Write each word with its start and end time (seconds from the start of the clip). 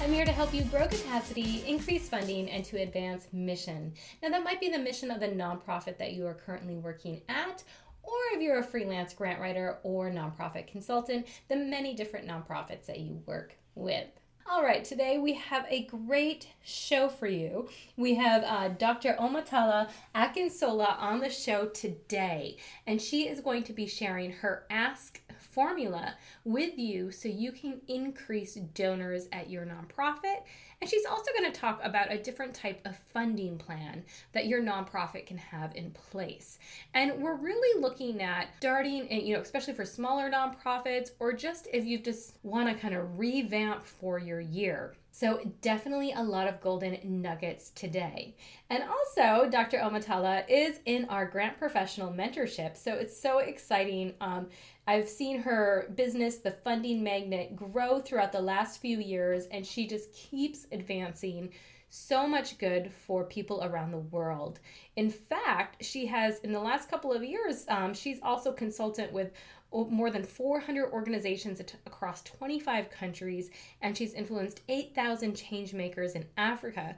I'm 0.00 0.14
here 0.14 0.24
to 0.24 0.32
help 0.32 0.54
you 0.54 0.62
grow 0.64 0.88
capacity, 0.88 1.62
increase 1.66 2.08
funding, 2.08 2.48
and 2.48 2.64
to 2.64 2.78
advance 2.78 3.26
mission. 3.32 3.92
Now, 4.22 4.30
that 4.30 4.42
might 4.42 4.58
be 4.58 4.70
the 4.70 4.78
mission 4.78 5.10
of 5.10 5.20
the 5.20 5.28
nonprofit 5.28 5.98
that 5.98 6.14
you 6.14 6.26
are 6.26 6.32
currently 6.32 6.76
working 6.76 7.20
at, 7.28 7.62
or 8.02 8.16
if 8.32 8.40
you're 8.40 8.60
a 8.60 8.64
freelance 8.64 9.12
grant 9.12 9.38
writer 9.38 9.76
or 9.82 10.10
nonprofit 10.10 10.66
consultant, 10.66 11.26
the 11.48 11.56
many 11.56 11.94
different 11.94 12.26
nonprofits 12.26 12.86
that 12.86 13.00
you 13.00 13.20
work 13.26 13.54
with. 13.74 14.06
All 14.50 14.62
right, 14.62 14.82
today 14.82 15.18
we 15.18 15.34
have 15.34 15.66
a 15.68 15.84
great 15.84 16.48
show 16.64 17.10
for 17.10 17.26
you. 17.26 17.68
We 17.98 18.14
have 18.14 18.42
uh, 18.42 18.68
Dr. 18.68 19.16
Omotola 19.20 19.90
Akinsola 20.14 20.98
on 20.98 21.20
the 21.20 21.28
show 21.28 21.66
today, 21.66 22.56
and 22.86 23.00
she 23.00 23.28
is 23.28 23.40
going 23.40 23.64
to 23.64 23.74
be 23.74 23.86
sharing 23.86 24.32
her 24.32 24.64
Ask 24.70 25.20
formula 25.50 26.14
with 26.44 26.78
you 26.78 27.10
so 27.10 27.28
you 27.28 27.52
can 27.52 27.80
increase 27.88 28.54
donors 28.54 29.28
at 29.32 29.50
your 29.50 29.66
nonprofit. 29.66 30.42
And 30.80 30.88
she's 30.88 31.04
also 31.04 31.30
going 31.38 31.52
to 31.52 31.60
talk 31.60 31.80
about 31.82 32.12
a 32.12 32.18
different 32.18 32.54
type 32.54 32.80
of 32.86 32.96
funding 33.12 33.58
plan 33.58 34.02
that 34.32 34.46
your 34.46 34.62
nonprofit 34.62 35.26
can 35.26 35.36
have 35.38 35.76
in 35.76 35.90
place. 35.90 36.58
And 36.94 37.22
we're 37.22 37.36
really 37.36 37.80
looking 37.80 38.22
at 38.22 38.48
starting, 38.56 39.06
eh, 39.10 39.20
you 39.20 39.34
know, 39.34 39.42
especially 39.42 39.74
for 39.74 39.84
smaller 39.84 40.30
nonprofits 40.30 41.10
or 41.18 41.32
just 41.32 41.68
if 41.72 41.84
you 41.84 41.98
just 41.98 42.38
want 42.42 42.68
to 42.68 42.74
kind 42.74 42.94
of 42.94 43.18
revamp 43.18 43.84
for 43.84 44.18
your 44.18 44.40
year. 44.40 44.94
So, 45.12 45.40
definitely 45.60 46.12
a 46.12 46.22
lot 46.22 46.46
of 46.46 46.60
golden 46.60 46.98
nuggets 47.20 47.70
today. 47.70 48.36
And 48.68 48.84
also, 48.84 49.50
Dr. 49.50 49.78
Omotola 49.78 50.44
is 50.48 50.78
in 50.86 51.04
our 51.06 51.26
grant 51.26 51.58
professional 51.58 52.12
mentorship. 52.12 52.76
So, 52.76 52.94
it's 52.94 53.20
so 53.20 53.38
exciting. 53.38 54.14
Um, 54.20 54.48
I've 54.86 55.08
seen 55.08 55.42
her 55.42 55.92
business, 55.96 56.38
The 56.38 56.52
Funding 56.52 57.02
Magnet, 57.02 57.56
grow 57.56 58.00
throughout 58.00 58.32
the 58.32 58.40
last 58.40 58.80
few 58.80 58.98
years, 58.98 59.46
and 59.46 59.66
she 59.66 59.86
just 59.86 60.12
keeps 60.12 60.66
advancing 60.72 61.52
so 61.90 62.26
much 62.26 62.56
good 62.58 62.92
for 62.92 63.24
people 63.24 63.64
around 63.64 63.90
the 63.90 63.98
world. 63.98 64.60
In 64.96 65.10
fact, 65.10 65.84
she 65.84 66.06
has, 66.06 66.38
in 66.40 66.52
the 66.52 66.60
last 66.60 66.88
couple 66.88 67.12
of 67.12 67.24
years, 67.24 67.64
um, 67.68 67.92
she's 67.92 68.20
also 68.22 68.52
consultant 68.52 69.12
with 69.12 69.32
more 69.72 70.10
than 70.10 70.24
400 70.24 70.90
organizations 70.92 71.60
across 71.86 72.22
25 72.22 72.90
countries, 72.90 73.50
and 73.82 73.96
she's 73.96 74.14
influenced 74.14 74.60
8,000 74.68 75.34
change 75.34 75.72
makers 75.72 76.14
in 76.14 76.24
Africa 76.36 76.96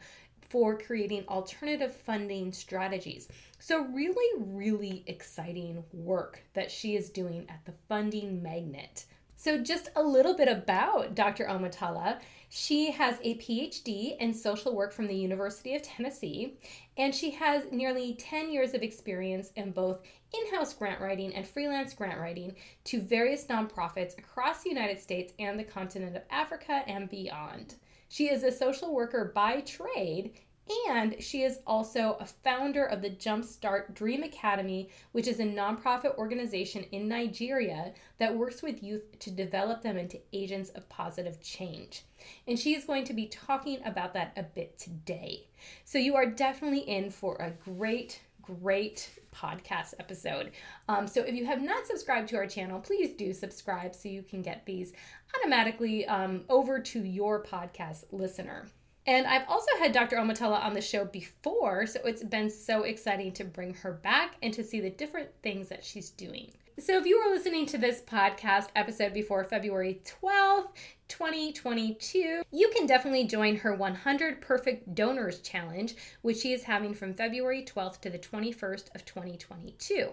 for 0.53 0.77
creating 0.77 1.25
alternative 1.29 1.95
funding 1.95 2.53
strategies. 2.53 3.29
So, 3.59 3.87
really, 3.87 4.43
really 4.43 5.03
exciting 5.07 5.83
work 5.93 6.43
that 6.53 6.71
she 6.71 6.95
is 6.95 7.11
doing 7.11 7.47
at 7.49 7.65
the 7.65 7.73
Funding 7.89 8.43
Magnet. 8.43 9.07
So, 9.35 9.59
just 9.59 9.89
a 9.97 10.03
little 10.03 10.35
bit 10.35 10.49
about 10.49 11.15
Dr. 11.15 11.47
Omotola. 11.47 12.21
She 12.49 12.91
has 12.91 13.17
a 13.23 13.39
PhD 13.39 14.19
in 14.19 14.35
social 14.35 14.77
work 14.77 14.93
from 14.93 15.07
the 15.07 15.17
University 15.17 15.75
of 15.75 15.81
Tennessee, 15.81 16.59
and 16.99 17.15
she 17.15 17.31
has 17.31 17.65
nearly 17.73 18.15
10 18.17 18.53
years 18.53 18.75
of 18.75 18.83
experience 18.83 19.53
in 19.57 19.73
both 19.73 20.03
in 20.35 20.55
house 20.55 20.73
grant 20.73 21.01
writing 21.01 21.35
and 21.35 21.47
freelance 21.47 21.95
grant 21.95 22.21
writing 22.21 22.55
to 22.85 23.01
various 23.01 23.45
nonprofits 23.47 24.19
across 24.19 24.63
the 24.63 24.71
United 24.71 25.01
States 25.01 25.33
and 25.39 25.59
the 25.59 25.65
continent 25.65 26.17
of 26.17 26.23
Africa 26.31 26.83
and 26.87 27.09
beyond. 27.09 27.75
She 28.09 28.31
is 28.31 28.43
a 28.43 28.53
social 28.53 28.95
worker 28.95 29.33
by 29.35 29.61
trade 29.61 30.33
and 30.89 31.17
she 31.21 31.43
is 31.43 31.59
also 31.67 32.17
a 32.21 32.27
founder 32.27 32.85
of 32.85 33.03
the 33.03 33.11
Jumpstart 33.11 33.95
Dream 33.95 34.23
Academy, 34.23 34.91
which 35.11 35.27
is 35.27 35.41
a 35.41 35.45
nonprofit 35.45 36.17
organization 36.17 36.85
in 36.93 37.09
Nigeria 37.09 37.93
that 38.19 38.37
works 38.37 38.63
with 38.63 38.83
youth 38.83 39.19
to 39.19 39.31
develop 39.31 39.83
them 39.83 39.97
into 39.99 40.21
agents 40.33 40.71
of 40.71 40.89
positive 40.89 41.41
change. 41.43 42.05
And 42.47 42.59
she 42.59 42.75
is 42.75 42.85
going 42.85 43.05
to 43.05 43.13
be 43.13 43.27
talking 43.27 43.81
about 43.85 44.15
that 44.15 44.33
a 44.37 44.45
bit 44.45 44.79
today. 44.79 45.49
So 45.85 45.99
you 45.99 46.15
are 46.15 46.27
definitely 46.27 46.81
in 46.81 47.11
for 47.11 47.37
a 47.37 47.51
great, 47.51 48.21
great 48.41 49.11
podcast 49.35 49.95
episode. 49.99 50.53
Um, 50.89 51.07
so 51.07 51.23
if 51.23 51.35
you 51.35 51.45
have 51.47 51.63
not 51.63 51.87
subscribed 51.87 52.29
to 52.31 52.37
our 52.37 52.47
channel, 52.47 52.81
please 52.81 53.15
do 53.17 53.33
subscribe 53.33 53.95
so 53.95 54.09
you 54.09 54.23
can 54.23 54.43
get 54.43 54.65
these 54.67 54.93
automatically 55.37 56.07
um, 56.07 56.45
over 56.49 56.79
to 56.79 57.05
your 57.05 57.43
podcast 57.43 58.05
listener. 58.13 58.67
And 59.07 59.27
I've 59.27 59.49
also 59.49 59.71
had 59.81 59.93
Dr. 59.93 60.17
Omotola 60.17 60.63
on 60.63 60.75
the 60.75 60.81
show 60.81 61.05
before, 61.05 61.87
so 61.87 62.01
it's 62.05 62.23
been 62.23 62.49
so 62.49 62.83
exciting 62.83 63.33
to 63.33 63.45
bring 63.45 63.75
her 63.75 63.93
back 63.93 64.37
and 64.43 64.55
to 64.55 64.63
see 64.63 64.81
the 64.81 64.91
different 64.91 65.29
things 65.43 65.69
that 65.71 65.85
she's 65.85 66.11
doing. 66.11 66.53
So, 66.79 66.97
if 66.97 67.05
you 67.05 67.23
were 67.23 67.35
listening 67.35 67.67
to 67.67 67.79
this 67.79 68.01
podcast 68.01 68.69
episode 68.75 69.13
before 69.13 69.45
February 69.45 70.01
12th, 70.23 70.69
2022, 71.13 72.43
you 72.51 72.71
can 72.71 72.87
definitely 72.87 73.27
join 73.27 73.55
her 73.57 73.75
100 73.75 74.41
Perfect 74.41 74.95
Donors 74.95 75.41
Challenge, 75.41 75.95
which 76.23 76.39
she 76.39 76.55
is 76.55 76.63
having 76.63 76.95
from 76.95 77.13
February 77.13 77.63
12th 77.63 78.01
to 78.01 78.09
the 78.09 78.19
21st 78.19 78.95
of 78.95 79.05
2022. 79.05 80.09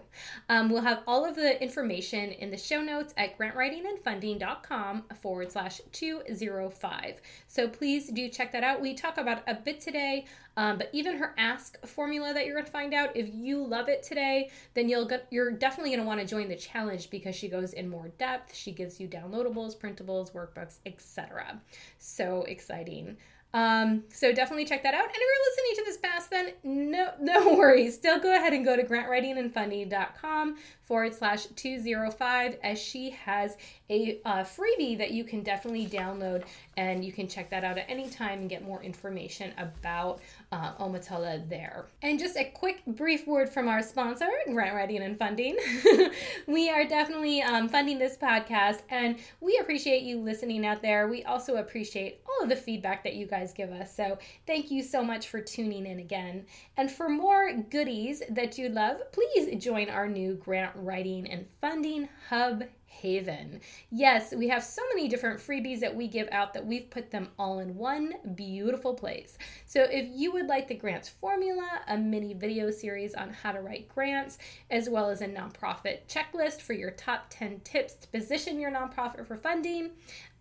Um, 0.50 0.70
we'll 0.70 0.82
have 0.82 1.04
all 1.08 1.24
of 1.24 1.38
the 1.38 1.64
information 1.64 2.32
in 2.32 2.52
the 2.52 2.58
show 2.58 2.82
notes 2.82 3.14
at 3.16 3.38
grantwritingandfunding.com 3.38 5.06
forward 5.22 5.50
slash 5.54 5.80
205. 5.94 7.22
So 7.48 7.70
please 7.70 8.10
do 8.12 8.28
check 8.28 8.52
that 8.52 8.66
out. 8.66 8.82
We 8.82 8.94
talk 8.94 9.18
about 9.18 9.44
a 9.48 9.54
bit 9.54 9.80
today 9.80 10.26
um, 10.60 10.78
but 10.78 10.90
even 10.92 11.18
her 11.18 11.34
ask 11.38 11.80
formula 11.88 12.34
that 12.34 12.46
you're 12.46 12.56
going 12.56 12.66
to 12.66 12.72
find 12.72 12.94
out, 12.94 13.16
if 13.16 13.30
you 13.34 13.66
love 13.66 13.88
it 13.88 14.04
today, 14.04 14.50
then 14.74 14.90
you'll 14.90 15.06
get, 15.06 15.26
you're 15.32 15.52
definitely 15.52 15.92
going 15.92 16.02
to 16.02 16.06
want 16.06 16.20
to 16.20 16.28
join 16.28 16.50
the 16.50 16.56
challenge 16.58 17.10
because 17.10 17.34
she 17.34 17.48
goes 17.48 17.72
in 17.72 17.88
more 17.88 18.10
depth. 18.18 18.54
She 18.54 18.74
gives 18.74 19.00
you 19.00 19.08
downloadables, 19.08 19.78
printables, 19.78 20.34
workbooks, 20.34 20.80
etc. 20.90 21.62
So 21.98 22.44
exciting. 22.44 23.18
Um, 23.54 24.04
so 24.10 24.32
definitely 24.32 24.66
check 24.66 24.84
that 24.84 24.94
out. 24.94 25.06
And 25.06 25.16
if 25.16 25.22
you're 25.22 25.50
listening 25.50 25.76
to 25.76 25.86
this 25.86 25.98
past, 25.98 26.30
then 26.30 26.92
no, 26.92 27.12
no 27.20 27.56
worries. 27.56 27.96
Still 27.96 28.20
go 28.20 28.36
ahead 28.36 28.54
and 28.54 28.64
go 28.64 28.76
to 28.76 28.84
grantwritingandfunding.com 28.84 30.58
forward 30.84 31.14
slash 31.16 31.46
205 31.56 32.58
as 32.64 32.80
she 32.80 33.10
has 33.12 33.58
a 33.90 34.20
uh, 34.26 34.44
freebie 34.44 34.98
that 34.98 35.12
you 35.12 35.24
can 35.24 35.42
definitely 35.42 35.88
download 35.88 36.44
and 36.78 37.04
you 37.04 37.12
can 37.12 37.28
check 37.28 37.50
that 37.50 37.64
out 37.64 37.78
at 37.78 37.86
any 37.90 38.10
time 38.10 38.40
and 38.40 38.50
get 38.50 38.64
more 38.64 38.84
information 38.84 39.52
about 39.58 40.20
uh, 40.52 40.74
Omotola 40.76 41.48
there. 41.48 41.88
And 42.02 42.18
just 42.18 42.36
a 42.36 42.44
quick 42.44 42.84
brief 42.86 43.28
word 43.28 43.50
from 43.50 43.68
our 43.68 43.84
sponsor, 43.84 44.30
Grant 44.48 44.76
Writing 44.76 45.04
and 45.04 45.18
Funding. 45.18 45.58
we 46.48 46.70
are 46.70 46.86
definitely 46.86 47.42
um, 47.42 47.70
funding 47.70 48.00
this 48.00 48.18
podcast 48.18 48.82
and 48.90 49.20
we 49.42 49.58
appreciate 49.58 50.04
you 50.04 50.20
listening 50.20 50.66
out 50.66 50.82
there. 50.82 51.08
We 51.08 51.24
also 51.24 51.58
appreciate 51.58 52.22
all 52.28 52.44
of 52.44 52.50
the 52.50 52.56
feedback 52.56 53.04
that 53.04 53.16
you 53.16 53.28
guys 53.28 53.54
give 53.54 53.72
us. 53.72 53.96
So 53.96 54.18
thank 54.48 54.72
you 54.72 54.82
so 54.82 55.04
much 55.04 55.28
for 55.28 55.40
tuning 55.40 55.86
in 55.86 56.00
again. 56.00 56.46
And 56.78 56.90
for 56.90 57.10
more 57.10 57.54
goodies 57.54 58.24
that 58.30 58.58
you 58.58 58.70
love, 58.70 59.12
please 59.12 59.64
join 59.64 59.90
our 59.90 60.08
new 60.08 60.34
Grant 60.36 60.72
Writing 60.76 61.30
and 61.30 61.46
Funding 61.62 62.10
Hub 62.30 62.64
Haven. 63.02 63.62
Yes, 63.90 64.34
we 64.36 64.50
have 64.50 64.64
so 64.64 64.82
many 64.94 65.08
different 65.08 65.40
freebies 65.40 65.80
that 65.80 65.96
we 65.96 66.08
give 66.08 66.28
out 66.32 66.54
that 66.54 66.66
we've 66.66 66.90
put 66.90 67.12
them 67.12 67.30
all 67.40 67.60
in 67.60 67.76
one 67.76 68.14
beautiful 68.36 68.94
place. 68.94 69.38
So 69.66 69.84
if 69.84 70.08
you 70.14 70.32
would 70.34 70.48
like 70.48 70.68
the 70.68 70.76
grants 70.76 71.10
formula, 71.10 71.82
a 71.88 71.98
mini 71.98 72.34
video 72.34 72.72
series 72.72 73.14
on 73.14 73.32
how 73.32 73.54
to 73.54 73.62
write 73.62 73.88
grants, 73.88 74.38
as 74.70 74.90
well 74.90 75.10
as 75.10 75.22
a 75.22 75.28
nonprofit 75.28 76.00
checklist 76.08 76.62
for 76.62 76.74
your 76.74 76.92
top 76.92 77.28
10 77.30 77.62
tips 77.64 77.94
to 77.96 78.08
position 78.10 78.60
your 78.60 78.72
nonprofit 78.72 79.26
for 79.26 79.38
funding, 79.38 79.92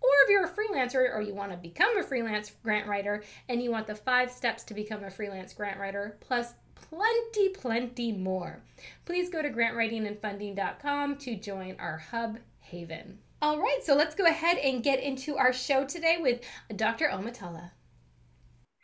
or 0.00 0.10
if 0.24 0.30
you're 0.30 0.44
a 0.44 0.50
freelancer 0.50 1.14
or 1.14 1.20
you 1.20 1.34
want 1.34 1.50
to 1.50 1.58
become 1.58 1.96
a 1.98 2.02
freelance 2.02 2.52
grant 2.62 2.86
writer 2.86 3.22
and 3.48 3.62
you 3.62 3.70
want 3.70 3.86
the 3.86 3.94
five 3.94 4.30
steps 4.30 4.62
to 4.64 4.74
become 4.74 5.04
a 5.04 5.10
freelance 5.10 5.52
grant 5.52 5.78
writer, 5.78 6.16
plus 6.20 6.54
plenty, 6.80 7.48
plenty 7.50 8.12
more. 8.12 8.60
Please 9.04 9.28
go 9.28 9.42
to 9.42 9.50
grantwritingandfunding.com 9.50 11.16
to 11.16 11.36
join 11.36 11.76
our 11.78 11.98
hub 11.98 12.38
haven. 12.60 13.18
All 13.40 13.60
right, 13.60 13.78
so 13.82 13.94
let's 13.94 14.14
go 14.14 14.26
ahead 14.26 14.58
and 14.58 14.82
get 14.82 15.00
into 15.00 15.36
our 15.36 15.52
show 15.52 15.84
today 15.84 16.18
with 16.20 16.40
Dr. 16.74 17.08
Omotola. 17.08 17.70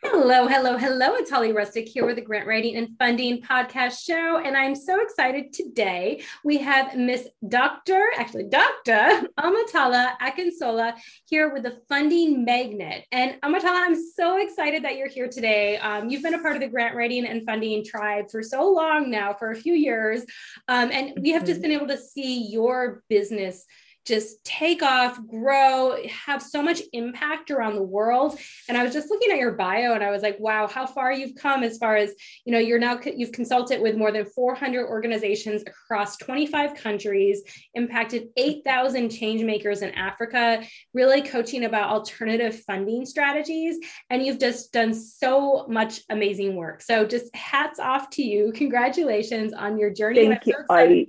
Hello, 0.07 0.47
Hello, 0.47 0.77
hello. 0.77 1.15
It's 1.15 1.31
Holly 1.31 1.51
Rustick 1.51 1.87
here 1.87 2.05
with 2.05 2.17
the 2.17 2.21
Grant 2.21 2.45
Writing 2.45 2.75
and 2.75 2.95
Funding 2.99 3.41
Podcast 3.41 4.05
Show. 4.05 4.37
And 4.37 4.55
I'm 4.55 4.75
so 4.75 5.01
excited 5.01 5.51
today. 5.51 6.21
We 6.43 6.57
have 6.59 6.95
Miss 6.95 7.27
Dr. 7.49 8.09
actually 8.15 8.43
Dr. 8.43 9.27
Omotola 9.39 10.15
Akinsola 10.21 10.93
here 11.25 11.51
with 11.51 11.63
the 11.63 11.81
Funding 11.89 12.45
Magnet. 12.45 13.05
And 13.11 13.41
Omotola, 13.41 13.83
I'm 13.83 13.95
so 13.95 14.37
excited 14.37 14.83
that 14.85 14.95
you're 14.95 15.09
here 15.09 15.27
today. 15.27 15.77
Um, 15.77 16.07
you've 16.07 16.23
been 16.23 16.35
a 16.35 16.41
part 16.41 16.53
of 16.55 16.61
the 16.61 16.69
Grant 16.69 16.95
Writing 16.95 17.25
and 17.25 17.43
Funding 17.43 17.83
tribe 17.83 18.29
for 18.29 18.43
so 18.43 18.71
long 18.71 19.09
now, 19.09 19.33
for 19.33 19.51
a 19.51 19.55
few 19.55 19.73
years. 19.73 20.21
Um, 20.67 20.91
and 20.91 21.13
we 21.19 21.31
have 21.31 21.45
just 21.45 21.61
mm-hmm. 21.61 21.69
been 21.69 21.71
able 21.71 21.87
to 21.87 21.97
see 21.97 22.47
your 22.51 23.03
business 23.09 23.65
just 24.05 24.43
take 24.43 24.83
off, 24.83 25.19
grow, 25.27 25.97
have 26.07 26.41
so 26.41 26.61
much 26.61 26.81
impact 26.93 27.49
around 27.51 27.75
the 27.75 27.83
world. 27.83 28.37
And 28.69 28.77
I 28.77 28.83
was 28.83 28.93
just 28.93 29.09
looking 29.09 29.31
at 29.31 29.39
your 29.39 29.53
bio 29.53 29.93
and 29.93 30.03
I 30.03 30.11
was 30.11 30.21
like, 30.21 30.39
wow, 30.39 30.67
how 30.67 30.85
far 30.85 31.11
you've 31.11 31.35
come 31.35 31.63
as 31.63 31.77
far 31.77 31.95
as, 31.95 32.13
you 32.45 32.51
know, 32.51 32.59
you're 32.59 32.79
now, 32.79 32.99
you've 33.03 33.31
consulted 33.31 33.81
with 33.81 33.97
more 33.97 34.11
than 34.11 34.25
400 34.25 34.87
organizations 34.87 35.63
across 35.63 36.17
25 36.17 36.75
countries, 36.75 37.41
impacted 37.73 38.27
8,000 38.37 39.09
change 39.09 39.43
makers 39.43 39.81
in 39.81 39.89
Africa, 39.91 40.63
really 40.93 41.21
coaching 41.21 41.65
about 41.65 41.89
alternative 41.89 42.61
funding 42.61 43.05
strategies. 43.05 43.77
And 44.09 44.25
you've 44.25 44.39
just 44.39 44.71
done 44.71 44.93
so 44.93 45.65
much 45.67 46.01
amazing 46.09 46.55
work. 46.55 46.81
So 46.81 47.05
just 47.05 47.35
hats 47.35 47.79
off 47.79 48.09
to 48.11 48.23
you. 48.23 48.51
Congratulations 48.53 49.53
on 49.53 49.79
your 49.79 49.89
journey. 49.89 50.27
Thank 50.27 50.45
you. 50.45 50.53
So 50.69 51.05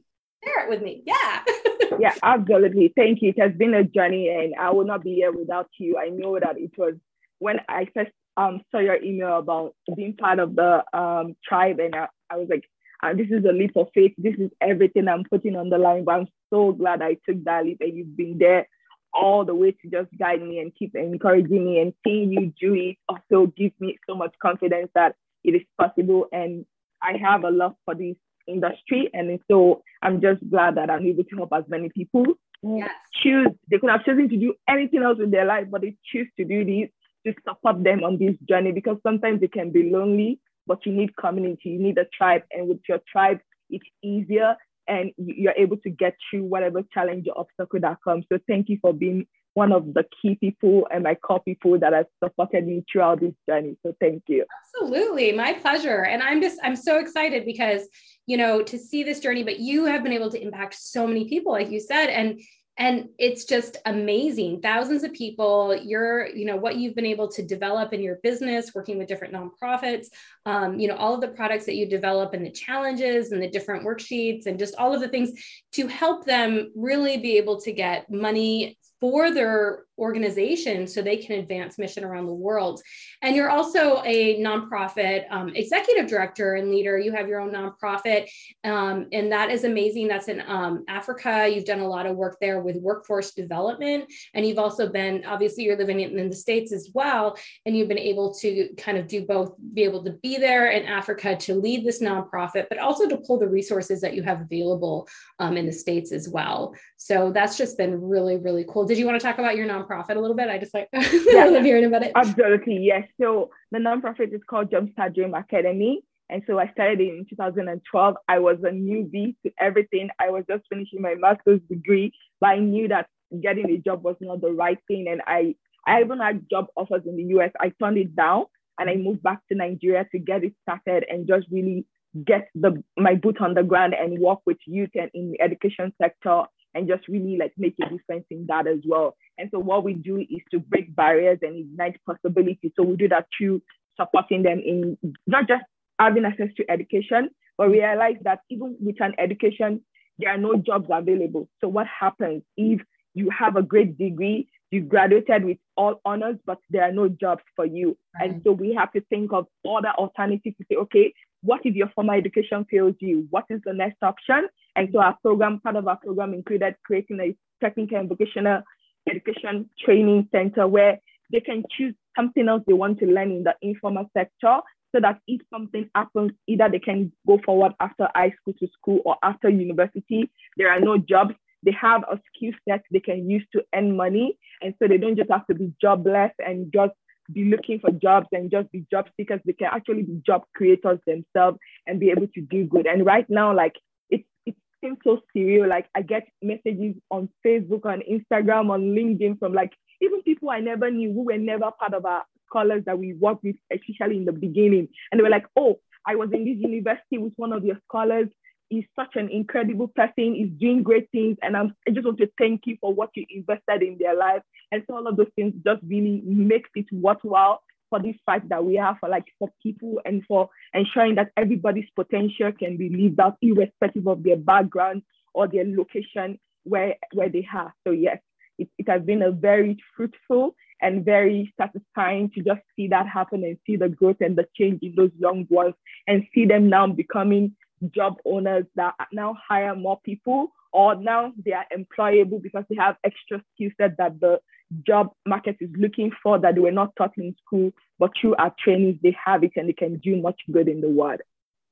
share 0.46 0.64
it 0.64 0.70
with 0.70 0.82
me. 0.82 1.02
Yeah. 1.06 1.42
yeah, 1.98 2.14
absolutely. 2.22 2.92
Thank 2.96 3.22
you. 3.22 3.30
It 3.30 3.40
has 3.40 3.52
been 3.52 3.74
a 3.74 3.84
journey 3.84 4.28
and 4.28 4.54
I 4.58 4.70
would 4.70 4.86
not 4.86 5.02
be 5.02 5.14
here 5.14 5.32
without 5.32 5.68
you. 5.78 5.98
I 5.98 6.08
know 6.08 6.38
that 6.38 6.58
it 6.58 6.72
was 6.76 6.94
when 7.38 7.60
I 7.68 7.86
first 7.94 8.12
um, 8.36 8.60
saw 8.70 8.78
your 8.78 9.02
email 9.02 9.38
about 9.38 9.74
being 9.94 10.14
part 10.16 10.38
of 10.38 10.54
the 10.54 10.84
um, 10.96 11.36
tribe 11.46 11.78
and 11.78 11.94
I, 11.94 12.08
I 12.30 12.36
was 12.36 12.48
like, 12.48 12.64
uh, 13.02 13.12
this 13.12 13.28
is 13.30 13.44
a 13.44 13.52
leap 13.52 13.76
of 13.76 13.88
faith. 13.94 14.12
This 14.16 14.34
is 14.38 14.50
everything 14.60 15.08
I'm 15.08 15.24
putting 15.24 15.56
on 15.56 15.68
the 15.68 15.78
line. 15.78 16.04
But 16.04 16.14
I'm 16.14 16.28
so 16.50 16.72
glad 16.72 17.02
I 17.02 17.16
took 17.28 17.44
that 17.44 17.64
leap 17.64 17.78
and 17.80 17.94
you've 17.94 18.16
been 18.16 18.38
there 18.38 18.66
all 19.12 19.44
the 19.44 19.54
way 19.54 19.72
to 19.72 19.90
just 19.90 20.08
guide 20.18 20.42
me 20.42 20.58
and 20.60 20.74
keep 20.78 20.94
encouraging 20.94 21.64
me 21.64 21.80
and 21.80 21.92
seeing 22.04 22.32
you 22.32 22.52
do 22.60 22.74
it 22.74 22.96
also 23.08 23.46
gives 23.56 23.74
me 23.80 23.98
so 24.08 24.14
much 24.14 24.34
confidence 24.40 24.90
that 24.94 25.14
it 25.44 25.52
is 25.52 25.62
possible. 25.78 26.26
And 26.32 26.66
I 27.02 27.16
have 27.22 27.44
a 27.44 27.50
love 27.50 27.74
for 27.84 27.94
this 27.94 28.16
industry. 28.46 29.10
And 29.12 29.38
so 29.50 29.82
I'm 30.02 30.20
just 30.20 30.48
glad 30.50 30.76
that 30.76 30.90
I'm 30.90 31.06
able 31.06 31.24
to 31.24 31.36
help 31.36 31.50
as 31.54 31.64
many 31.68 31.88
people 31.88 32.24
yes. 32.62 32.90
choose, 33.22 33.48
they 33.70 33.78
could 33.78 33.90
have 33.90 34.04
chosen 34.04 34.28
to 34.28 34.36
do 34.36 34.54
anything 34.68 35.02
else 35.02 35.18
in 35.22 35.30
their 35.30 35.44
life, 35.44 35.66
but 35.70 35.82
they 35.82 35.96
choose 36.12 36.28
to 36.38 36.44
do 36.44 36.64
this 36.64 36.90
to 37.26 37.34
support 37.48 37.82
them 37.82 38.04
on 38.04 38.18
this 38.18 38.34
journey 38.48 38.72
because 38.72 38.98
sometimes 39.02 39.42
it 39.42 39.52
can 39.52 39.70
be 39.70 39.90
lonely, 39.90 40.40
but 40.66 40.84
you 40.86 40.92
need 40.92 41.16
community, 41.16 41.70
you 41.70 41.78
need 41.78 41.98
a 41.98 42.06
tribe. 42.16 42.42
And 42.52 42.68
with 42.68 42.80
your 42.88 43.00
tribe, 43.10 43.38
it's 43.70 43.86
easier 44.02 44.56
and 44.88 45.10
you're 45.16 45.54
able 45.56 45.76
to 45.78 45.90
get 45.90 46.14
through 46.30 46.44
whatever 46.44 46.82
challenge 46.94 47.26
or 47.28 47.40
obstacle 47.40 47.80
that 47.80 47.98
comes. 48.04 48.24
So 48.32 48.38
thank 48.46 48.68
you 48.68 48.78
for 48.80 48.92
being 48.92 49.26
one 49.54 49.72
of 49.72 49.94
the 49.94 50.04
key 50.20 50.36
people 50.36 50.86
and 50.92 51.02
my 51.02 51.14
core 51.14 51.42
people 51.42 51.78
that 51.78 51.94
have 51.94 52.06
supported 52.22 52.66
me 52.66 52.84
throughout 52.92 53.20
this 53.20 53.32
journey. 53.48 53.76
So 53.84 53.96
thank 54.00 54.22
you. 54.28 54.44
Absolutely. 54.74 55.32
My 55.32 55.54
pleasure. 55.54 56.04
And 56.04 56.22
I'm 56.22 56.42
just, 56.42 56.58
I'm 56.62 56.76
so 56.76 56.98
excited 56.98 57.46
because, 57.46 57.88
you 58.26 58.36
know, 58.36 58.62
to 58.62 58.78
see 58.78 59.02
this 59.02 59.20
journey, 59.20 59.42
but 59.42 59.60
you 59.60 59.84
have 59.86 60.02
been 60.02 60.12
able 60.12 60.30
to 60.30 60.42
impact 60.42 60.74
so 60.74 61.06
many 61.06 61.28
people, 61.28 61.52
like 61.52 61.70
you 61.70 61.80
said. 61.80 62.08
And 62.08 62.40
and 62.78 63.08
it's 63.18 63.46
just 63.46 63.78
amazing 63.86 64.60
thousands 64.60 65.02
of 65.02 65.12
people 65.12 65.74
you're 65.74 66.28
you 66.28 66.44
know 66.44 66.56
what 66.56 66.76
you've 66.76 66.94
been 66.94 67.06
able 67.06 67.28
to 67.28 67.42
develop 67.42 67.92
in 67.92 68.02
your 68.02 68.16
business 68.22 68.74
working 68.74 68.98
with 68.98 69.08
different 69.08 69.34
nonprofits 69.34 70.08
um, 70.44 70.78
you 70.78 70.88
know 70.88 70.96
all 70.96 71.14
of 71.14 71.20
the 71.20 71.28
products 71.28 71.64
that 71.64 71.76
you 71.76 71.88
develop 71.88 72.34
and 72.34 72.44
the 72.44 72.50
challenges 72.50 73.32
and 73.32 73.42
the 73.42 73.48
different 73.48 73.84
worksheets 73.84 74.46
and 74.46 74.58
just 74.58 74.74
all 74.76 74.94
of 74.94 75.00
the 75.00 75.08
things 75.08 75.32
to 75.72 75.86
help 75.86 76.24
them 76.24 76.70
really 76.74 77.16
be 77.16 77.36
able 77.36 77.58
to 77.60 77.72
get 77.72 78.10
money 78.10 78.78
for 79.00 79.30
their 79.30 79.85
organization 79.98 80.86
so 80.86 81.00
they 81.00 81.16
can 81.16 81.38
advance 81.38 81.78
mission 81.78 82.04
around 82.04 82.26
the 82.26 82.32
world. 82.32 82.80
And 83.22 83.34
you're 83.34 83.50
also 83.50 84.02
a 84.04 84.40
nonprofit 84.40 85.24
um, 85.30 85.54
executive 85.54 86.06
director 86.06 86.54
and 86.54 86.70
leader. 86.70 86.98
You 86.98 87.12
have 87.12 87.28
your 87.28 87.40
own 87.40 87.52
nonprofit, 87.52 88.28
um, 88.64 89.06
and 89.12 89.32
that 89.32 89.50
is 89.50 89.64
amazing. 89.64 90.08
That's 90.08 90.28
in 90.28 90.42
um, 90.46 90.84
Africa. 90.88 91.50
You've 91.52 91.64
done 91.64 91.80
a 91.80 91.88
lot 91.88 92.06
of 92.06 92.16
work 92.16 92.36
there 92.40 92.60
with 92.60 92.76
workforce 92.76 93.32
development, 93.32 94.12
and 94.34 94.46
you've 94.46 94.58
also 94.58 94.88
been 94.88 95.24
obviously 95.24 95.64
you're 95.64 95.78
living 95.78 96.00
in, 96.00 96.26
the 96.26 96.36
states 96.36 96.72
as 96.72 96.90
well, 96.92 97.36
and 97.64 97.76
you've 97.76 97.88
been 97.88 97.98
able 97.98 98.34
to 98.34 98.68
kind 98.76 98.98
of 98.98 99.06
do 99.06 99.24
both, 99.24 99.54
be 99.74 99.84
able 99.84 100.02
to 100.04 100.12
be 100.22 100.36
there 100.38 100.70
in 100.70 100.84
Africa 100.86 101.36
to 101.36 101.54
lead 101.54 101.86
this 101.86 102.02
nonprofit, 102.02 102.66
but 102.68 102.78
also 102.78 103.08
to 103.08 103.18
pull 103.18 103.38
the 103.38 103.48
resources 103.48 104.00
that 104.00 104.14
you 104.14 104.22
have 104.22 104.40
available 104.40 105.06
um, 105.38 105.56
in 105.56 105.66
the 105.66 105.72
states 105.72 106.10
as 106.10 106.28
well. 106.28 106.74
So 106.96 107.30
that's 107.32 107.56
just 107.56 107.78
been 107.78 108.00
really 108.00 108.36
really 108.36 108.64
cool. 108.68 108.84
Did 108.84 108.98
you 108.98 109.06
want 109.06 109.20
to 109.20 109.24
talk 109.24 109.38
about 109.38 109.56
your 109.56 109.66
nonprofit? 109.66 109.85
Nonprofit 109.86 110.16
a 110.16 110.20
little 110.20 110.36
bit? 110.36 110.48
I 110.48 110.58
just 110.58 110.74
like 110.74 110.88
yeah, 110.92 111.44
I 111.44 111.48
love 111.48 111.64
hearing 111.64 111.84
about 111.84 112.02
it. 112.02 112.12
Absolutely, 112.14 112.78
yes. 112.78 113.06
So 113.20 113.50
the 113.70 113.78
nonprofit 113.78 114.34
is 114.34 114.40
called 114.48 114.70
Jumpstart 114.70 115.14
Dream 115.14 115.34
Academy. 115.34 116.02
And 116.28 116.42
so 116.46 116.58
I 116.58 116.70
started 116.72 117.00
in 117.00 117.24
2012. 117.30 118.16
I 118.28 118.38
was 118.40 118.58
a 118.64 118.70
newbie 118.70 119.36
to 119.44 119.52
everything. 119.60 120.10
I 120.18 120.30
was 120.30 120.44
just 120.48 120.64
finishing 120.68 121.00
my 121.00 121.14
master's 121.14 121.60
degree, 121.70 122.12
but 122.40 122.48
I 122.48 122.58
knew 122.58 122.88
that 122.88 123.06
getting 123.40 123.70
a 123.70 123.78
job 123.78 124.02
was 124.02 124.16
not 124.20 124.40
the 124.40 124.50
right 124.50 124.78
thing. 124.88 125.06
And 125.08 125.22
I, 125.26 125.54
I 125.86 126.00
even 126.00 126.18
had 126.18 126.48
job 126.50 126.66
offers 126.76 127.02
in 127.06 127.16
the 127.16 127.36
US. 127.36 127.52
I 127.60 127.72
turned 127.80 127.98
it 127.98 128.16
down 128.16 128.46
and 128.78 128.90
I 128.90 128.96
moved 128.96 129.22
back 129.22 129.38
to 129.48 129.56
Nigeria 129.56 130.06
to 130.10 130.18
get 130.18 130.42
it 130.44 130.54
started 130.62 131.04
and 131.08 131.28
just 131.28 131.46
really 131.50 131.86
get 132.24 132.48
the 132.54 132.82
my 132.96 133.14
boot 133.14 133.40
on 133.40 133.54
the 133.54 133.62
ground 133.62 133.94
and 133.94 134.18
work 134.18 134.38
with 134.46 134.56
youth 134.66 134.90
and 134.94 135.10
in 135.12 135.32
the 135.32 135.40
education 135.40 135.92
sector 136.00 136.44
and 136.76 136.86
just 136.86 137.08
really 137.08 137.38
like 137.38 137.54
make 137.56 137.74
a 137.82 137.88
difference 137.88 138.26
in 138.30 138.46
that 138.48 138.66
as 138.66 138.80
well. 138.86 139.16
And 139.38 139.48
so 139.50 139.58
what 139.58 139.82
we 139.82 139.94
do 139.94 140.18
is 140.18 140.42
to 140.50 140.58
break 140.58 140.94
barriers 140.94 141.38
and 141.40 141.56
ignite 141.56 141.98
possibilities. 142.04 142.72
So 142.76 142.82
we 142.84 142.96
do 142.96 143.08
that 143.08 143.26
through 143.36 143.62
supporting 143.98 144.42
them 144.42 144.60
in 144.64 144.98
not 145.26 145.48
just 145.48 145.62
having 145.98 146.26
access 146.26 146.48
to 146.58 146.70
education, 146.70 147.30
but 147.56 147.70
realize 147.70 148.16
that 148.24 148.40
even 148.50 148.76
with 148.78 149.00
an 149.00 149.14
education, 149.18 149.80
there 150.18 150.30
are 150.30 150.38
no 150.38 150.56
jobs 150.56 150.88
available. 150.90 151.48
So 151.62 151.68
what 151.68 151.86
happens 151.86 152.42
if 152.58 152.82
you 153.14 153.30
have 153.30 153.56
a 153.56 153.62
great 153.62 153.96
degree, 153.96 154.48
you 154.70 154.82
graduated 154.82 155.44
with 155.44 155.56
all 155.78 156.00
honors, 156.04 156.36
but 156.44 156.58
there 156.68 156.82
are 156.82 156.92
no 156.92 157.08
jobs 157.08 157.42
for 157.54 157.64
you. 157.64 157.96
Right. 158.20 158.30
And 158.30 158.42
so 158.44 158.52
we 158.52 158.74
have 158.74 158.92
to 158.92 159.00
think 159.08 159.32
of 159.32 159.46
other 159.66 159.92
alternatives 159.96 160.56
to 160.58 160.64
say, 160.70 160.76
okay, 160.76 161.14
what 161.42 161.60
if 161.64 161.74
your 161.74 161.90
formal 161.94 162.14
education 162.14 162.66
fails 162.70 162.94
you? 163.00 163.26
What 163.30 163.44
is 163.50 163.60
the 163.64 163.72
next 163.72 164.02
option? 164.02 164.48
And 164.74 164.88
so 164.92 165.00
our 165.00 165.16
program, 165.22 165.60
part 165.60 165.76
of 165.76 165.88
our 165.88 165.96
program 165.96 166.34
included 166.34 166.74
creating 166.84 167.20
a 167.20 167.36
technical 167.64 167.98
and 167.98 168.08
vocational 168.08 168.62
education 169.08 169.70
training 169.84 170.28
center 170.32 170.66
where 170.66 170.98
they 171.32 171.40
can 171.40 171.62
choose 171.76 171.94
something 172.16 172.48
else 172.48 172.62
they 172.66 172.72
want 172.72 172.98
to 172.98 173.06
learn 173.06 173.30
in 173.30 173.44
the 173.44 173.54
informal 173.62 174.10
sector 174.16 174.60
so 174.94 175.00
that 175.00 175.20
if 175.26 175.40
something 175.52 175.88
happens, 175.94 176.32
either 176.46 176.68
they 176.70 176.78
can 176.78 177.12
go 177.26 177.38
forward 177.44 177.72
after 177.80 178.08
high 178.14 178.32
school 178.40 178.54
to 178.58 178.68
school 178.78 179.00
or 179.04 179.16
after 179.22 179.48
university, 179.48 180.30
there 180.56 180.70
are 180.70 180.80
no 180.80 180.96
jobs. 180.96 181.34
They 181.62 181.72
have 181.80 182.02
a 182.04 182.20
skill 182.34 182.52
set 182.68 182.82
they 182.90 183.00
can 183.00 183.28
use 183.28 183.44
to 183.52 183.62
earn 183.74 183.96
money. 183.96 184.38
And 184.62 184.74
so 184.78 184.88
they 184.88 184.98
don't 184.98 185.16
just 185.16 185.30
have 185.30 185.46
to 185.48 185.54
be 185.54 185.72
jobless 185.80 186.30
and 186.38 186.72
just 186.72 186.92
be 187.32 187.44
looking 187.44 187.80
for 187.80 187.90
jobs 187.90 188.28
and 188.32 188.50
just 188.50 188.70
be 188.72 188.86
job 188.90 189.08
seekers. 189.16 189.40
They 189.44 189.52
can 189.52 189.68
actually 189.72 190.02
be 190.02 190.22
job 190.26 190.44
creators 190.54 190.98
themselves 191.06 191.58
and 191.86 192.00
be 192.00 192.10
able 192.10 192.28
to 192.28 192.40
do 192.40 192.64
good. 192.64 192.86
And 192.86 193.04
right 193.04 193.28
now, 193.28 193.54
like 193.54 193.74
it, 194.10 194.24
it 194.44 194.56
seems 194.82 194.98
so 195.04 195.20
surreal. 195.34 195.68
Like 195.68 195.86
I 195.94 196.02
get 196.02 196.28
messages 196.42 196.96
on 197.10 197.28
Facebook, 197.44 197.84
on 197.84 198.02
Instagram, 198.10 198.70
on 198.70 198.94
LinkedIn 198.94 199.38
from 199.38 199.52
like 199.52 199.72
even 200.00 200.22
people 200.22 200.50
I 200.50 200.60
never 200.60 200.90
knew 200.90 201.12
who 201.12 201.24
were 201.24 201.38
never 201.38 201.70
part 201.78 201.94
of 201.94 202.04
our 202.04 202.24
scholars 202.48 202.82
that 202.86 202.98
we 202.98 203.14
worked 203.14 203.44
with, 203.44 203.56
especially 203.72 204.16
in 204.16 204.24
the 204.24 204.32
beginning. 204.32 204.88
And 205.10 205.18
they 205.18 205.22
were 205.22 205.30
like, 205.30 205.46
oh, 205.56 205.80
I 206.06 206.14
was 206.14 206.30
in 206.32 206.44
this 206.44 206.58
university 206.58 207.18
with 207.18 207.32
one 207.36 207.52
of 207.52 207.64
your 207.64 207.78
scholars 207.88 208.28
He's 208.68 208.84
such 208.96 209.14
an 209.14 209.28
incredible 209.30 209.88
person. 209.88 210.34
is 210.36 210.50
doing 210.58 210.82
great 210.82 211.08
things. 211.10 211.36
And 211.42 211.56
I'm, 211.56 211.74
I 211.86 211.92
just 211.92 212.04
want 212.04 212.18
to 212.18 212.30
thank 212.38 212.62
you 212.66 212.76
for 212.80 212.92
what 212.92 213.10
you 213.14 213.24
invested 213.30 213.82
in 213.82 213.96
their 213.98 214.16
life. 214.16 214.42
And 214.72 214.82
so 214.86 214.96
all 214.96 215.06
of 215.06 215.16
those 215.16 215.30
things 215.36 215.54
just 215.64 215.80
really 215.86 216.20
makes 216.24 216.70
it 216.74 216.86
worthwhile 216.92 217.62
for 217.90 218.00
this 218.00 218.16
fight 218.26 218.48
that 218.48 218.64
we 218.64 218.74
have 218.74 218.96
for 218.98 219.08
like 219.08 219.26
for 219.38 219.48
people 219.62 220.00
and 220.04 220.24
for 220.26 220.48
ensuring 220.74 221.14
that 221.14 221.30
everybody's 221.36 221.88
potential 221.94 222.50
can 222.52 222.76
be 222.76 222.88
lived 222.88 223.20
out 223.20 223.36
irrespective 223.40 224.08
of 224.08 224.22
their 224.24 224.36
background 224.36 225.02
or 225.34 225.46
their 225.46 225.64
location 225.64 226.38
where 226.64 226.96
where 227.12 227.28
they 227.28 227.46
are. 227.54 227.72
So 227.86 227.92
yes, 227.92 228.18
it, 228.58 228.68
it 228.78 228.88
has 228.88 229.02
been 229.02 229.22
a 229.22 229.30
very 229.30 229.76
fruitful 229.96 230.56
and 230.82 231.04
very 231.04 231.52
satisfying 231.58 232.30
to 232.34 232.42
just 232.42 232.60
see 232.74 232.88
that 232.88 233.06
happen 233.08 233.44
and 233.44 233.56
see 233.66 233.76
the 233.76 233.88
growth 233.88 234.20
and 234.20 234.36
the 234.36 234.46
change 234.54 234.80
in 234.82 234.94
those 234.96 235.12
young 235.18 235.46
ones 235.48 235.74
and 236.06 236.26
see 236.34 236.44
them 236.44 236.68
now 236.68 236.86
becoming 236.86 237.54
job 237.94 238.16
owners 238.24 238.64
that 238.74 238.94
now 239.12 239.36
hire 239.48 239.74
more 239.74 240.00
people 240.04 240.52
or 240.72 240.94
now 240.94 241.32
they 241.44 241.52
are 241.52 241.66
employable 241.76 242.42
because 242.42 242.64
they 242.68 242.76
have 242.76 242.96
extra 243.04 243.42
skill 243.54 243.70
set 243.78 243.96
that 243.98 244.20
the 244.20 244.40
job 244.86 245.10
market 245.26 245.56
is 245.60 245.70
looking 245.76 246.10
for 246.22 246.38
that 246.38 246.54
they 246.54 246.60
were 246.60 246.72
not 246.72 246.94
taught 246.96 247.16
in 247.16 247.34
school, 247.44 247.72
but 247.98 248.10
through 248.20 248.34
our 248.36 248.54
trainings, 248.62 248.98
they 249.02 249.16
have 249.24 249.44
it 249.44 249.52
and 249.56 249.68
they 249.68 249.72
can 249.72 249.98
do 249.98 250.20
much 250.20 250.40
good 250.52 250.68
in 250.68 250.80
the 250.80 250.88
world. 250.88 251.20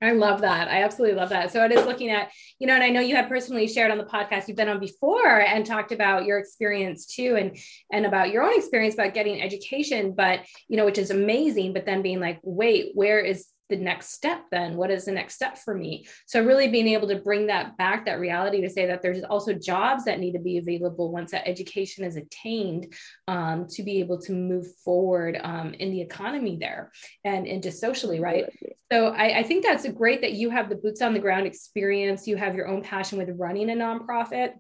I 0.03 0.13
love 0.13 0.43
that. 0.43 0.69
I 0.69 0.83
absolutely 0.83 1.17
love 1.17 1.31
that. 1.31 1.51
So 1.51 1.65
it 1.65 1.73
is 1.73 1.87
looking 1.87 2.11
at, 2.11 2.31
you 2.59 2.67
know, 2.67 2.75
and 2.75 2.83
I 2.83 2.91
know 2.91 3.01
you 3.01 3.17
have 3.17 3.29
personally 3.29 3.67
shared 3.67 3.91
on 3.91 3.97
the 3.97 4.05
podcast 4.05 4.49
you've 4.49 4.57
been 4.57 4.69
on 4.69 4.81
before 4.81 5.41
and 5.41 5.65
talked 5.65 5.93
about 5.93 6.27
your 6.27 6.39
experience 6.39 7.07
too 7.07 7.37
and 7.37 7.57
and 7.91 8.05
about 8.05 8.31
your 8.31 8.43
own 8.43 8.55
experience 8.55 8.95
about 8.95 9.15
getting 9.15 9.41
education, 9.41 10.13
but 10.15 10.41
you 10.69 10.77
know, 10.77 10.85
which 10.85 10.99
is 10.99 11.11
amazing, 11.11 11.73
but 11.73 11.87
then 11.87 12.03
being 12.03 12.21
like, 12.21 12.39
wait, 12.43 12.91
where 12.95 13.21
is 13.21 13.47
the 13.69 13.77
next 13.77 14.13
step 14.13 14.43
then? 14.51 14.77
What 14.77 14.91
is 14.91 15.05
the 15.05 15.13
next 15.13 15.35
step 15.35 15.59
for 15.59 15.75
me? 15.75 16.07
So 16.27 16.45
really 16.45 16.69
being 16.69 16.89
able 16.89 17.09
to 17.09 17.17
bring 17.17 17.47
that 17.47 17.77
back 17.77 18.05
that 18.07 18.21
reality 18.21 18.61
to 18.63 18.71
say 18.71 18.87
that 18.87 19.03
there's 19.03 19.23
also 19.25 19.55
jobs 19.55 20.05
that 20.05 20.21
need 20.21 20.33
to 20.33 20.39
be 20.39 20.59
available 20.59 21.13
once 21.13 21.31
that 21.31 21.49
education 21.49 22.05
is 22.05 22.17
attained 22.17 22.93
um, 23.29 23.67
to 23.71 23.83
be 23.83 24.01
able 24.01 24.21
to 24.23 24.33
move 24.33 24.67
forward 24.85 25.39
um, 25.43 25.75
in 25.75 25.91
the 25.91 26.01
economy 26.01 26.57
there 26.61 26.93
and, 27.25 27.47
and 27.47 27.63
just 27.63 27.81
socially 27.81 28.21
right? 28.21 28.47
So 28.93 29.09
I, 29.09 29.39
I 29.39 29.43
think 29.43 29.65
that's 29.65 29.89
great 29.93 30.21
that 30.21 30.33
you 30.33 30.51
have 30.51 30.69
the 30.69 30.77
boots 30.77 31.03
on 31.03 31.15
the 31.15 31.21
ground 31.21 31.47
experience 31.47 32.27
you 32.27 32.37
have 32.37 32.55
your 32.55 32.69
own 32.69 32.83
passion 32.83 33.19
with 33.19 33.31
running 33.37 33.71
a 33.71 33.75
nonprofit 33.75 34.53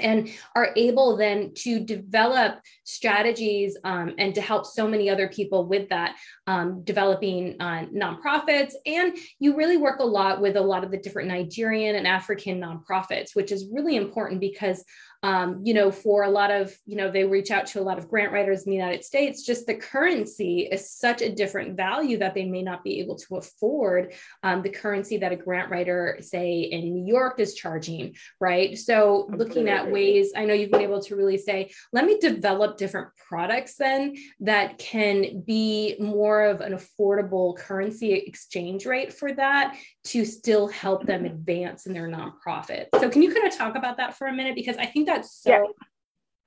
and 0.00 0.30
are 0.54 0.70
able 0.76 1.16
then 1.16 1.52
to 1.54 1.80
develop 1.80 2.60
strategies 2.84 3.76
um, 3.84 4.14
and 4.18 4.34
to 4.34 4.40
help 4.40 4.66
so 4.66 4.88
many 4.88 5.08
other 5.08 5.28
people 5.28 5.66
with 5.66 5.88
that 5.88 6.16
um, 6.46 6.82
developing 6.84 7.56
uh, 7.60 7.84
nonprofits. 7.94 8.72
And 8.86 9.16
you 9.38 9.56
really 9.56 9.76
work 9.76 10.00
a 10.00 10.04
lot 10.04 10.40
with 10.40 10.56
a 10.56 10.60
lot 10.60 10.84
of 10.84 10.90
the 10.90 10.98
different 10.98 11.28
nigerian 11.28 11.96
and 11.96 12.06
african 12.06 12.60
nonprofits 12.60 13.34
which 13.34 13.52
is 13.52 13.68
really 13.72 13.96
important 13.96 14.40
because 14.40 14.84
um, 15.24 15.62
you 15.64 15.72
know, 15.72 15.90
for 15.90 16.24
a 16.24 16.28
lot 16.28 16.50
of, 16.50 16.76
you 16.84 16.96
know, 16.96 17.10
they 17.10 17.24
reach 17.24 17.50
out 17.50 17.64
to 17.68 17.80
a 17.80 17.82
lot 17.82 17.96
of 17.96 18.10
grant 18.10 18.30
writers 18.30 18.64
in 18.64 18.70
the 18.70 18.76
United 18.76 19.02
States, 19.02 19.42
just 19.42 19.66
the 19.66 19.74
currency 19.74 20.68
is 20.70 20.90
such 20.90 21.22
a 21.22 21.34
different 21.34 21.78
value 21.78 22.18
that 22.18 22.34
they 22.34 22.44
may 22.44 22.60
not 22.60 22.84
be 22.84 23.00
able 23.00 23.16
to 23.16 23.36
afford 23.36 24.12
um, 24.42 24.60
the 24.60 24.68
currency 24.68 25.16
that 25.16 25.32
a 25.32 25.36
grant 25.36 25.70
writer, 25.70 26.18
say 26.20 26.60
in 26.60 26.92
New 26.92 27.06
York, 27.06 27.40
is 27.40 27.54
charging, 27.54 28.14
right? 28.38 28.76
So 28.76 29.26
looking 29.34 29.70
at 29.70 29.90
ways, 29.90 30.32
I 30.36 30.44
know 30.44 30.52
you've 30.52 30.70
been 30.70 30.82
able 30.82 31.00
to 31.04 31.16
really 31.16 31.38
say, 31.38 31.70
let 31.90 32.04
me 32.04 32.18
develop 32.18 32.76
different 32.76 33.08
products 33.16 33.76
then 33.76 34.16
that 34.40 34.76
can 34.76 35.40
be 35.40 35.96
more 35.98 36.44
of 36.44 36.60
an 36.60 36.74
affordable 36.74 37.56
currency 37.56 38.12
exchange 38.12 38.84
rate 38.84 39.14
for 39.14 39.32
that 39.32 39.74
to 40.04 40.24
still 40.24 40.68
help 40.68 41.06
them 41.06 41.24
advance 41.24 41.86
in 41.86 41.94
their 41.94 42.08
nonprofit. 42.08 42.86
So 43.00 43.08
can 43.08 43.22
you 43.22 43.32
kind 43.32 43.46
of 43.46 43.56
talk 43.56 43.74
about 43.74 43.96
that 43.96 44.16
for 44.16 44.26
a 44.26 44.32
minute? 44.32 44.54
Because 44.54 44.76
I 44.76 44.86
think 44.86 45.06
that's 45.06 45.34
so 45.42 45.74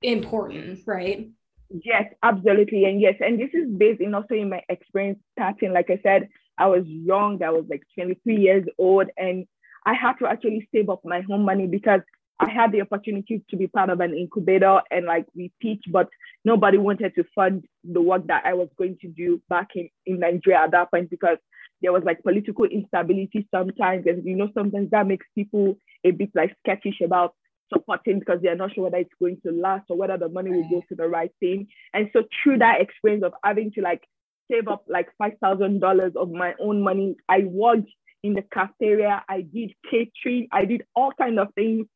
yeah. 0.02 0.12
important, 0.12 0.82
right? 0.86 1.30
Yes, 1.70 2.14
absolutely. 2.24 2.86
And 2.86 3.02
yes, 3.02 3.16
and 3.20 3.40
this 3.40 3.50
is 3.54 3.68
based 3.70 4.00
in 4.00 4.14
also 4.14 4.36
in 4.36 4.50
my 4.50 4.62
experience 4.70 5.20
starting. 5.34 5.74
Like 5.74 5.90
I 5.90 6.00
said, 6.04 6.30
I 6.58 6.68
was 6.68 6.86
young, 6.86 7.42
I 7.44 7.50
was 7.50 7.66
like 7.70 7.84
23 7.96 8.36
years 8.38 8.66
old, 8.78 9.10
and 9.18 9.46
I 9.86 9.94
had 9.94 10.14
to 10.20 10.28
actually 10.28 10.68
save 10.74 10.90
up 10.90 11.02
my 11.04 11.22
home 11.22 11.44
money 11.44 11.68
because 11.68 12.02
I 12.40 12.50
had 12.50 12.72
the 12.72 12.82
opportunity 12.82 13.44
to 13.50 13.58
be 13.58 13.68
part 13.68 13.90
of 13.90 14.00
an 14.00 14.14
incubator 14.14 14.82
and 14.92 15.06
like 15.06 15.26
we 15.36 15.52
teach, 15.62 15.84
but 15.92 16.08
nobody 16.46 16.78
wanted 16.78 17.16
to 17.16 17.24
fund 17.34 17.66
the 17.84 18.02
work 18.02 18.28
that 18.28 18.46
I 18.46 18.54
was 18.54 18.70
going 18.78 18.98
to 19.02 19.08
do 19.08 19.42
back 19.50 19.70
in, 19.76 19.90
in 20.06 20.20
Nigeria 20.20 20.60
at 20.60 20.72
that 20.72 20.92
point 20.92 21.10
because 21.10 21.38
there 21.82 21.94
was 21.94 22.04
like 22.06 22.24
political 22.24 22.66
instability 22.66 23.48
sometimes. 23.54 24.06
And 24.06 24.26
you 24.26 24.36
know, 24.36 24.50
sometimes 24.54 24.90
that 24.92 25.08
makes 25.08 25.26
people 25.36 25.78
a 26.04 26.12
bit 26.12 26.32
like 26.36 26.56
sketchish 26.66 27.02
about 27.04 27.34
supporting 27.72 28.20
because 28.20 28.40
they're 28.42 28.56
not 28.56 28.74
sure 28.74 28.86
whether 28.86 28.98
it's 28.98 29.14
going 29.20 29.40
to 29.46 29.52
last 29.52 29.86
or 29.90 29.98
whether 29.98 30.18
the 30.18 30.30
money 30.30 30.52
will 30.52 30.70
go 30.70 30.84
to 30.90 30.96
the 30.96 31.08
right 31.08 31.32
thing. 31.40 31.68
And 31.94 32.10
so 32.14 32.24
through 32.44 32.60
that 32.60 32.82
experience 32.82 33.24
of 33.24 33.34
having 33.44 33.72
to 33.74 33.82
like 33.82 34.04
save 34.52 34.68
up 34.68 34.86
like 34.88 35.10
five 35.18 35.34
thousand 35.42 35.80
dollars 35.80 36.14
of 36.16 36.32
my 36.32 36.54
own 36.60 36.82
money, 36.82 37.16
I 37.28 37.44
worked 37.46 37.90
in 38.24 38.34
the 38.34 38.44
cafeteria, 38.54 39.24
I 39.30 39.42
did 39.42 39.74
catering, 39.90 40.48
I 40.52 40.66
did 40.66 40.84
all 40.96 41.12
kind 41.18 41.40
of 41.40 41.54
things 41.54 41.88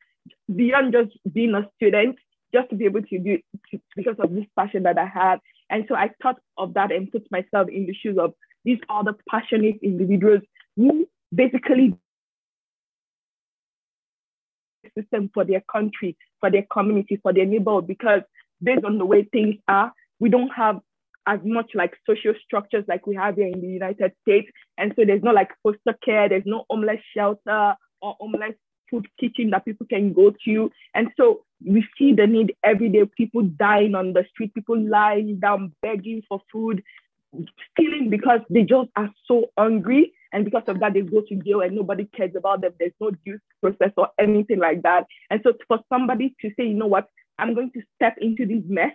beyond 0.54 0.92
just 0.92 1.18
being 1.32 1.54
a 1.54 1.68
student, 1.76 2.16
just 2.54 2.70
to 2.70 2.76
be 2.76 2.84
able 2.84 3.02
to 3.02 3.18
do 3.18 3.38
it 3.72 3.80
because 3.96 4.16
of 4.18 4.32
this 4.32 4.44
passion 4.56 4.84
that 4.84 4.98
I 4.98 5.06
had. 5.06 5.40
And 5.70 5.84
so 5.88 5.94
I 5.94 6.10
thought 6.22 6.38
of 6.58 6.74
that 6.74 6.92
and 6.92 7.10
put 7.10 7.26
myself 7.30 7.68
in 7.68 7.86
the 7.86 7.94
shoes 7.94 8.18
of 8.18 8.34
these 8.64 8.78
other 8.88 9.14
passionate 9.28 9.76
individuals 9.82 10.42
who 10.76 11.06
basically 11.34 11.96
system 14.96 15.30
for 15.32 15.44
their 15.44 15.62
country, 15.70 16.16
for 16.40 16.50
their 16.50 16.66
community, 16.70 17.18
for 17.22 17.32
their 17.32 17.46
neighborhood, 17.46 17.86
because 17.86 18.22
based 18.62 18.84
on 18.84 18.98
the 18.98 19.06
way 19.06 19.24
things 19.32 19.56
are, 19.68 19.92
we 20.20 20.28
don't 20.28 20.50
have 20.50 20.80
as 21.26 21.40
much 21.44 21.70
like 21.74 21.94
social 22.06 22.34
structures 22.44 22.84
like 22.88 23.06
we 23.06 23.14
have 23.14 23.36
here 23.36 23.46
in 23.46 23.60
the 23.60 23.66
United 23.66 24.12
States. 24.22 24.48
And 24.76 24.92
so 24.96 25.04
there's 25.04 25.22
no 25.22 25.32
like 25.32 25.50
foster 25.62 25.96
care, 26.04 26.28
there's 26.28 26.42
no 26.46 26.64
homeless 26.68 27.00
shelter 27.16 27.74
or 28.00 28.16
homeless 28.18 28.54
food 28.90 29.06
kitchen 29.18 29.50
that 29.50 29.64
people 29.64 29.86
can 29.88 30.12
go 30.12 30.32
to. 30.44 30.70
And 30.94 31.08
so 31.16 31.44
we 31.64 31.86
see 31.96 32.12
the 32.12 32.26
need 32.26 32.54
every 32.64 32.88
day, 32.88 33.04
people 33.16 33.42
dying 33.42 33.94
on 33.94 34.12
the 34.12 34.24
street, 34.30 34.52
people 34.54 34.78
lying 34.78 35.38
down 35.38 35.72
begging 35.80 36.22
for 36.28 36.40
food, 36.52 36.82
stealing 37.72 38.10
because 38.10 38.40
they 38.50 38.62
just 38.62 38.90
are 38.96 39.10
so 39.26 39.46
hungry. 39.58 40.12
And 40.32 40.44
because 40.44 40.62
of 40.66 40.80
that, 40.80 40.94
they 40.94 41.02
go 41.02 41.20
to 41.20 41.34
jail 41.36 41.60
and 41.60 41.76
nobody 41.76 42.08
cares 42.16 42.32
about 42.36 42.62
them. 42.62 42.72
There's 42.78 42.92
no 43.00 43.10
due 43.24 43.38
process 43.60 43.92
or 43.96 44.08
anything 44.18 44.58
like 44.58 44.82
that. 44.82 45.06
And 45.30 45.40
so 45.42 45.52
for 45.68 45.80
somebody 45.92 46.34
to 46.40 46.48
say, 46.56 46.64
you 46.64 46.74
know 46.74 46.86
what, 46.86 47.06
I'm 47.38 47.54
going 47.54 47.70
to 47.72 47.82
step 47.96 48.16
into 48.18 48.46
this 48.46 48.62
mess 48.66 48.92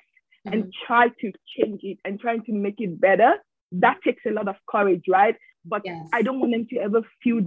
mm-hmm. 0.48 0.54
and 0.54 0.74
try 0.86 1.10
to 1.10 1.32
change 1.56 1.82
it 1.84 2.00
and 2.06 2.20
trying 2.20 2.44
to 2.46 2.54
make 2.54 2.76
it 2.80 3.00
better, 3.00 3.36
that 3.74 3.98
takes 4.04 4.24
a 4.26 4.32
lot 4.32 4.48
of 4.48 4.56
courage, 4.70 5.04
right? 5.08 5.36
But 5.66 5.82
yes. 5.86 6.08
I 6.14 6.22
don't 6.22 6.40
want 6.40 6.54
them 6.54 6.68
to 6.72 6.78
ever 6.78 7.02
feel 7.24 7.42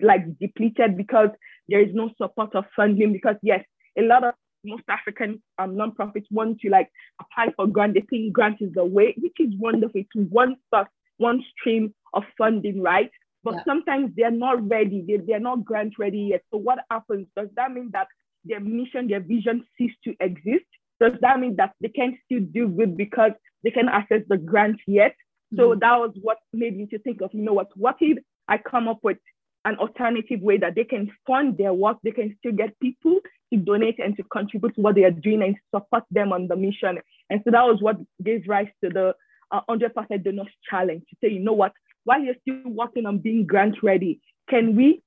like 0.00 0.38
depleted 0.38 0.96
because 0.96 1.28
there 1.68 1.80
is 1.80 1.94
no 1.94 2.10
support 2.16 2.50
or 2.54 2.66
funding. 2.74 3.12
Because 3.12 3.36
yes, 3.42 3.64
a 3.96 4.02
lot 4.02 4.24
of 4.24 4.34
most 4.64 4.84
African 4.88 5.42
um, 5.58 5.74
nonprofits 5.74 6.26
want 6.30 6.60
to 6.60 6.70
like 6.70 6.90
apply 7.20 7.52
for 7.56 7.66
grant. 7.66 7.94
They 7.94 8.04
think 8.08 8.32
grant 8.32 8.58
is 8.60 8.72
the 8.74 8.84
way, 8.84 9.14
which 9.18 9.36
is 9.38 9.54
wonderful. 9.58 10.00
It's 10.00 10.30
one 10.30 10.56
source, 10.72 10.88
one 11.18 11.42
stream 11.58 11.94
of 12.14 12.24
funding, 12.38 12.82
right? 12.82 13.10
But 13.44 13.54
yeah. 13.54 13.64
sometimes 13.66 14.12
they're 14.16 14.30
not 14.30 14.68
ready. 14.68 15.04
They, 15.06 15.16
they're 15.16 15.40
not 15.40 15.64
grant 15.64 15.94
ready 15.98 16.28
yet. 16.30 16.42
So 16.52 16.58
what 16.58 16.78
happens? 16.90 17.26
Does 17.36 17.48
that 17.56 17.72
mean 17.72 17.90
that 17.92 18.06
their 18.44 18.60
mission, 18.60 19.08
their 19.08 19.20
vision 19.20 19.64
cease 19.76 19.94
to 20.04 20.14
exist? 20.20 20.66
Does 21.00 21.12
that 21.20 21.40
mean 21.40 21.56
that 21.56 21.72
they 21.80 21.88
can't 21.88 22.14
still 22.24 22.40
do 22.40 22.68
good 22.68 22.96
because 22.96 23.32
they 23.64 23.70
can't 23.70 23.88
access 23.88 24.22
the 24.28 24.36
grant 24.36 24.80
yet? 24.86 25.12
Mm-hmm. 25.52 25.56
So 25.56 25.74
that 25.74 25.98
was 25.98 26.12
what 26.20 26.38
made 26.52 26.76
me 26.76 26.86
to 26.86 26.98
think 27.00 27.20
of, 27.20 27.30
you 27.32 27.42
know 27.42 27.52
what, 27.52 27.76
what 27.76 27.96
if 28.00 28.18
I 28.48 28.58
come 28.58 28.86
up 28.86 29.00
with 29.02 29.18
an 29.64 29.76
alternative 29.76 30.40
way 30.40 30.58
that 30.58 30.74
they 30.74 30.84
can 30.84 31.10
fund 31.26 31.56
their 31.58 31.72
work, 31.72 31.98
they 32.02 32.10
can 32.10 32.36
still 32.38 32.52
get 32.52 32.78
people 32.80 33.20
to 33.52 33.58
donate 33.58 33.98
and 33.98 34.16
to 34.16 34.22
contribute 34.24 34.74
to 34.74 34.80
what 34.80 34.94
they 34.94 35.04
are 35.04 35.10
doing 35.10 35.42
and 35.42 35.56
support 35.74 36.04
them 36.10 36.32
on 36.32 36.48
the 36.48 36.56
mission. 36.56 36.98
And 37.30 37.40
so 37.44 37.50
that 37.50 37.64
was 37.64 37.78
what 37.80 37.96
gave 38.22 38.44
rise 38.48 38.68
to 38.82 38.90
the 38.90 39.14
uh, 39.50 39.60
100 39.66 39.94
Perfect 39.94 40.24
donors 40.24 40.48
challenge 40.68 41.02
to 41.10 41.16
say, 41.22 41.32
you 41.32 41.40
know 41.40 41.52
what, 41.52 41.72
while 42.04 42.20
you're 42.20 42.34
still 42.40 42.72
working 42.72 43.06
on 43.06 43.18
being 43.18 43.46
grant 43.46 43.76
ready, 43.82 44.20
can 44.48 44.74
we 44.74 45.02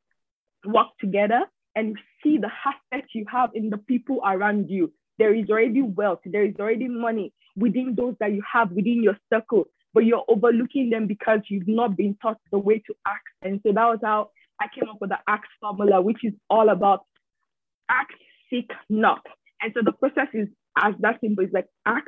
work 0.63 0.87
together 0.99 1.41
and 1.75 1.97
see 2.23 2.37
the 2.37 2.49
aspect 2.65 3.09
you 3.13 3.25
have 3.31 3.49
in 3.53 3.69
the 3.69 3.77
people 3.77 4.21
around 4.25 4.69
you? 4.69 4.93
There 5.17 5.33
is 5.33 5.49
already 5.49 5.81
wealth, 5.81 6.19
there 6.25 6.45
is 6.45 6.55
already 6.59 6.87
money 6.87 7.33
within 7.55 7.95
those 7.95 8.15
that 8.19 8.33
you 8.33 8.43
have 8.51 8.71
within 8.71 9.01
your 9.01 9.17
circle, 9.33 9.65
but 9.93 10.05
you're 10.05 10.25
overlooking 10.27 10.89
them 10.89 11.07
because 11.07 11.39
you've 11.47 11.67
not 11.67 11.95
been 11.95 12.17
taught 12.21 12.37
the 12.51 12.59
way 12.59 12.79
to 12.85 12.95
act. 13.07 13.27
And 13.41 13.61
so 13.65 13.71
that 13.71 13.85
was 13.85 13.99
how 14.03 14.29
I 14.59 14.67
came 14.73 14.89
up 14.89 14.97
with 14.99 15.09
the 15.09 15.19
ASK 15.27 15.47
formula, 15.59 16.01
which 16.01 16.23
is 16.23 16.33
all 16.49 16.69
about 16.69 17.05
act, 17.89 18.13
seek, 18.49 18.71
knock. 18.89 19.21
And 19.61 19.73
so 19.75 19.81
the 19.83 19.93
process 19.93 20.27
is 20.33 20.47
as 20.77 20.93
that 20.99 21.19
simple. 21.21 21.43
It's 21.43 21.53
like 21.53 21.67
ask, 21.85 22.05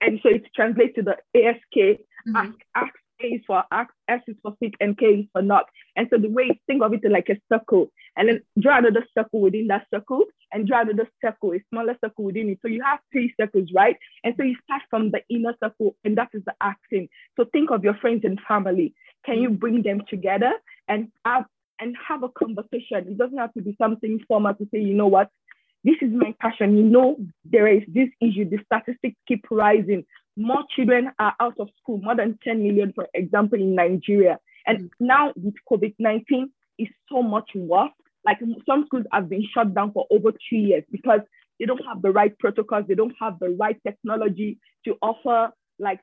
and 0.00 0.20
so 0.22 0.30
it 0.30 0.44
translates 0.54 0.94
to 0.96 1.02
the 1.02 1.16
ASK, 1.36 1.76
mm-hmm. 1.76 2.36
ask, 2.36 2.54
ask, 2.74 2.94
A 3.22 3.26
is 3.26 3.42
for 3.46 3.62
ask, 3.70 3.90
S 4.08 4.20
is 4.26 4.36
for 4.42 4.54
seek, 4.60 4.74
and 4.80 4.96
K 4.96 5.06
is 5.06 5.26
for 5.32 5.42
knock. 5.42 5.66
And 5.96 6.08
so 6.10 6.18
the 6.18 6.28
way 6.28 6.44
you 6.44 6.54
think 6.66 6.82
of 6.82 6.92
it 6.92 7.00
is 7.04 7.12
like 7.12 7.28
a 7.28 7.36
circle, 7.52 7.90
and 8.16 8.28
then 8.28 8.40
draw 8.60 8.78
another 8.78 9.06
circle 9.16 9.40
within 9.40 9.66
that 9.68 9.86
circle, 9.92 10.24
and 10.52 10.66
draw 10.66 10.82
another 10.82 11.08
circle, 11.24 11.52
a 11.52 11.60
smaller 11.70 11.96
circle 12.02 12.24
within 12.24 12.48
it. 12.48 12.58
So 12.62 12.68
you 12.68 12.82
have 12.82 13.00
three 13.12 13.34
circles, 13.40 13.68
right? 13.74 13.96
And 14.24 14.34
so 14.36 14.44
you 14.44 14.56
start 14.64 14.82
from 14.88 15.10
the 15.10 15.20
inner 15.28 15.54
circle, 15.62 15.96
and 16.04 16.16
that 16.16 16.28
is 16.32 16.42
the 16.46 16.54
asking. 16.60 17.08
So 17.36 17.44
think 17.52 17.70
of 17.70 17.84
your 17.84 17.94
friends 17.94 18.22
and 18.24 18.40
family. 18.48 18.94
Can 19.26 19.40
you 19.40 19.50
bring 19.50 19.82
them 19.82 20.02
together 20.08 20.52
and 20.88 21.08
have 21.24 21.44
and 21.82 21.96
have 22.08 22.22
a 22.22 22.28
conversation. 22.28 23.08
It 23.08 23.18
doesn't 23.18 23.38
have 23.38 23.52
to 23.54 23.60
be 23.60 23.74
something 23.76 24.20
formal 24.28 24.54
to 24.54 24.68
say, 24.72 24.78
you 24.78 24.94
know 24.94 25.08
what, 25.08 25.28
this 25.84 25.96
is 26.00 26.10
my 26.12 26.34
passion. 26.40 26.76
You 26.76 26.84
know, 26.84 27.16
there 27.44 27.66
is 27.66 27.82
this 27.88 28.08
issue, 28.20 28.48
the 28.48 28.58
statistics 28.66 29.16
keep 29.26 29.44
rising. 29.50 30.04
More 30.36 30.64
children 30.74 31.10
are 31.18 31.34
out 31.40 31.58
of 31.58 31.68
school, 31.80 31.98
more 31.98 32.16
than 32.16 32.38
10 32.44 32.62
million, 32.62 32.92
for 32.94 33.08
example, 33.14 33.58
in 33.60 33.74
Nigeria. 33.74 34.38
And 34.66 34.78
mm-hmm. 34.78 35.06
now 35.06 35.32
with 35.36 35.54
COVID 35.70 35.94
19, 35.98 36.50
it's 36.78 36.92
so 37.10 37.22
much 37.22 37.50
worse. 37.54 37.90
Like 38.24 38.38
some 38.66 38.84
schools 38.86 39.04
have 39.12 39.28
been 39.28 39.44
shut 39.52 39.74
down 39.74 39.92
for 39.92 40.06
over 40.10 40.30
two 40.30 40.56
years 40.56 40.84
because 40.90 41.20
they 41.58 41.66
don't 41.66 41.84
have 41.84 42.02
the 42.02 42.12
right 42.12 42.36
protocols, 42.38 42.84
they 42.86 42.94
don't 42.94 43.14
have 43.20 43.38
the 43.40 43.50
right 43.50 43.76
technology 43.84 44.58
to 44.84 44.94
offer 45.02 45.52
like 45.78 46.00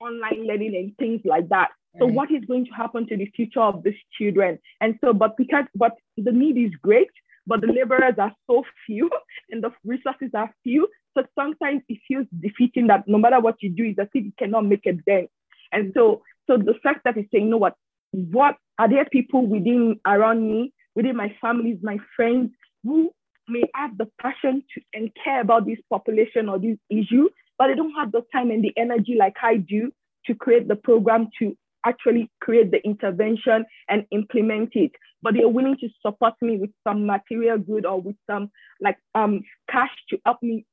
online 0.00 0.46
learning 0.46 0.76
and 0.76 0.96
things 0.98 1.22
like 1.24 1.48
that. 1.48 1.70
So 1.98 2.06
what 2.06 2.30
is 2.32 2.44
going 2.44 2.64
to 2.66 2.72
happen 2.72 3.06
to 3.06 3.16
the 3.16 3.30
future 3.36 3.60
of 3.60 3.84
these 3.84 3.94
children? 4.18 4.58
And 4.80 4.98
so, 5.02 5.12
but 5.12 5.36
because 5.36 5.64
but 5.76 5.92
the 6.16 6.32
need 6.32 6.58
is 6.58 6.72
great, 6.82 7.10
but 7.46 7.60
the 7.60 7.66
laborers 7.66 8.14
are 8.18 8.32
so 8.48 8.64
few 8.86 9.10
and 9.50 9.62
the 9.62 9.70
resources 9.84 10.30
are 10.34 10.52
few. 10.62 10.88
So 11.16 11.24
sometimes 11.38 11.82
it 11.88 11.98
feels 12.08 12.26
defeating 12.40 12.88
that 12.88 13.04
no 13.06 13.18
matter 13.18 13.40
what 13.40 13.56
you 13.60 13.70
do, 13.70 13.84
it's 13.84 13.98
as 13.98 14.08
if 14.14 14.24
you 14.24 14.32
cannot 14.38 14.66
make 14.66 14.86
a 14.86 14.92
dent. 14.92 15.30
And 15.72 15.92
so, 15.94 16.22
so 16.48 16.56
the 16.56 16.74
fact 16.82 17.00
that 17.04 17.16
it's 17.16 17.30
saying, 17.32 17.44
you 17.44 17.50
know 17.50 17.58
what, 17.58 17.76
what 18.12 18.56
are 18.78 18.88
there 18.88 19.04
people 19.04 19.46
within 19.46 20.00
around 20.06 20.46
me, 20.46 20.72
within 20.94 21.16
my 21.16 21.34
families, 21.40 21.78
my 21.82 21.98
friends, 22.16 22.50
who 22.82 23.10
may 23.48 23.64
have 23.74 23.96
the 23.98 24.08
passion 24.20 24.62
to 24.74 24.80
and 24.94 25.10
care 25.22 25.40
about 25.40 25.66
this 25.66 25.78
population 25.90 26.48
or 26.48 26.58
this 26.58 26.78
issue, 26.90 27.28
but 27.58 27.68
they 27.68 27.74
don't 27.74 27.94
have 27.98 28.12
the 28.12 28.22
time 28.32 28.50
and 28.50 28.64
the 28.64 28.72
energy 28.76 29.16
like 29.18 29.36
I 29.42 29.56
do 29.56 29.92
to 30.26 30.34
create 30.34 30.68
the 30.68 30.76
program 30.76 31.28
to 31.38 31.56
actually 31.84 32.30
create 32.40 32.70
the 32.70 32.82
intervention 32.84 33.64
and 33.88 34.06
implement 34.10 34.70
it. 34.74 34.92
But 35.24 35.34
they're 35.34 35.48
willing 35.48 35.76
to 35.78 35.88
support 36.02 36.34
me 36.40 36.58
with 36.58 36.70
some 36.86 37.06
material 37.06 37.58
good 37.58 37.86
or 37.86 38.00
with 38.00 38.16
some 38.30 38.50
like 38.80 38.98
um 39.14 39.42
cash 39.68 39.90
to 40.10 40.18
help 40.24 40.42
me 40.42 40.66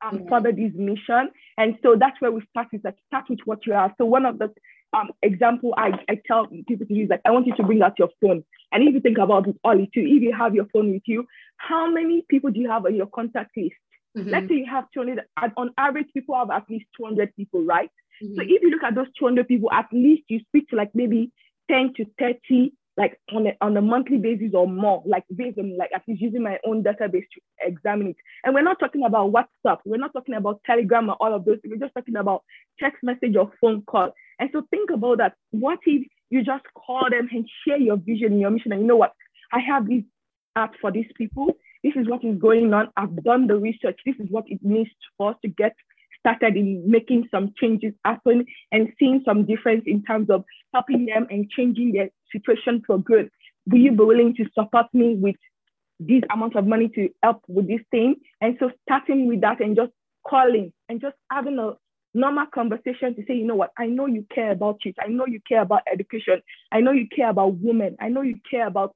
um, 0.00 0.26
further 0.28 0.52
this 0.52 0.72
mission. 0.74 1.30
And 1.56 1.76
so 1.82 1.96
that's 1.98 2.20
where 2.20 2.30
we 2.30 2.42
start 2.50 2.68
is 2.72 2.80
like 2.84 2.96
start 3.08 3.24
with 3.28 3.40
what 3.44 3.66
you 3.66 3.72
have. 3.72 3.92
So 3.98 4.04
one 4.04 4.26
of 4.26 4.38
the 4.38 4.52
um, 4.92 5.10
example 5.22 5.74
I, 5.76 5.90
I 6.08 6.20
tell 6.26 6.46
people 6.46 6.86
to 6.86 6.94
use 6.94 7.10
like 7.10 7.20
I 7.24 7.30
want 7.30 7.46
you 7.46 7.56
to 7.56 7.62
bring 7.62 7.82
out 7.82 7.98
your 7.98 8.10
phone. 8.20 8.44
And 8.72 8.86
if 8.86 8.94
you 8.94 9.00
think 9.00 9.18
about 9.18 9.48
it, 9.48 9.56
Ollie 9.64 9.90
too, 9.92 10.00
if 10.00 10.22
you 10.22 10.34
have 10.36 10.54
your 10.54 10.66
phone 10.72 10.92
with 10.92 11.02
you, 11.06 11.26
how 11.56 11.90
many 11.90 12.24
people 12.28 12.50
do 12.50 12.60
you 12.60 12.70
have 12.70 12.86
on 12.86 12.94
your 12.94 13.06
contact 13.06 13.56
list? 13.56 13.74
Mm-hmm. 14.16 14.30
Let's 14.30 14.48
say 14.48 14.54
you 14.54 14.66
have 14.70 14.84
200, 14.94 15.24
on 15.56 15.70
average, 15.76 16.06
people 16.14 16.34
have 16.36 16.50
at 16.50 16.64
least 16.70 16.86
200 16.96 17.34
people, 17.36 17.64
right? 17.64 17.90
Mm-hmm. 18.22 18.34
So 18.36 18.42
if 18.42 18.62
you 18.62 18.70
look 18.70 18.82
at 18.82 18.94
those 18.94 19.06
200 19.18 19.46
people, 19.46 19.70
at 19.72 19.86
least 19.92 20.22
you 20.28 20.40
speak 20.48 20.68
to 20.68 20.76
like 20.76 20.90
maybe 20.94 21.30
10 21.70 21.94
to 21.96 22.06
30 22.18 22.72
like 22.98 23.18
on 23.32 23.46
a, 23.46 23.56
on 23.60 23.76
a 23.76 23.80
monthly 23.80 24.18
basis 24.18 24.50
or 24.54 24.66
more, 24.66 25.02
like 25.06 25.22
based 25.34 25.56
on 25.58 25.78
like 25.78 25.90
at 25.94 26.02
least 26.08 26.20
using 26.20 26.42
my 26.42 26.58
own 26.66 26.82
database 26.82 27.24
to 27.32 27.40
examine 27.60 28.08
it. 28.08 28.16
And 28.44 28.52
we're 28.54 28.62
not 28.62 28.80
talking 28.80 29.04
about 29.04 29.32
WhatsApp, 29.32 29.78
we're 29.84 29.98
not 29.98 30.12
talking 30.12 30.34
about 30.34 30.60
Telegram 30.66 31.08
or 31.08 31.16
all 31.20 31.32
of 31.32 31.44
those. 31.44 31.58
We're 31.64 31.76
just 31.76 31.94
talking 31.94 32.16
about 32.16 32.42
text 32.80 33.04
message 33.04 33.36
or 33.36 33.52
phone 33.60 33.82
call. 33.82 34.12
And 34.40 34.50
so 34.52 34.62
think 34.70 34.90
about 34.90 35.18
that. 35.18 35.34
What 35.52 35.78
if 35.86 36.06
you 36.30 36.44
just 36.44 36.64
call 36.74 37.08
them 37.08 37.28
and 37.30 37.48
share 37.64 37.78
your 37.78 37.96
vision 37.96 38.32
and 38.32 38.40
your 38.40 38.50
mission? 38.50 38.72
And 38.72 38.82
you 38.82 38.86
know 38.88 38.96
what? 38.96 39.12
I 39.52 39.60
have 39.60 39.88
this 39.88 40.02
app 40.56 40.72
for 40.80 40.90
these 40.90 41.10
people. 41.16 41.56
This 41.84 41.92
is 41.94 42.08
what 42.08 42.24
is 42.24 42.36
going 42.38 42.74
on. 42.74 42.88
I've 42.96 43.22
done 43.22 43.46
the 43.46 43.56
research. 43.56 44.00
This 44.04 44.16
is 44.18 44.26
what 44.28 44.44
it 44.48 44.58
needs 44.62 44.90
for 45.16 45.30
us 45.30 45.36
to 45.42 45.48
get 45.48 45.76
started 46.18 46.56
in 46.56 46.82
making 46.90 47.28
some 47.30 47.54
changes 47.60 47.94
happen 48.04 48.44
and 48.72 48.92
seeing 48.98 49.22
some 49.24 49.46
difference 49.46 49.84
in 49.86 50.02
terms 50.02 50.28
of 50.30 50.44
helping 50.74 51.06
them 51.06 51.28
and 51.30 51.48
changing 51.50 51.92
their 51.92 52.10
situation 52.32 52.82
for 52.86 52.98
good. 52.98 53.30
Will 53.66 53.78
you 53.78 53.92
be 53.92 54.04
willing 54.04 54.34
to 54.36 54.44
support 54.54 54.86
me 54.92 55.16
with 55.16 55.36
this 56.00 56.22
amount 56.32 56.56
of 56.56 56.66
money 56.66 56.88
to 56.94 57.08
help 57.22 57.42
with 57.48 57.68
this 57.68 57.80
thing? 57.90 58.16
And 58.40 58.56
so 58.58 58.70
starting 58.82 59.26
with 59.26 59.40
that 59.42 59.60
and 59.60 59.76
just 59.76 59.92
calling 60.26 60.72
and 60.88 61.00
just 61.00 61.16
having 61.30 61.58
a 61.58 61.72
normal 62.14 62.46
conversation 62.46 63.14
to 63.14 63.22
say, 63.26 63.34
you 63.34 63.46
know 63.46 63.56
what, 63.56 63.72
I 63.78 63.86
know 63.86 64.06
you 64.06 64.26
care 64.34 64.52
about 64.52 64.78
it. 64.84 64.96
I 65.00 65.08
know 65.08 65.26
you 65.26 65.40
care 65.46 65.62
about 65.62 65.82
education. 65.92 66.40
I 66.72 66.80
know 66.80 66.92
you 66.92 67.06
care 67.14 67.30
about 67.30 67.54
women. 67.58 67.96
I 68.00 68.08
know 68.08 68.22
you 68.22 68.36
care 68.50 68.66
about 68.66 68.94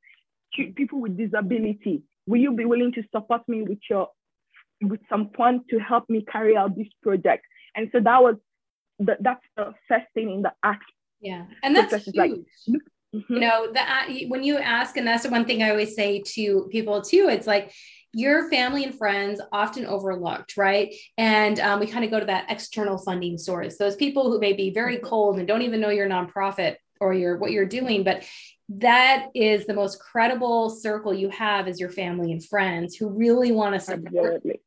people 0.54 1.00
with 1.00 1.16
disability. 1.16 2.02
Will 2.26 2.40
you 2.40 2.52
be 2.52 2.64
willing 2.64 2.92
to 2.92 3.02
support 3.12 3.48
me 3.48 3.62
with 3.62 3.78
your 3.90 4.08
with 4.82 5.00
some 5.08 5.30
funds 5.36 5.64
to 5.70 5.78
help 5.78 6.08
me 6.08 6.24
carry 6.30 6.56
out 6.56 6.76
this 6.76 6.88
project. 7.02 7.44
And 7.74 7.88
so 7.92 8.00
that 8.00 8.22
was 8.22 8.36
the, 8.98 9.16
that's 9.20 9.44
the 9.56 9.74
first 9.88 10.06
thing 10.14 10.30
in 10.30 10.42
the 10.42 10.52
act. 10.62 10.84
Yeah, 11.20 11.44
and 11.62 11.76
that's 11.76 12.04
huge. 12.04 12.16
Like, 12.16 12.32
mm-hmm. 13.14 13.32
You 13.32 13.40
know, 13.40 13.72
the 13.72 14.26
when 14.26 14.42
you 14.42 14.58
ask, 14.58 14.96
and 14.96 15.06
that's 15.06 15.24
the 15.24 15.30
one 15.30 15.44
thing 15.44 15.62
I 15.62 15.70
always 15.70 15.94
say 15.94 16.22
to 16.34 16.68
people 16.70 17.02
too. 17.02 17.28
It's 17.30 17.46
like 17.46 17.72
your 18.14 18.50
family 18.50 18.84
and 18.84 18.94
friends 18.94 19.40
often 19.52 19.86
overlooked, 19.86 20.56
right? 20.56 20.94
And 21.16 21.58
um, 21.60 21.80
we 21.80 21.86
kind 21.86 22.04
of 22.04 22.10
go 22.10 22.20
to 22.20 22.26
that 22.26 22.50
external 22.50 22.98
funding 22.98 23.38
source. 23.38 23.78
Those 23.78 23.96
people 23.96 24.30
who 24.30 24.38
may 24.38 24.52
be 24.52 24.70
very 24.70 24.96
mm-hmm. 24.96 25.06
cold 25.06 25.38
and 25.38 25.48
don't 25.48 25.62
even 25.62 25.80
know 25.80 25.90
your 25.90 26.08
nonprofit 26.08 26.76
or 27.00 27.14
your 27.14 27.38
what 27.38 27.52
you're 27.52 27.66
doing, 27.66 28.04
but 28.04 28.24
that 28.68 29.28
is 29.34 29.66
the 29.66 29.74
most 29.74 29.98
credible 30.00 30.70
circle 30.70 31.12
you 31.12 31.28
have 31.30 31.68
is 31.68 31.80
your 31.80 31.90
family 31.90 32.32
and 32.32 32.44
friends 32.44 32.96
who 32.96 33.08
really 33.10 33.52
want 33.52 33.74
to 33.74 33.80
support 33.80 34.36
Absolutely 34.36 34.60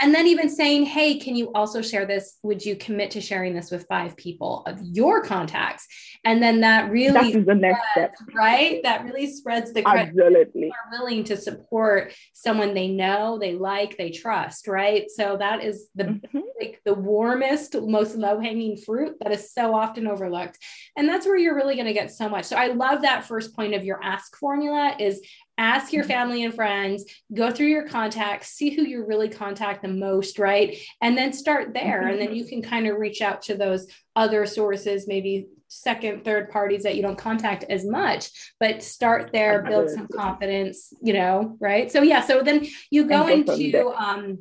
and 0.00 0.14
then 0.14 0.26
even 0.26 0.48
saying 0.48 0.84
hey 0.86 1.18
can 1.18 1.36
you 1.36 1.52
also 1.54 1.82
share 1.82 2.06
this? 2.06 2.38
Would 2.42 2.64
you 2.64 2.76
commit 2.76 3.10
to 3.12 3.20
sharing 3.20 3.54
this 3.54 3.70
with 3.70 3.86
five 3.88 4.16
people 4.16 4.62
of 4.66 4.78
your 4.82 5.22
contacts? 5.22 5.86
And 6.24 6.42
then 6.42 6.60
that 6.60 6.90
really 6.90 7.32
That's 7.32 7.46
the 7.46 7.54
next 7.54 7.82
step. 7.92 8.14
right? 8.34 8.82
That 8.82 9.04
really 9.04 9.30
spreads 9.30 9.72
the 9.72 9.86
absolutely. 9.86 10.70
Are 10.70 10.98
willing 10.98 11.24
to 11.24 11.36
support 11.36 12.12
someone 12.32 12.74
they 12.74 12.88
know 12.88 13.38
they 13.38 13.54
like 13.54 13.96
they 13.96 14.10
trust 14.10 14.68
right? 14.68 15.10
So 15.10 15.36
that 15.38 15.62
is 15.62 15.88
the 15.94 16.04
mm-hmm. 16.04 16.40
like 16.60 16.80
the 16.84 16.94
warmest 16.94 17.74
most 17.80 18.16
low-hanging 18.16 18.78
fruit 18.78 19.16
that 19.20 19.32
is 19.32 19.52
so 19.52 19.74
often 19.74 20.06
overlooked. 20.06 20.58
And 20.96 21.08
that's 21.08 21.26
where 21.26 21.36
you're 21.36 21.54
really 21.54 21.74
going 21.74 21.86
to 21.86 21.92
get 21.92 22.10
so 22.10 22.28
much. 22.28 22.44
So 22.44 22.56
i 22.56 22.68
love 22.68 23.02
that 23.02 23.24
first 23.24 23.54
point 23.54 23.74
of 23.74 23.84
your 23.84 24.02
ask 24.02 24.36
formula 24.36 24.94
is 24.98 25.20
ask 25.58 25.92
your 25.92 26.04
mm-hmm. 26.04 26.12
family 26.12 26.44
and 26.44 26.54
friends, 26.54 27.04
go 27.34 27.50
through 27.50 27.66
your 27.66 27.86
contacts, 27.86 28.52
see 28.52 28.70
who 28.70 28.82
you 28.82 29.04
really 29.04 29.28
contact 29.28 29.82
the 29.82 29.88
most, 29.88 30.38
right? 30.38 30.78
And 31.02 31.18
then 31.18 31.32
start 31.32 31.74
there. 31.74 32.06
And 32.06 32.20
then 32.20 32.28
mm-hmm. 32.28 32.36
you 32.36 32.44
can 32.46 32.62
kind 32.62 32.86
of 32.86 32.96
reach 32.96 33.20
out 33.20 33.42
to 33.42 33.56
those 33.56 33.88
other 34.16 34.46
sources, 34.46 35.06
maybe 35.06 35.48
second, 35.66 36.24
third 36.24 36.50
parties 36.50 36.84
that 36.84 36.96
you 36.96 37.02
don't 37.02 37.18
contact 37.18 37.64
as 37.64 37.84
much, 37.84 38.30
but 38.58 38.82
start 38.82 39.30
there, 39.32 39.62
build 39.62 39.90
some 39.90 40.08
confidence, 40.08 40.92
you 41.02 41.12
know, 41.12 41.56
right? 41.60 41.92
So, 41.92 42.02
yeah. 42.02 42.22
So 42.22 42.42
then 42.42 42.66
you 42.90 43.04
go 43.04 43.26
into, 43.26 43.88
um, 43.90 44.38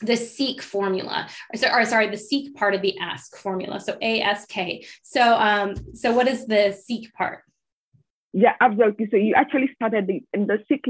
the 0.00 0.16
seek 0.16 0.62
formula 0.62 1.28
or, 1.52 1.80
or, 1.80 1.84
sorry 1.84 2.08
the 2.08 2.16
seek 2.16 2.54
part 2.54 2.72
of 2.72 2.82
the 2.82 2.96
ask 2.98 3.36
formula 3.36 3.80
so 3.80 3.98
ask 4.00 4.48
so 5.02 5.34
um 5.34 5.74
so 5.92 6.12
what 6.12 6.28
is 6.28 6.46
the 6.46 6.72
seek 6.86 7.12
part 7.14 7.42
yeah, 8.32 8.54
absolutely. 8.60 9.08
So 9.10 9.16
you 9.16 9.34
actually 9.34 9.70
started 9.74 10.06
the, 10.06 10.22
in 10.32 10.46
the 10.46 10.62
seek, 10.68 10.84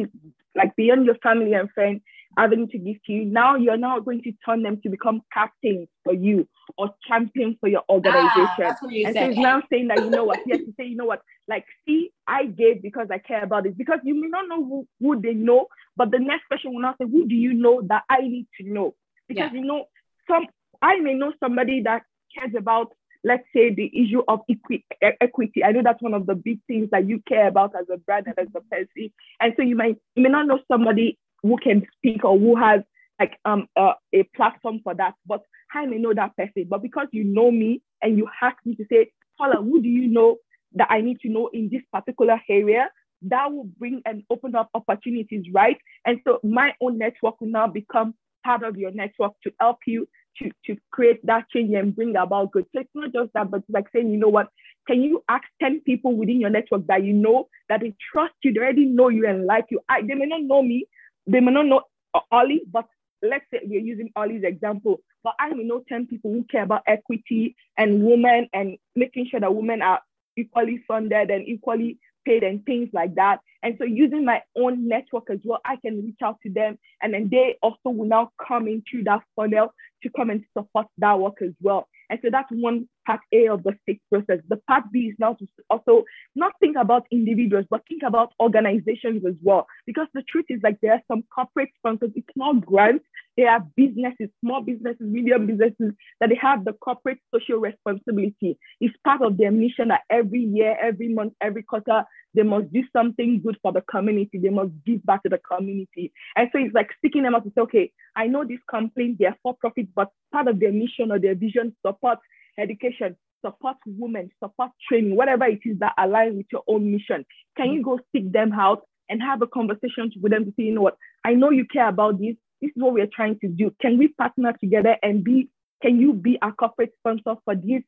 like 0.55 0.75
beyond 0.77 1.07
your 1.07 1.17
family 1.17 1.55
and 1.55 1.71
friends 1.71 2.03
having 2.37 2.69
to 2.69 2.79
give 2.79 3.03
to 3.05 3.13
you. 3.13 3.25
Now 3.25 3.57
you're 3.57 3.77
now 3.77 4.01
going 4.01 4.23
to 4.23 4.33
turn 4.45 4.63
them 4.63 4.81
to 4.83 4.89
become 4.89 5.23
captains 5.33 5.89
for 6.05 6.13
you 6.13 6.47
or 6.77 6.91
champions 7.07 7.57
for 7.61 7.69
your 7.69 7.83
organization. 7.89 8.45
Ah, 8.61 8.77
you 8.89 9.07
and 9.07 9.17
so 9.17 9.29
he's 9.29 9.39
now 9.39 9.63
saying 9.71 9.89
that, 9.89 9.99
you 9.99 10.11
know 10.11 10.25
what, 10.25 10.41
yes, 10.47 10.59
to 10.59 10.75
say, 10.77 10.85
you 10.85 10.97
know 10.97 11.07
what, 11.07 11.23
like, 11.49 11.65
see, 11.87 12.11
I 12.27 12.47
gave 12.47 12.83
because 12.83 13.09
I 13.11 13.19
care 13.19 13.43
about 13.43 13.67
it. 13.67 13.79
Because 13.79 14.01
you 14.05 14.15
may 14.21 14.29
not 14.29 14.49
know 14.49 14.65
who, 14.65 14.87
who 15.01 15.21
they 15.21 15.33
know, 15.33 15.69
but 15.97 16.11
the 16.11 16.19
next 16.19 16.47
question 16.49 16.75
will 16.75 16.83
now 16.83 16.95
say, 17.01 17.09
who 17.11 17.27
do 17.27 17.35
you 17.35 17.55
know 17.55 17.83
that 17.87 18.03
I 18.11 18.21
need 18.21 18.47
to 18.61 18.69
know? 18.69 18.95
Because, 19.27 19.51
yeah. 19.53 19.61
you 19.61 19.65
know, 19.65 19.87
some, 20.29 20.47
I 20.83 21.01
may 21.01 21.15
know 21.15 21.33
somebody 21.41 21.83
that 21.83 22.03
cares 22.37 22.53
about 22.57 22.93
let's 23.29 23.45
say 23.55 23.73
the 23.75 23.91
issue 23.95 24.23
of 24.29 24.41
equi- 24.51 24.85
equity. 25.21 25.63
I 25.63 25.73
know 25.73 25.83
that's 25.85 26.03
one 26.03 26.15
of 26.15 26.27
the 26.27 26.35
big 26.35 26.61
things 26.67 26.89
that 26.93 27.07
you 27.07 27.23
care 27.29 27.49
about 27.49 27.75
as 27.79 27.87
a 27.93 27.99
brand 27.99 28.27
and 28.27 28.39
as 28.39 28.49
a 28.57 28.61
person. 28.63 29.11
And 29.41 29.53
so 29.57 29.63
you 29.63 29.77
might 29.77 29.97
you 30.17 30.23
may 30.23 30.31
not 30.31 30.47
know 30.47 30.61
somebody 30.71 31.19
who 31.43 31.57
can 31.59 31.87
speak 31.97 32.25
or 32.25 32.39
who 32.39 32.57
has 32.57 32.81
like 33.21 33.39
um 33.45 33.69
a 33.77 34.23
platform 34.35 34.81
for 34.83 34.95
that, 34.95 35.15
but 35.27 35.43
I 35.75 35.87
may 35.87 35.99
know 35.99 36.15
that 36.15 36.37
person. 36.37 36.67
But 36.69 36.83
because 36.83 37.09
you 37.13 37.25
know 37.25 37.51
me 37.51 37.83
and 38.03 38.17
you 38.17 38.29
ask 38.43 38.57
me 38.65 38.75
to 38.77 38.85
say, 38.91 39.13
Paula, 39.37 39.63
who 39.63 39.83
do 39.83 39.89
you 39.89 40.09
know 40.09 40.39
that 40.75 40.89
I 40.91 41.01
need 41.01 41.21
to 41.21 41.29
know 41.29 41.51
in 41.53 41.69
this 41.71 41.83
particular 41.93 42.41
area? 42.49 42.91
That 43.23 43.53
will 43.53 43.69
bring 43.79 44.01
and 44.07 44.23
open 44.31 44.55
up 44.55 44.71
opportunities, 44.75 45.45
right? 45.53 45.77
And 46.07 46.21
so 46.27 46.39
my 46.45 46.73
own 46.81 46.99
network 46.99 47.41
will 47.41 47.49
now 47.49 47.67
become 47.67 48.15
part 48.45 48.63
of 48.63 48.77
your 48.77 48.93
network 48.93 49.33
to 49.43 49.53
help 49.61 49.79
you 49.87 50.07
to, 50.39 50.51
to 50.67 50.77
create 50.91 51.25
that 51.27 51.49
change 51.51 51.75
and 51.75 51.95
bring 51.95 52.17
about 52.17 52.53
good. 52.53 52.67
So 52.75 52.81
it's 52.81 52.91
not 52.95 53.13
just 53.13 53.33
that, 53.35 53.51
but 53.51 53.63
like 53.69 53.87
saying, 53.93 54.11
you 54.11 54.19
know 54.19 54.29
what, 54.29 54.49
can 54.87 55.03
you 55.03 55.23
ask 55.29 55.45
10 55.61 55.81
people 55.81 56.17
within 56.17 56.41
your 56.41 56.51
network 56.51 56.87
that 56.87 57.05
you 57.05 57.13
know 57.13 57.49
that 57.69 57.81
they 57.81 57.95
trust 58.13 58.35
you, 58.43 58.53
they 58.53 58.61
already 58.61 58.87
know 58.87 59.09
you 59.09 59.27
and 59.27 59.47
like 59.47 59.67
you. 59.71 59.81
I, 59.89 60.03
they 60.03 60.15
may 60.15 60.27
not 60.27 60.43
know 60.43 60.63
me, 60.63 60.87
they 61.27 61.41
may 61.41 61.53
not 61.53 61.67
know 61.67 61.83
Ollie, 62.31 62.63
but 62.71 62.87
let's 63.23 63.45
say 63.53 63.61
we're 63.65 63.81
using 63.81 64.11
Ollie's 64.17 64.45
example, 64.45 65.01
but 65.25 65.35
I 65.39 65.53
may 65.53 65.65
know 65.65 65.83
10 65.89 66.07
people 66.07 66.33
who 66.33 66.45
care 66.45 66.63
about 66.63 66.83
equity 66.87 67.57
and 67.77 68.03
women 68.03 68.49
and 68.53 68.79
making 68.97 69.29
sure 69.31 69.41
that 69.41 69.55
women 69.55 69.83
are 69.83 70.01
equally 70.37 70.85
funded 70.87 71.31
and 71.31 71.47
equally 71.47 71.99
paid 72.27 72.43
and 72.43 72.65
things 72.65 72.89
like 72.93 73.15
that. 73.17 73.41
And 73.63 73.77
so 73.79 73.85
using 73.85 74.25
my 74.25 74.43
own 74.57 74.87
network 74.87 75.31
as 75.31 75.41
well, 75.45 75.61
I 75.65 75.77
can 75.77 76.05
reach 76.05 76.19
out 76.23 76.37
to 76.45 76.53
them 76.53 76.79
and 77.03 77.13
then 77.13 77.29
they 77.31 77.57
also 77.63 77.91
will 77.91 78.07
now 78.07 78.31
come 78.47 78.69
into 78.69 79.03
that 79.05 79.23
funnel 79.35 79.75
to 80.03 80.11
come 80.17 80.31
and 80.31 80.45
support 80.57 80.87
that 80.99 81.19
work 81.19 81.43
as 81.43 81.53
well. 81.61 81.89
And 82.11 82.19
so 82.23 82.31
that's 82.31 82.49
one 82.51 82.89
part 83.07 83.21
A 83.33 83.49
of 83.49 83.63
the 83.65 83.77
six 83.87 84.01
process. 84.11 84.39
The 84.49 84.57
part 84.69 84.85
B 84.93 85.09
is 85.09 85.17
now 85.19 85.35
to 85.35 85.47
also 85.69 86.05
not 86.35 86.53
think 86.61 86.77
about 86.79 87.07
individuals, 87.11 87.67
but 87.69 87.83
think 87.89 88.03
about 88.03 88.33
organizations 88.41 89.25
as 89.27 89.35
well. 89.43 89.67
Because 89.87 90.07
the 90.15 90.23
truth 90.23 90.47
is 90.49 90.61
like 90.63 90.79
there 90.81 90.93
are 90.93 91.03
some 91.09 91.25
corporate 91.35 91.71
sponsors, 91.79 92.11
it's 92.15 92.29
not 92.37 92.65
grants, 92.65 93.05
There 93.39 93.49
are 93.49 93.65
businesses, 93.77 94.31
small 94.45 94.63
businesses, 94.63 94.97
medium 94.99 95.47
businesses, 95.47 95.95
that 96.19 96.29
they 96.29 96.39
have 96.43 96.65
the 96.65 96.73
corporate 96.73 97.21
social 97.33 97.59
responsibility. 97.59 98.59
It's 98.81 98.97
part 99.05 99.23
of 99.23 99.37
their 99.39 99.53
mission 99.53 99.89
that 99.89 100.01
every 100.11 100.41
year, 100.41 100.77
every 100.83 101.07
month, 101.09 101.35
every 101.41 101.63
quarter, 101.63 102.03
they 102.35 102.43
must 102.43 102.73
do 102.73 102.83
something 102.93 103.41
good 103.41 103.57
for 103.63 103.73
the 103.73 103.83
community. 103.83 104.39
They 104.39 104.49
must 104.49 104.73
give 104.85 105.05
back 105.05 105.23
to 105.23 105.29
the 105.29 105.39
community. 105.39 106.13
And 106.35 106.49
so 106.51 106.59
it's 106.59 106.75
like 106.75 106.89
sticking 106.99 107.23
them 107.23 107.37
up 107.37 107.45
to 107.45 107.51
say, 107.51 107.61
okay, 107.61 107.93
I 108.17 108.27
know 108.27 108.45
this 108.45 108.59
company, 108.69 109.15
they're 109.17 109.39
for 109.41 109.55
profit, 109.55 109.87
but 109.95 110.11
part 110.33 110.49
of 110.49 110.59
their 110.59 110.73
mission 110.73 111.13
or 111.13 111.21
their 111.21 111.37
vision 111.37 111.77
support 111.87 112.19
education, 112.59 113.15
support 113.45 113.77
women, 113.87 114.33
support 114.43 114.73
training, 114.89 115.15
whatever 115.15 115.45
it 115.45 115.61
is 115.65 115.79
that 115.79 115.95
aligns 115.97 116.37
with 116.37 116.47
your 116.51 116.65
own 116.67 116.91
mission. 116.91 117.25
Can 117.57 117.71
you 117.71 117.85
go 117.85 118.01
seek 118.11 118.33
them 118.33 118.53
out 118.53 118.83
and 119.09 119.23
have 119.23 119.43
a 119.43 119.47
conversation 119.47 120.11
with 120.21 120.33
them 120.33 120.45
to 120.45 120.51
say, 120.51 120.65
you 120.65 120.75
know 120.75 120.83
what, 120.83 120.97
I 121.25 121.35
know 121.35 121.51
you 121.51 121.67
care 121.67 121.89
about 121.89 122.19
this. 122.19 122.35
This 122.61 122.71
is 122.71 122.83
what 122.83 122.93
we're 122.93 123.09
trying 123.13 123.39
to 123.41 123.49
do. 123.49 123.75
Can 123.81 123.99
we 123.99 124.09
partner 124.09 124.53
together 124.59 124.97
and 125.03 125.23
be, 125.23 125.49
can 125.83 126.01
you 126.01 126.13
be 126.13 126.39
a 126.43 126.53
corporate 126.53 126.93
sponsor 126.99 127.41
for 127.45 127.55
this 127.55 127.83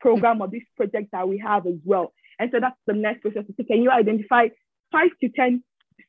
program 0.00 0.40
or 0.40 0.48
this 0.48 0.62
project 0.76 1.08
that 1.12 1.28
we 1.28 1.38
have 1.38 1.66
as 1.66 1.78
well? 1.84 2.12
And 2.38 2.50
so 2.52 2.60
that's 2.60 2.76
the 2.86 2.94
next 2.94 3.22
process. 3.22 3.44
Can 3.66 3.82
you 3.82 3.90
identify 3.90 4.48
five 4.90 5.10
to 5.20 5.28
10 5.28 5.62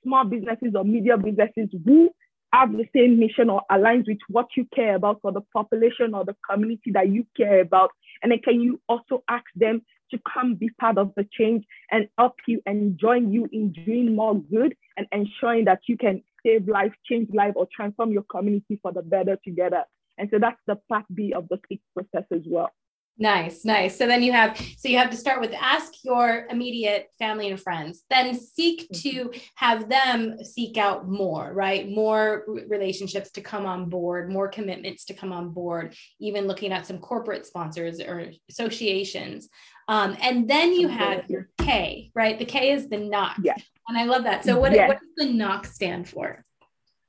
small 0.03 0.25
businesses 0.25 0.73
or 0.75 0.83
media 0.83 1.17
businesses 1.17 1.69
who 1.85 2.09
have 2.53 2.71
the 2.71 2.85
same 2.95 3.19
mission 3.19 3.49
or 3.49 3.61
aligns 3.69 4.07
with 4.07 4.19
what 4.29 4.47
you 4.55 4.65
care 4.73 4.95
about 4.95 5.19
for 5.21 5.31
the 5.31 5.41
population 5.53 6.13
or 6.13 6.23
the 6.23 6.35
community 6.49 6.91
that 6.91 7.09
you 7.09 7.25
care 7.35 7.61
about? 7.61 7.91
And 8.23 8.31
then 8.31 8.39
can 8.39 8.61
you 8.61 8.79
also 8.87 9.23
ask 9.27 9.45
them 9.55 9.81
to 10.11 10.19
come 10.31 10.55
be 10.55 10.69
part 10.79 10.97
of 10.97 11.11
the 11.15 11.27
change 11.37 11.65
and 11.91 12.07
help 12.17 12.35
you 12.47 12.61
and 12.65 12.97
join 12.97 13.31
you 13.31 13.49
in 13.51 13.71
doing 13.71 14.15
more 14.15 14.35
good 14.35 14.75
and 14.97 15.07
ensuring 15.11 15.65
that 15.65 15.79
you 15.87 15.97
can 15.97 16.23
save 16.45 16.67
life, 16.67 16.93
change 17.05 17.29
life, 17.33 17.53
or 17.55 17.67
transform 17.75 18.11
your 18.11 18.23
community 18.23 18.79
for 18.81 18.91
the 18.91 19.01
better 19.01 19.37
together. 19.43 19.83
And 20.17 20.29
so 20.31 20.39
that's 20.39 20.59
the 20.67 20.77
part 20.89 21.05
B 21.13 21.33
of 21.33 21.47
the 21.49 21.59
SEEK 21.67 21.81
process 21.93 22.27
as 22.31 22.41
well. 22.45 22.71
Nice, 23.17 23.63
nice. 23.63 23.97
So 23.97 24.07
then 24.07 24.21
you 24.21 24.33
have, 24.33 24.57
so 24.77 24.89
you 24.89 24.97
have 24.97 25.09
to 25.11 25.15
start 25.15 25.39
with 25.39 25.53
ask 25.53 26.03
your 26.03 26.47
immediate 26.49 27.07
family 27.17 27.49
and 27.49 27.59
friends, 27.59 28.03
then 28.09 28.33
seek 28.33 28.89
mm-hmm. 28.91 29.09
to 29.09 29.39
have 29.55 29.87
them 29.87 30.43
seek 30.43 30.77
out 30.77 31.07
more, 31.07 31.53
right? 31.53 31.89
More 31.89 32.43
relationships 32.67 33.31
to 33.31 33.41
come 33.41 33.65
on 33.65 33.87
board, 33.87 34.29
more 34.29 34.49
commitments 34.49 35.05
to 35.05 35.13
come 35.13 35.31
on 35.31 35.51
board, 35.51 35.95
even 36.19 36.45
looking 36.45 36.73
at 36.73 36.85
some 36.85 36.97
corporate 36.97 37.45
sponsors 37.45 38.01
or 38.01 38.31
associations. 38.49 39.47
Um, 39.87 40.17
and 40.21 40.49
then 40.49 40.73
you 40.73 40.89
have 40.89 41.29
your 41.29 41.47
K, 41.59 42.11
right? 42.15 42.37
The 42.37 42.45
K 42.45 42.71
is 42.71 42.89
the 42.89 42.97
knock. 42.97 43.37
Yes. 43.41 43.61
And 43.87 43.97
I 43.97 44.03
love 44.05 44.23
that. 44.23 44.43
So 44.43 44.59
what, 44.59 44.73
yes. 44.73 44.89
what 44.89 44.99
does 44.99 45.27
the 45.27 45.33
knock 45.33 45.67
stand 45.67 46.09
for? 46.09 46.43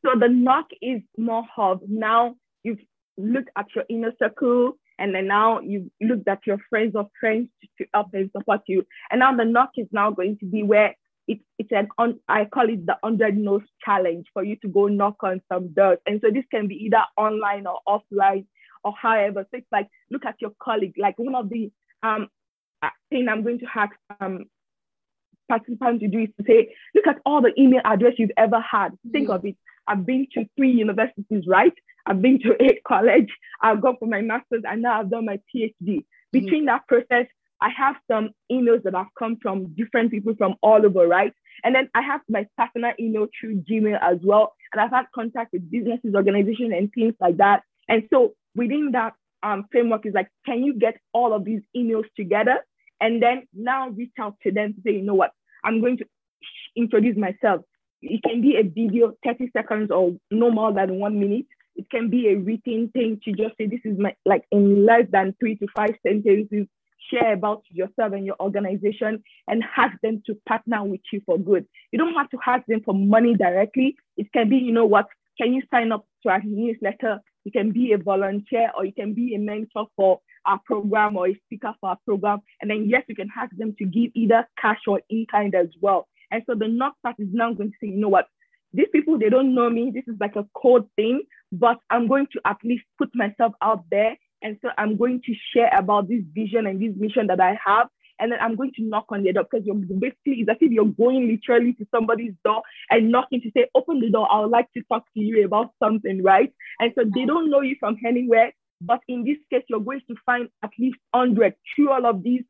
So 0.04 0.12
the 0.16 0.28
knock 0.28 0.66
is 0.80 1.00
more 1.18 1.44
of 1.56 1.80
now 1.88 2.36
you've 2.62 2.84
looked 3.16 3.50
at 3.56 3.66
your 3.74 3.84
inner 3.88 4.12
circle 4.20 4.74
and 4.98 5.14
then 5.14 5.26
now 5.26 5.60
you've 5.60 5.90
looked 6.00 6.28
at 6.28 6.46
your 6.46 6.58
friends 6.70 6.94
or 6.94 7.08
friends 7.20 7.48
to, 7.78 7.86
help 7.92 8.08
and 8.14 8.30
support 8.36 8.62
you. 8.66 8.86
And 9.10 9.20
now 9.20 9.36
the 9.36 9.44
knock 9.44 9.70
is 9.76 9.86
now 9.92 10.10
going 10.10 10.38
to 10.38 10.46
be 10.46 10.62
where 10.62 10.94
it's 11.28 11.42
it's 11.58 11.72
an 11.72 11.88
on 11.98 12.20
I 12.28 12.44
call 12.44 12.68
it 12.68 12.86
the 12.86 12.96
hundred 13.02 13.36
nose 13.36 13.62
challenge 13.84 14.26
for 14.32 14.44
you 14.44 14.56
to 14.56 14.68
go 14.68 14.86
knock 14.86 15.16
on 15.22 15.42
some 15.52 15.68
doors. 15.68 15.98
And 16.06 16.20
so 16.24 16.30
this 16.32 16.44
can 16.50 16.68
be 16.68 16.76
either 16.86 17.02
online 17.16 17.66
or 17.66 17.80
offline 17.86 18.46
or 18.84 18.94
however. 19.00 19.46
So 19.50 19.58
it's 19.58 19.66
like 19.72 19.88
look 20.10 20.24
at 20.24 20.36
your 20.40 20.52
colleague. 20.62 20.94
Like 20.96 21.18
one 21.18 21.34
of 21.34 21.48
the 21.48 21.70
um 22.02 22.28
thing 23.10 23.28
I'm 23.28 23.42
going 23.42 23.58
to 23.60 23.66
ask 23.74 23.92
um 24.20 24.44
participants 25.48 26.02
to 26.02 26.08
do 26.08 26.18
is 26.20 26.28
to 26.38 26.44
say, 26.46 26.74
look 26.94 27.06
at 27.06 27.20
all 27.24 27.40
the 27.42 27.52
email 27.60 27.80
address 27.84 28.14
you've 28.18 28.30
ever 28.36 28.60
had. 28.60 28.90
Think 29.12 29.28
mm-hmm. 29.28 29.32
of 29.32 29.44
it. 29.44 29.56
I've 29.88 30.06
been 30.06 30.26
to 30.34 30.44
three 30.56 30.70
universities, 30.70 31.44
right? 31.46 31.72
I've 32.06 32.22
been 32.22 32.38
to 32.40 32.56
eight 32.60 32.82
college. 32.86 33.30
I've 33.60 33.80
gone 33.80 33.96
for 33.98 34.06
my 34.06 34.20
master's 34.20 34.62
and 34.64 34.82
now 34.82 35.00
I've 35.00 35.10
done 35.10 35.26
my 35.26 35.40
PhD. 35.54 35.72
Mm-hmm. 35.82 35.98
Between 36.32 36.66
mm-hmm. 36.66 36.66
that 36.66 36.86
process, 36.88 37.26
I 37.60 37.70
have 37.76 37.96
some 38.10 38.30
emails 38.52 38.82
that 38.82 38.94
have 38.94 39.06
come 39.18 39.38
from 39.40 39.74
different 39.74 40.10
people 40.10 40.34
from 40.36 40.56
all 40.62 40.84
over, 40.84 41.06
right? 41.06 41.32
And 41.64 41.74
then 41.74 41.88
I 41.94 42.02
have 42.02 42.20
my 42.28 42.46
personal 42.58 42.92
email 43.00 43.28
through 43.38 43.62
Gmail 43.62 43.98
as 44.02 44.18
well. 44.22 44.52
And 44.72 44.80
I've 44.80 44.90
had 44.90 45.06
contact 45.14 45.52
with 45.52 45.70
businesses, 45.70 46.14
organizations, 46.14 46.72
and 46.76 46.92
things 46.92 47.14
like 47.20 47.38
that. 47.38 47.62
And 47.88 48.02
so 48.12 48.34
within 48.54 48.90
that 48.92 49.14
um, 49.42 49.66
framework 49.72 50.04
is 50.04 50.14
like, 50.14 50.28
can 50.44 50.62
you 50.64 50.74
get 50.74 50.98
all 51.12 51.32
of 51.32 51.44
these 51.44 51.62
emails 51.74 52.04
together? 52.16 52.58
And 53.00 53.22
then 53.22 53.46
now 53.54 53.90
reach 53.90 54.12
out 54.18 54.36
to 54.42 54.52
them 54.52 54.74
to 54.74 54.80
say, 54.84 54.92
you 54.92 55.02
know 55.02 55.14
what, 55.14 55.30
I'm 55.64 55.80
going 55.80 55.98
to 55.98 56.04
introduce 56.76 57.16
myself. 57.16 57.62
It 58.02 58.22
can 58.22 58.40
be 58.40 58.56
a 58.56 58.62
video, 58.62 59.12
30 59.24 59.50
seconds 59.52 59.90
or 59.90 60.12
no 60.30 60.50
more 60.50 60.72
than 60.72 60.98
one 60.98 61.18
minute. 61.18 61.46
It 61.74 61.90
can 61.90 62.08
be 62.10 62.28
a 62.28 62.36
written 62.36 62.90
thing 62.92 63.20
to 63.24 63.32
just 63.32 63.56
say, 63.58 63.66
this 63.66 63.80
is 63.84 63.98
my, 63.98 64.14
like 64.24 64.44
in 64.50 64.86
less 64.86 65.04
than 65.10 65.34
three 65.40 65.56
to 65.56 65.66
five 65.74 65.94
sentences, 66.06 66.66
share 67.10 67.34
about 67.34 67.62
yourself 67.70 68.12
and 68.12 68.26
your 68.26 68.36
organization 68.40 69.22
and 69.48 69.62
ask 69.76 69.96
them 70.02 70.22
to 70.26 70.34
partner 70.48 70.84
with 70.84 71.00
you 71.12 71.20
for 71.26 71.38
good. 71.38 71.66
You 71.92 71.98
don't 71.98 72.14
have 72.14 72.30
to 72.30 72.38
ask 72.46 72.66
them 72.66 72.82
for 72.84 72.94
money 72.94 73.34
directly. 73.34 73.96
It 74.16 74.32
can 74.32 74.48
be, 74.48 74.56
you 74.56 74.72
know 74.72 74.86
what, 74.86 75.06
can 75.40 75.52
you 75.52 75.62
sign 75.70 75.92
up 75.92 76.06
to 76.22 76.30
our 76.30 76.42
newsletter? 76.42 77.20
You 77.44 77.52
can 77.52 77.72
be 77.72 77.92
a 77.92 77.98
volunteer 77.98 78.70
or 78.76 78.84
you 78.84 78.92
can 78.92 79.14
be 79.14 79.34
a 79.34 79.38
mentor 79.38 79.86
for 79.96 80.20
our 80.46 80.60
program 80.64 81.16
or 81.16 81.28
a 81.28 81.40
speaker 81.44 81.74
for 81.80 81.90
our 81.90 81.98
program. 82.04 82.40
And 82.60 82.70
then, 82.70 82.86
yes, 82.88 83.02
you 83.08 83.14
can 83.14 83.28
ask 83.38 83.54
them 83.56 83.74
to 83.78 83.84
give 83.84 84.10
either 84.14 84.48
cash 84.60 84.80
or 84.86 85.00
in 85.10 85.26
kind 85.30 85.54
as 85.54 85.68
well. 85.80 86.08
And 86.30 86.42
so 86.46 86.54
the 86.54 86.68
knock 86.68 86.94
part 87.02 87.16
is 87.18 87.28
now 87.32 87.52
going 87.52 87.70
to 87.70 87.76
say, 87.80 87.88
you 87.88 87.98
know 87.98 88.08
what, 88.08 88.26
these 88.72 88.88
people, 88.92 89.18
they 89.18 89.30
don't 89.30 89.54
know 89.54 89.70
me. 89.70 89.90
This 89.94 90.04
is 90.06 90.16
like 90.20 90.36
a 90.36 90.46
cold 90.54 90.88
thing, 90.96 91.22
but 91.52 91.78
I'm 91.90 92.08
going 92.08 92.26
to 92.32 92.40
at 92.44 92.58
least 92.64 92.84
put 92.98 93.10
myself 93.14 93.52
out 93.62 93.84
there. 93.90 94.16
And 94.42 94.58
so 94.62 94.68
I'm 94.76 94.96
going 94.96 95.22
to 95.24 95.34
share 95.54 95.70
about 95.74 96.08
this 96.08 96.22
vision 96.34 96.66
and 96.66 96.80
this 96.80 96.94
mission 96.96 97.28
that 97.28 97.40
I 97.40 97.58
have. 97.64 97.88
And 98.18 98.32
then 98.32 98.38
I'm 98.40 98.56
going 98.56 98.72
to 98.76 98.82
knock 98.82 99.06
on 99.10 99.24
their 99.24 99.32
door 99.32 99.44
because 99.50 99.66
you're 99.66 99.74
basically, 99.74 100.40
it's 100.40 100.50
as 100.50 100.56
if 100.60 100.72
you're 100.72 100.86
going 100.86 101.28
literally 101.28 101.74
to 101.74 101.86
somebody's 101.94 102.32
door 102.44 102.62
and 102.90 103.10
knocking 103.10 103.42
to 103.42 103.50
say, 103.54 103.66
open 103.74 104.00
the 104.00 104.10
door. 104.10 104.30
I 104.30 104.40
would 104.40 104.50
like 104.50 104.72
to 104.72 104.82
talk 104.90 105.04
to 105.14 105.20
you 105.20 105.44
about 105.44 105.70
something, 105.82 106.22
right? 106.22 106.52
And 106.80 106.92
so 106.94 107.04
they 107.04 107.26
don't 107.26 107.50
know 107.50 107.60
you 107.60 107.76
from 107.78 107.96
anywhere. 108.06 108.52
But 108.80 109.00
in 109.08 109.24
this 109.24 109.38
case, 109.50 109.64
you're 109.68 109.80
going 109.80 110.00
to 110.08 110.14
find 110.24 110.48
at 110.62 110.70
least 110.78 110.98
100 111.12 111.54
through 111.74 111.90
all 111.90 112.06
of 112.06 112.22
these 112.22 112.42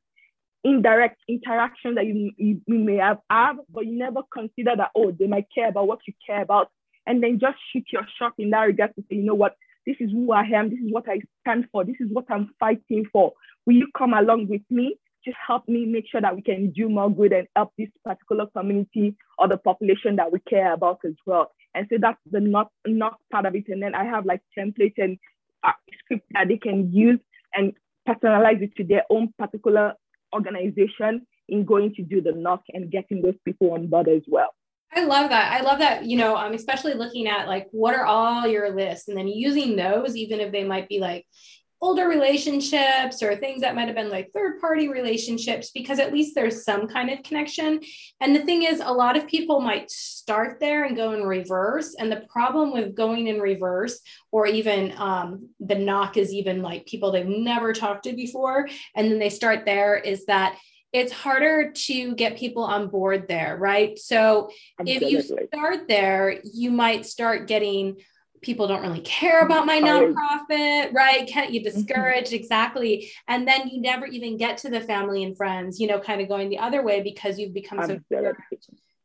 indirect 0.65 1.21
interaction 1.29 1.95
that 1.95 2.07
you, 2.07 2.33
you, 2.37 2.61
you 2.67 2.79
may 2.79 2.97
have 2.97 3.19
had, 3.31 3.55
but 3.73 3.87
you 3.87 3.99
never 3.99 4.21
consider 4.33 4.75
that, 4.77 4.91
oh, 4.95 5.13
they 5.13 5.27
might 5.27 5.47
care 5.55 5.69
about 5.69 5.87
what 5.87 6.01
you 6.07 6.15
care 6.27 6.43
about. 6.43 6.71
And 7.07 7.23
then 7.23 7.39
just 7.41 7.57
shoot 7.73 7.85
your 7.93 8.07
shot 8.19 8.33
in 8.39 8.51
that 8.51 8.63
regard 8.63 8.95
to 8.97 9.03
say, 9.03 9.17
you 9.17 9.23
know 9.23 9.35
what, 9.35 9.57
this 9.87 9.97
is 10.01 10.11
who 10.11 10.33
I 10.33 10.43
am, 10.43 10.71
this 10.71 10.81
is 10.81 10.93
what 10.93 11.09
I 11.09 11.21
stand 11.43 11.67
for, 11.71 11.85
this 11.85 11.97
is 12.01 12.09
what 12.11 12.25
I'm 12.29 12.51
fighting 12.59 13.05
for. 13.13 13.33
Will 13.65 13.75
you 13.75 13.89
come 13.97 14.13
along 14.13 14.49
with 14.49 14.63
me? 14.71 14.97
Just 15.25 15.37
help 15.45 15.69
me 15.69 15.87
make 15.87 16.05
sure 16.11 16.21
that 16.21 16.35
we 16.35 16.43
can 16.43 16.73
do 16.73 16.89
more 16.89 17.11
good 17.13 17.33
and 17.33 17.49
help 17.57 17.73
this 17.79 17.89
particular 18.05 18.47
community 18.47 19.17
or 19.39 19.49
the 19.49 19.57
population 19.57 20.17
that 20.17 20.33
we 20.33 20.41
care 20.49 20.73
about 20.73 21.01
as 21.05 21.15
well. 21.27 21.53
And 21.75 21.87
so 21.91 21.99
that's 22.01 22.19
the 22.31 22.41
not 22.41 22.71
not 22.87 23.19
part 23.31 23.45
of 23.45 23.55
it. 23.55 23.65
And 23.69 23.83
then 23.83 23.95
I 23.95 24.05
have 24.05 24.25
like 24.25 24.41
templates 24.57 24.95
and 24.99 25.19
uh, 25.63 25.73
that 26.31 26.49
they 26.49 26.59
can 26.59 26.93
use 26.93 27.19
and 27.55 27.73
personalize 28.09 28.63
it 28.63 28.75
to 28.77 28.85
their 28.85 29.03
own 29.11 29.33
particular 29.39 29.95
organization 30.35 31.27
in 31.49 31.65
going 31.65 31.95
to 31.95 32.03
do 32.03 32.21
the 32.21 32.33
knock 32.33 32.63
and 32.73 32.91
getting 32.91 33.23
those 33.23 33.37
people 33.45 33.73
on 33.73 33.87
board 33.87 34.09
as 34.09 34.23
well. 34.27 34.51
I 34.95 35.05
love 35.05 35.31
that. 35.31 35.53
I 35.53 35.63
love 35.63 35.81
that, 35.81 36.05
you 36.05 36.17
know, 36.17 36.37
I'm 36.37 36.55
especially 36.55 36.95
looking 36.95 37.27
at 37.27 37.49
like 37.49 37.67
what 37.71 37.95
are 37.95 38.07
all 38.07 38.47
your 38.47 38.75
lists 38.75 39.09
and 39.09 39.17
then 39.17 39.29
using 39.29 39.77
those, 39.77 40.17
even 40.17 40.41
if 40.41 40.53
they 40.53 40.65
might 40.65 40.89
be 40.89 41.01
like 41.01 41.27
older 41.83 42.09
relationships 42.09 43.23
or 43.23 43.37
things 43.37 43.61
that 43.61 43.75
might 43.75 43.87
have 43.87 43.95
been 43.95 44.09
like 44.09 44.33
third 44.33 44.61
party 44.61 44.89
relationships 44.89 45.71
because 45.71 45.99
at 45.99 46.13
least 46.13 46.35
there's 46.35 46.65
some 46.65 46.89
kind 46.89 47.11
of 47.11 47.23
connection. 47.23 47.81
And 48.21 48.35
the 48.35 48.43
thing 48.43 48.63
is 48.63 48.81
a 48.81 48.93
lot 48.93 49.17
of 49.17 49.27
people 49.27 49.61
might 49.61 49.91
start 49.91 50.59
there 50.59 50.85
and 50.85 50.97
go 50.97 51.13
in 51.13 51.23
reverse. 51.23 51.95
And 51.99 52.11
the 52.11 52.25
problem 52.31 52.73
with 52.73 52.95
going 52.95 53.27
in 53.27 53.41
reverse 53.41 54.01
or 54.33 54.47
even 54.47 54.95
um, 54.97 55.51
the 55.61 55.75
knock 55.75 56.17
is 56.17 56.33
even 56.33 56.63
like 56.63 56.87
people 56.87 57.13
they've 57.13 57.27
never 57.27 57.75
talked 57.75 58.05
to 58.05 58.15
before. 58.15 58.69
And 58.95 59.11
then 59.11 59.19
they 59.19 59.31
start 59.31 59.67
there 59.67 59.97
is 59.97 60.25
that 60.27 60.59
it's 60.93 61.13
harder 61.13 61.73
to 61.73 62.15
get 62.15 62.39
people 62.39 62.63
on 62.63 62.89
board 62.89 63.29
there 63.29 63.59
right? 63.59 63.99
So 63.99 64.51
Absolutely. 64.81 65.07
if 65.07 65.13
you 65.13 65.47
start 65.49 65.89
there 65.89 66.41
you 66.43 66.71
might 66.71 67.05
start 67.05 67.49
getting 67.49 67.97
people 68.47 68.69
don't 68.69 68.81
really 68.81 69.01
care 69.01 69.41
about 69.41 69.67
my 69.67 69.81
nonprofit, 69.81 70.95
right? 70.95 71.27
Can't 71.29 71.53
you 71.53 71.61
mm-hmm. 71.61 71.77
discourage 71.77 72.33
exactly? 72.33 73.11
And 73.27 73.47
then 73.47 73.69
you 73.69 73.83
never 73.83 74.07
even 74.07 74.37
get 74.37 74.59
to 74.59 74.71
the 74.71 74.81
family 74.81 75.25
and 75.25 75.37
friends, 75.37 75.81
you 75.81 75.89
know, 75.89 75.99
kind 75.99 76.21
of 76.21 76.29
going 76.29 76.49
the 76.49 76.61
other 76.61 76.83
way 76.83 77.03
because 77.03 77.39
you've 77.39 77.53
become 77.53 77.85
so. 77.85 77.99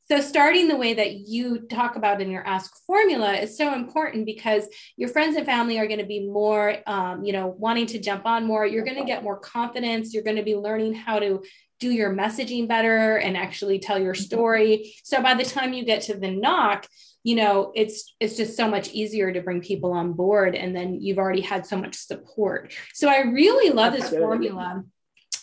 So, 0.06 0.20
starting 0.20 0.68
the 0.68 0.76
way 0.76 0.94
that 0.94 1.28
you 1.28 1.62
talk 1.68 1.96
about 1.96 2.22
in 2.22 2.30
your 2.30 2.46
ask 2.46 2.70
formula 2.86 3.34
is 3.34 3.58
so 3.58 3.74
important 3.74 4.26
because 4.26 4.68
your 4.98 5.08
friends 5.08 5.38
and 5.38 5.46
family 5.46 5.80
are 5.80 5.88
going 5.88 6.02
to 6.02 6.06
be 6.06 6.28
more, 6.28 6.76
um, 6.86 7.24
you 7.24 7.32
know, 7.32 7.48
wanting 7.58 7.86
to 7.88 8.00
jump 8.00 8.26
on 8.26 8.46
more. 8.46 8.66
You're 8.66 8.84
going 8.84 8.98
to 8.98 9.06
get 9.06 9.24
more 9.24 9.40
confidence. 9.40 10.14
You're 10.14 10.24
going 10.24 10.36
to 10.36 10.44
be 10.44 10.56
learning 10.56 10.96
how 10.96 11.20
to 11.20 11.42
do 11.80 11.90
your 11.92 12.14
messaging 12.14 12.68
better 12.68 13.18
and 13.18 13.38
actually 13.38 13.80
tell 13.80 13.98
your 14.00 14.14
mm-hmm. 14.14 14.24
story. 14.24 14.94
So, 15.04 15.22
by 15.22 15.34
the 15.34 15.46
time 15.46 15.72
you 15.72 15.86
get 15.86 16.02
to 16.04 16.18
the 16.18 16.30
knock, 16.30 16.88
you 17.24 17.36
know 17.36 17.72
it's 17.76 18.16
it's 18.20 18.36
just 18.36 18.56
so 18.58 18.68
much 18.68 18.90
easier 18.90 19.32
to 19.32 19.42
bring 19.42 19.62
people 19.62 19.92
on 19.92 20.14
board 20.14 20.56
and 20.56 20.76
then 20.76 21.00
you've 21.02 21.18
already 21.18 21.42
had 21.42 21.66
so 21.66 21.78
much 21.78 21.96
support. 21.96 22.74
So 22.94 23.10
i 23.10 23.22
really 23.22 23.72
love 23.72 23.94
this 23.94 24.10
formula 24.10 24.84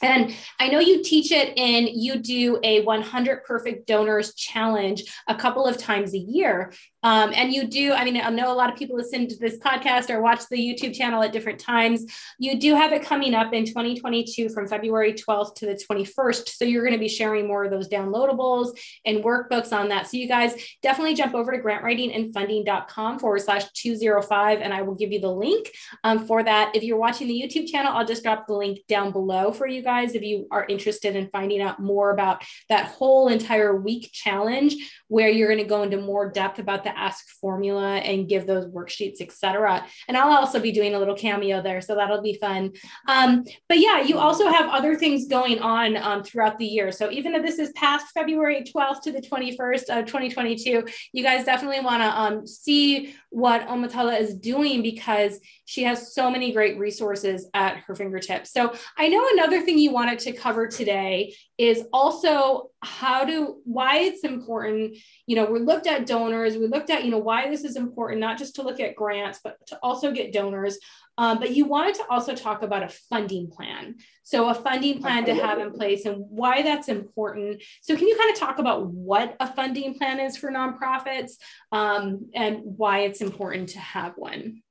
and 0.03 0.35
I 0.59 0.69
know 0.69 0.81
you 0.81 1.03
teach 1.03 1.33
it 1.33 1.57
and 1.59 1.89
you 1.89 2.19
do 2.19 2.59
a 2.63 2.83
100 2.83 3.45
perfect 3.45 3.87
donors 3.87 4.35
challenge 4.35 5.05
a 5.27 5.35
couple 5.35 5.67
of 5.67 5.79
times 5.79 6.15
a 6.15 6.19
year. 6.19 6.73
Um, 7.05 7.33
and 7.35 7.53
you 7.53 7.67
do, 7.67 7.93
I 7.93 8.05
mean, 8.05 8.21
I 8.21 8.29
know 8.31 8.53
a 8.53 8.55
lot 8.55 8.73
of 8.73 8.77
people 8.77 8.97
listen 8.97 9.29
to 9.29 9.37
this 9.37 9.59
podcast 9.59 10.11
or 10.11 10.21
watch 10.21 10.49
the 10.51 10.57
YouTube 10.57 10.95
channel 10.95 11.23
at 11.23 11.33
different 11.33 11.61
times. 11.61 12.05
You 12.39 12.59
do 12.59 12.75
have 12.75 12.93
it 12.93 13.05
coming 13.05 13.35
up 13.35 13.53
in 13.53 13.65
2022 13.65 14.49
from 14.49 14.67
February 14.67 15.13
12th 15.13 15.55
to 15.57 15.67
the 15.67 15.81
21st. 15.91 16.49
So 16.49 16.65
you're 16.65 16.83
going 16.83 16.95
to 16.95 16.99
be 16.99 17.09
sharing 17.09 17.47
more 17.47 17.65
of 17.65 17.71
those 17.71 17.89
downloadables 17.89 18.77
and 19.05 19.23
workbooks 19.23 19.73
on 19.73 19.89
that. 19.91 20.09
So 20.09 20.17
you 20.17 20.27
guys 20.27 20.55
definitely 20.83 21.15
jump 21.15 21.35
over 21.35 21.53
to 21.53 21.59
grantwritingandfunding.com 21.59 23.21
forward 23.21 23.43
slash 23.43 23.71
205, 23.73 24.61
and 24.61 24.75
I 24.75 24.83
will 24.83 24.95
give 24.95 25.13
you 25.13 25.21
the 25.21 25.33
link 25.33 25.71
um, 26.03 26.27
for 26.27 26.43
that. 26.43 26.75
If 26.75 26.83
you're 26.83 26.99
watching 26.99 27.29
the 27.29 27.41
YouTube 27.41 27.69
channel, 27.69 27.93
I'll 27.93 28.07
just 28.07 28.25
drop 28.25 28.47
the 28.49 28.55
link 28.55 28.81
down 28.89 29.13
below 29.13 29.53
for 29.53 29.69
you 29.69 29.83
guys 29.83 29.88
if 29.89 30.23
you 30.23 30.47
are 30.51 30.67
interested 30.69 31.17
in 31.17 31.29
finding 31.31 31.61
out 31.61 31.81
more 31.81 32.11
about 32.11 32.43
that 32.69 32.87
whole 32.87 33.29
entire 33.29 33.75
week 33.75 34.11
challenge 34.13 34.75
where 35.09 35.29
you're 35.29 35.49
going 35.49 35.63
to 35.63 35.65
go 35.65 35.83
into 35.83 35.97
more 36.01 36.31
depth 36.31 36.59
about 36.59 36.85
the 36.85 36.97
ask 36.97 37.29
formula 37.41 37.97
and 37.97 38.29
give 38.29 38.47
those 38.47 38.67
worksheets 38.67 39.21
etc 39.21 39.85
and 40.07 40.17
i'll 40.17 40.37
also 40.37 40.61
be 40.61 40.73
doing 40.73 40.95
a 40.95 40.99
little 40.99 41.15
cameo 41.15 41.63
there 41.63 41.81
so 41.81 41.95
that'll 41.95 42.23
be 42.23 42.35
fun. 42.35 42.73
Um, 43.09 43.45
but 43.69 43.79
yeah 43.79 44.03
you 44.03 44.19
also 44.19 44.49
have 44.49 44.69
other 44.71 44.95
things 44.97 45.27
going 45.27 45.61
on 45.61 45.97
um, 45.97 46.23
throughout 46.23 46.59
the 46.59 46.67
year. 46.67 46.93
So 46.93 47.11
even 47.11 47.35
if 47.35 47.43
this 47.43 47.59
is 47.59 47.71
past 47.73 48.07
february 48.13 48.63
12th 48.63 49.03
to 49.03 49.13
the 49.13 49.21
21st 49.21 49.99
of 49.99 50.07
2022 50.07 50.85
you 51.13 51.23
guys 51.23 51.45
definitely 51.45 51.81
want 51.81 52.03
to 52.03 52.21
um, 52.21 52.47
see 52.47 53.15
what 53.31 53.67
omotola 53.69 54.21
is 54.21 54.35
doing 54.35 54.83
because 54.83 55.41
she 55.69 55.83
has 55.83 56.15
so 56.15 56.31
many 56.31 56.51
great 56.51 56.79
resources 56.79 57.47
at 57.53 57.77
her 57.87 57.95
fingertips. 57.95 58.53
So 58.53 58.73
i 58.97 59.09
know 59.09 59.25
another 59.35 59.61
thing 59.61 59.79
you 59.79 59.93
wanted 59.93 60.19
to 60.21 60.33
cover 60.33 60.67
today 60.67 61.35
is 61.59 61.85
also 61.93 62.71
how 62.83 63.25
to 63.25 63.61
why 63.65 63.99
it's 63.99 64.25
important 64.25 64.97
you 65.27 65.37
know 65.37 65.45
we 65.45 65.61
looked 65.61 65.87
at 65.87 66.07
donors 66.07 66.57
we 66.57 66.69
looked 66.69 66.91
at 66.91 67.05
you 67.05 67.11
know 67.11 67.19
why 67.19 67.51
this 67.51 67.65
is 67.65 67.77
important 67.77 68.21
not 68.21 68.39
just 68.39 68.55
to 68.55 68.63
look 68.63 68.81
at 68.81 68.97
grants 68.97 69.41
but 69.45 69.57
to 69.67 69.79
also 69.83 70.11
get 70.11 70.33
donors. 70.33 70.79
Um, 71.19 71.41
but 71.41 71.51
you 71.51 71.65
wanted 71.65 71.97
to 71.97 72.05
also 72.09 72.33
talk 72.33 72.63
about 72.63 72.85
a 72.85 72.89
funding 72.89 73.51
plan. 73.51 73.97
So 74.23 74.49
a 74.49 74.55
funding 74.55 75.01
plan 75.01 75.25
to 75.25 75.35
have 75.35 75.59
in 75.59 75.73
place 75.73 76.05
and 76.05 76.19
why 76.29 76.63
that's 76.63 76.87
important. 76.87 77.61
So 77.83 77.97
can 77.97 78.07
you 78.07 78.17
kind 78.17 78.31
of 78.31 78.39
talk 78.39 78.61
about 78.61 78.87
what 78.87 79.35
a 79.41 79.53
funding 79.53 79.95
plan 79.95 80.21
is 80.21 80.37
for 80.37 80.49
nonprofits 80.53 81.33
um, 81.73 82.31
and 82.35 82.61
why 82.63 83.01
it's 83.01 83.21
important 83.21 83.71
to 83.71 83.81
have 83.81 84.13
one 84.17 84.63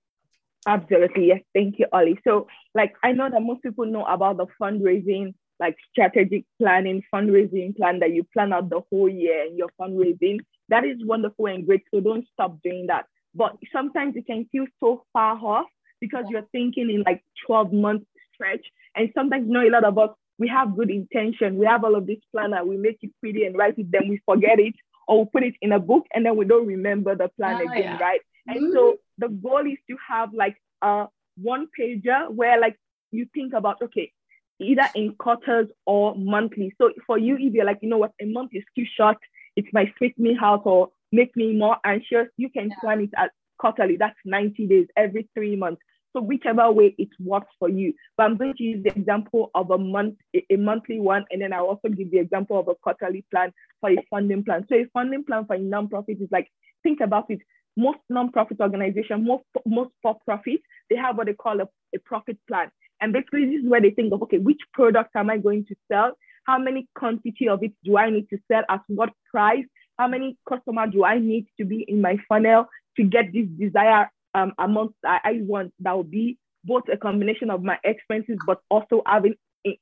Absolutely. 0.68 1.28
Yes. 1.28 1.42
Thank 1.56 1.80
you, 1.80 1.88
Ollie. 1.94 2.20
So, 2.26 2.48
like, 2.76 2.94
I 3.02 3.14
know 3.14 3.30
that 3.30 3.42
most 3.42 3.64
people 3.64 3.86
know 3.86 4.04
about 4.04 4.38
the 4.38 4.48
fundraising 4.62 5.34
like 5.60 5.76
strategic 5.92 6.46
planning, 6.60 7.02
fundraising 7.14 7.76
plan 7.76 8.00
that 8.00 8.14
you 8.14 8.24
plan 8.34 8.54
out 8.54 8.70
the 8.70 8.82
whole 8.92 9.10
year 9.10 9.44
and 9.48 9.58
your 9.58 9.70
fundraising. 9.80 10.40
That 10.70 10.86
is 10.86 10.98
wonderful 11.04 11.48
and 11.48 11.66
great. 11.66 11.84
So 11.92 12.00
don't 12.00 12.28
stop 12.34 12.62
doing 12.64 12.88
that. 12.88 13.06
But 13.34 13.58
sometimes 13.74 14.16
it 14.16 14.28
can 14.28 14.46
feel 14.52 14.66
so 14.80 15.04
far 15.14 15.36
off 15.38 15.68
because 16.00 16.26
you're 16.30 16.48
thinking 16.52 16.90
in 16.90 17.04
like 17.06 17.24
12 17.46 17.74
month 17.74 18.04
stretch. 18.34 18.66
And 18.96 19.10
sometimes 19.16 19.48
you 19.48 19.54
know 19.54 19.68
a 19.68 19.72
lot 19.72 19.84
of 19.84 19.98
us, 19.98 20.10
we 20.38 20.48
have 20.50 20.76
good 20.76 20.92
intention. 20.92 21.58
We 21.58 21.66
have 21.66 21.84
all 21.84 21.96
of 21.96 22.06
this 22.06 22.20
plan 22.32 22.52
planner, 22.52 22.66
we 22.66 22.78
make 22.78 23.00
it 23.02 23.12
pretty 23.20 23.46
and 23.46 23.58
write 23.58 23.80
it, 23.80 23.92
then 23.92 24.08
we 24.10 24.22
forget 24.26 24.60
it 24.60 24.76
or 25.08 25.24
we 25.24 25.30
put 25.32 25.44
it 25.44 25.56
in 25.62 25.72
a 25.72 25.80
book 25.80 26.06
and 26.14 26.26
then 26.26 26.36
we 26.36 26.46
don't 26.46 26.68
remember 26.68 27.16
the 27.16 27.30
plan 27.30 27.62
oh, 27.62 27.72
again, 27.72 27.84
yeah. 27.84 27.98
right? 27.98 28.22
And 28.48 28.58
mm-hmm. 28.58 28.74
so 28.74 28.98
the 29.18 29.30
goal 29.30 29.66
is 29.66 29.78
to 29.90 29.98
have 30.08 30.34
like 30.34 30.58
a 30.82 31.06
one 31.38 31.68
pager 31.80 32.30
where 32.32 32.60
like 32.60 32.78
you 33.12 33.28
think 33.34 33.54
about, 33.54 33.82
okay, 33.82 34.12
either 34.60 34.88
in 34.96 35.16
quarters 35.16 35.68
or 35.86 36.16
monthly. 36.16 36.74
So 36.80 36.92
for 37.06 37.18
you, 37.18 37.38
if 37.40 37.54
you're 37.54 37.66
like, 37.66 37.80
you 37.82 37.90
know 37.90 37.98
what, 37.98 38.14
a 38.22 38.26
month 38.26 38.52
is 38.54 38.64
too 38.76 38.86
short, 38.98 39.18
it 39.56 39.66
might 39.74 39.94
freak 39.98 40.18
me 40.18 40.38
out 40.42 40.62
or 40.66 40.90
make 41.12 41.36
me 41.36 41.54
more 41.54 41.78
anxious, 41.86 42.28
you 42.38 42.50
can 42.50 42.70
yeah. 42.70 42.76
plan 42.82 43.02
it 43.02 43.10
at 43.18 43.32
quarterly. 43.58 43.98
That's 43.98 44.16
90 44.26 44.68
days, 44.68 44.88
every 44.96 45.30
three 45.34 45.56
months. 45.56 45.82
So 46.14 46.22
whichever 46.22 46.72
way 46.72 46.96
it 46.98 47.10
works 47.20 47.54
for 47.60 47.70
you. 47.70 47.94
But 48.18 48.24
I'm 48.24 48.38
going 48.38 48.56
to 48.56 48.64
use 48.64 48.84
the 48.84 48.92
example 48.98 49.52
of 49.54 49.70
a 49.72 49.78
month, 49.78 50.16
a, 50.34 50.56
monthly 50.56 51.00
one, 51.00 51.26
and 51.30 51.42
then 51.42 51.54
I'll 51.54 51.68
also 51.68 51.90
give 51.90 52.12
the 52.12 52.20
example 52.20 52.60
of 52.60 52.68
a 52.68 52.76
quarterly 52.76 53.26
plan 53.32 53.52
for 53.82 53.92
a 53.92 53.98
funding 54.10 54.44
plan. 54.44 54.66
So 54.70 54.76
a 54.76 54.86
funding 54.94 55.24
plan 55.26 55.46
for 55.46 55.56
a 55.56 55.60
nonprofit 55.60 56.22
is 56.22 56.30
like, 56.32 56.48
think 56.82 57.02
about 57.02 57.30
it. 57.30 57.40
Most 57.78 58.00
nonprofit 58.12 58.60
organizations, 58.60 59.26
most 59.26 59.44
most 59.66 59.92
for-profit, 60.02 60.62
they 60.90 60.96
have 60.96 61.18
what 61.18 61.28
they 61.28 61.34
call 61.34 61.62
a, 61.62 61.68
a 61.96 62.00
profit 62.04 62.38
plan. 62.48 62.70
And 63.00 63.14
basically, 63.14 63.46
this 63.46 63.64
is 63.64 63.70
where 63.70 63.80
they 63.80 63.92
think 63.92 64.12
of, 64.12 64.24
okay, 64.24 64.40
which 64.40 64.62
product 64.74 65.12
am 65.16 65.30
I 65.30 65.38
going 65.38 65.66
to 65.68 65.76
sell? 65.90 66.14
How 66.46 66.58
many 66.58 66.88
quantity 66.96 67.48
of 67.48 67.62
it 67.62 67.74
do 67.84 67.98
I 67.98 68.10
need 68.10 68.28
to 68.30 68.40
sell? 68.52 68.64
At 68.68 68.82
what 68.88 69.12
price? 69.30 69.66
How 70.00 70.08
many 70.08 70.38
customer 70.50 70.88
do 70.88 71.04
I 71.04 71.20
need 71.20 71.46
to 71.60 71.66
be 71.66 71.86
in 71.88 72.02
my 72.02 72.18
funnel 72.28 72.66
to 72.98 73.04
get 73.04 73.34
this 73.34 73.48
desired 73.60 74.08
um, 74.34 74.54
amount 74.58 74.96
that 75.04 75.22
I 75.24 75.42
want? 75.42 75.74
That 75.82 75.96
will 75.96 76.04
be 76.04 76.38
both 76.64 76.84
a 76.92 76.98
combination 76.98 77.50
of 77.50 77.64
my 77.64 77.78
expenses, 77.84 78.38
but 78.46 78.60
also 78.70 79.04
having 79.06 79.36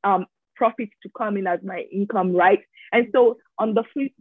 um, 0.04 0.26
profits 0.56 0.92
to 1.04 1.10
come 1.18 1.38
in 1.38 1.48
as 1.48 1.60
my 1.64 1.86
income, 1.92 2.36
right? 2.36 2.60
And 2.92 3.08
so 3.12 3.38
on 3.58 3.74
the 3.74 3.84
flip, 3.94 4.12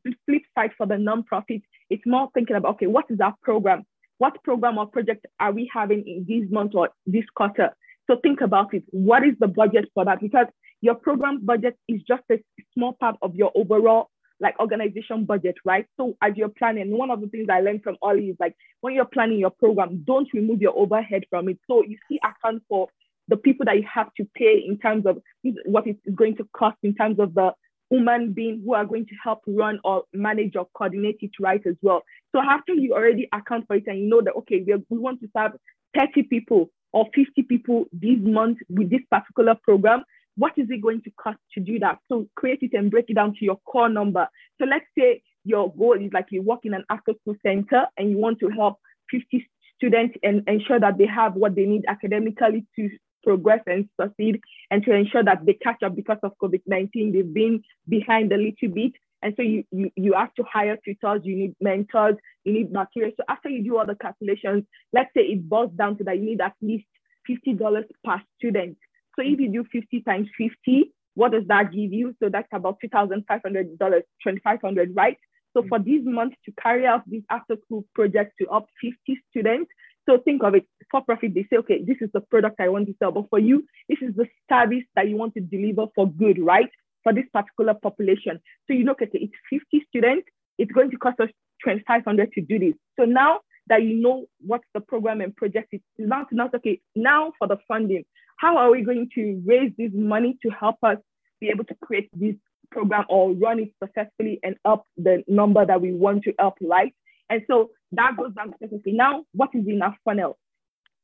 side 0.56 0.70
for 0.76 0.86
the 0.86 0.94
nonprofit, 0.94 1.62
it's 1.90 2.02
more 2.06 2.28
thinking 2.34 2.56
about, 2.56 2.74
okay, 2.74 2.86
what 2.86 3.06
is 3.10 3.20
our 3.20 3.34
program? 3.42 3.84
What 4.18 4.42
program 4.44 4.78
or 4.78 4.86
project 4.86 5.26
are 5.40 5.52
we 5.52 5.70
having 5.72 6.04
in 6.06 6.24
this 6.28 6.50
month 6.50 6.74
or 6.74 6.90
this 7.06 7.24
quarter? 7.34 7.70
So 8.08 8.16
think 8.22 8.40
about 8.40 8.72
it. 8.74 8.84
What 8.90 9.24
is 9.26 9.34
the 9.40 9.48
budget 9.48 9.86
for 9.94 10.04
that? 10.04 10.20
Because 10.20 10.46
your 10.80 10.94
program 10.94 11.40
budget 11.44 11.76
is 11.88 12.00
just 12.06 12.22
a 12.30 12.38
small 12.74 12.92
part 12.92 13.16
of 13.22 13.34
your 13.34 13.50
overall 13.54 14.10
like 14.40 14.58
organization 14.60 15.24
budget, 15.24 15.54
right? 15.64 15.86
So 15.96 16.16
as 16.20 16.32
you're 16.36 16.48
planning, 16.48 16.96
one 16.96 17.10
of 17.10 17.20
the 17.20 17.28
things 17.28 17.46
I 17.50 17.60
learned 17.60 17.82
from 17.82 17.96
Ollie 18.02 18.28
is 18.28 18.36
like 18.38 18.54
when 18.80 18.94
you're 18.94 19.04
planning 19.04 19.38
your 19.38 19.50
program, 19.50 20.02
don't 20.06 20.28
remove 20.34 20.60
your 20.60 20.76
overhead 20.76 21.22
from 21.30 21.48
it. 21.48 21.58
So 21.66 21.82
you 21.82 21.96
see 22.08 22.18
account 22.22 22.62
for 22.68 22.88
the 23.28 23.36
people 23.36 23.64
that 23.66 23.76
you 23.76 23.86
have 23.92 24.12
to 24.16 24.24
pay 24.34 24.62
in 24.66 24.78
terms 24.78 25.06
of 25.06 25.18
what 25.64 25.86
it's 25.86 26.00
going 26.14 26.36
to 26.36 26.46
cost 26.54 26.76
in 26.82 26.94
terms 26.94 27.18
of 27.18 27.34
the 27.34 27.52
human 27.90 28.32
being 28.32 28.62
who 28.64 28.74
are 28.74 28.84
going 28.84 29.06
to 29.06 29.14
help 29.22 29.40
run 29.46 29.78
or 29.84 30.04
manage 30.12 30.56
or 30.56 30.66
coordinate 30.74 31.18
it 31.20 31.30
right 31.40 31.62
as 31.66 31.76
well. 31.82 32.02
So 32.32 32.40
after 32.40 32.74
you 32.74 32.94
already 32.94 33.28
account 33.32 33.66
for 33.66 33.76
it 33.76 33.84
and 33.86 33.98
you 33.98 34.08
know 34.08 34.22
that 34.22 34.34
okay, 34.38 34.64
we, 34.66 34.74
we 34.88 34.98
want 34.98 35.20
to 35.20 35.28
serve 35.36 35.52
30 35.98 36.24
people 36.24 36.70
or 36.92 37.06
50 37.14 37.42
people 37.42 37.86
this 37.92 38.18
month 38.20 38.58
with 38.68 38.90
this 38.90 39.02
particular 39.10 39.54
program, 39.62 40.04
what 40.36 40.52
is 40.56 40.66
it 40.70 40.82
going 40.82 41.02
to 41.02 41.10
cost 41.20 41.38
to 41.54 41.60
do 41.60 41.78
that? 41.78 41.98
So 42.08 42.28
create 42.34 42.60
it 42.62 42.72
and 42.74 42.90
break 42.90 43.06
it 43.08 43.14
down 43.14 43.34
to 43.38 43.44
your 43.44 43.58
core 43.64 43.88
number. 43.88 44.26
So 44.60 44.66
let's 44.66 44.86
say 44.98 45.22
your 45.44 45.72
goal 45.74 45.94
is 46.00 46.12
like 46.12 46.26
you 46.30 46.42
work 46.42 46.60
in 46.64 46.74
an 46.74 46.84
after 46.90 47.12
school 47.20 47.36
center 47.44 47.86
and 47.96 48.10
you 48.10 48.18
want 48.18 48.40
to 48.40 48.48
help 48.48 48.78
50 49.10 49.46
students 49.76 50.16
and 50.22 50.42
ensure 50.48 50.80
that 50.80 50.98
they 50.98 51.06
have 51.06 51.34
what 51.34 51.54
they 51.54 51.66
need 51.66 51.84
academically 51.88 52.64
to 52.76 52.88
progress 53.24 53.60
and 53.66 53.88
succeed 54.00 54.40
and 54.70 54.84
to 54.84 54.92
ensure 54.92 55.24
that 55.24 55.44
they 55.44 55.54
catch 55.54 55.82
up 55.82 55.96
because 55.96 56.18
of 56.22 56.32
COVID-19. 56.42 57.12
They've 57.12 57.34
been 57.34 57.62
behind 57.88 58.32
a 58.32 58.36
little 58.36 58.74
bit. 58.74 58.92
And 59.22 59.34
so 59.36 59.42
you, 59.42 59.64
you, 59.72 59.90
you 59.96 60.12
have 60.12 60.34
to 60.34 60.44
hire 60.44 60.76
tutors, 60.84 61.22
you 61.24 61.34
need 61.34 61.56
mentors, 61.60 62.16
you 62.44 62.52
need 62.52 62.72
materials. 62.72 63.14
So 63.16 63.24
after 63.28 63.48
you 63.48 63.64
do 63.64 63.78
all 63.78 63.86
the 63.86 63.94
calculations, 63.94 64.64
let's 64.92 65.10
say 65.16 65.22
it 65.22 65.48
boils 65.48 65.72
down 65.72 65.96
to 65.98 66.04
that 66.04 66.18
you 66.18 66.26
need 66.26 66.40
at 66.42 66.52
least 66.60 66.84
$50 67.28 67.84
per 68.04 68.22
student. 68.38 68.76
So 69.16 69.24
if 69.24 69.40
you 69.40 69.50
do 69.50 69.64
50 69.72 70.02
times 70.02 70.28
50, 70.36 70.92
what 71.14 71.32
does 71.32 71.44
that 71.48 71.72
give 71.72 71.92
you? 71.92 72.14
So 72.22 72.28
that's 72.28 72.48
about 72.52 72.78
$2,500, 72.84 73.78
2,500, 73.78 74.94
right? 74.94 75.16
So 75.56 75.64
for 75.68 75.78
this 75.78 76.02
month 76.02 76.34
to 76.44 76.52
carry 76.60 76.84
out 76.84 77.02
this 77.06 77.22
after 77.30 77.56
school 77.64 77.84
project 77.94 78.34
to 78.40 78.48
up 78.48 78.66
50 78.82 79.22
students, 79.30 79.70
so 80.08 80.18
think 80.18 80.42
of 80.42 80.54
it 80.54 80.66
for 80.90 81.02
profit. 81.02 81.34
They 81.34 81.46
say, 81.50 81.56
okay, 81.58 81.82
this 81.82 81.96
is 82.00 82.10
the 82.12 82.20
product 82.20 82.60
I 82.60 82.68
want 82.68 82.86
to 82.88 82.94
sell, 82.98 83.12
but 83.12 83.28
for 83.30 83.38
you, 83.38 83.64
this 83.88 83.98
is 84.02 84.14
the 84.14 84.26
service 84.48 84.84
that 84.96 85.08
you 85.08 85.16
want 85.16 85.34
to 85.34 85.40
deliver 85.40 85.86
for 85.94 86.10
good, 86.10 86.38
right? 86.38 86.68
for 87.04 87.12
this 87.12 87.26
particular 87.32 87.74
population. 87.74 88.40
So 88.66 88.74
you 88.74 88.84
look 88.84 89.00
at 89.00 89.14
it, 89.14 89.30
it's 89.30 89.62
50 89.70 89.86
students, 89.88 90.26
it's 90.58 90.72
going 90.72 90.90
to 90.90 90.96
cost 90.96 91.20
us 91.20 91.28
2,500 91.64 92.32
to 92.32 92.40
do 92.40 92.58
this. 92.58 92.74
So 92.98 93.04
now 93.04 93.40
that 93.68 93.82
you 93.82 93.94
know 94.02 94.26
what's 94.40 94.64
the 94.74 94.80
program 94.80 95.20
and 95.20 95.36
project 95.36 95.68
is, 95.72 95.80
now 95.98 96.24
to 96.24 96.56
okay, 96.56 96.80
now 96.96 97.32
for 97.38 97.46
the 97.46 97.58
funding, 97.68 98.04
how 98.38 98.58
are 98.58 98.70
we 98.70 98.82
going 98.82 99.08
to 99.14 99.42
raise 99.46 99.72
this 99.78 99.90
money 99.94 100.36
to 100.42 100.50
help 100.50 100.76
us 100.82 100.96
be 101.40 101.48
able 101.48 101.64
to 101.64 101.74
create 101.82 102.10
this 102.12 102.34
program 102.70 103.04
or 103.08 103.32
run 103.32 103.60
it 103.60 103.70
successfully 103.82 104.40
and 104.42 104.56
up 104.64 104.84
the 104.96 105.22
number 105.28 105.64
that 105.64 105.80
we 105.80 105.92
want 105.92 106.24
to 106.24 106.34
up 106.38 106.58
right? 106.60 106.92
And 107.30 107.42
so 107.48 107.70
that 107.96 108.16
goes 108.16 108.34
down 108.34 108.50
to 108.50 108.76
okay, 108.76 108.92
now 108.92 109.24
what 109.32 109.50
is 109.54 109.66
in 109.66 109.82
our 109.82 109.96
funnel? 110.04 110.38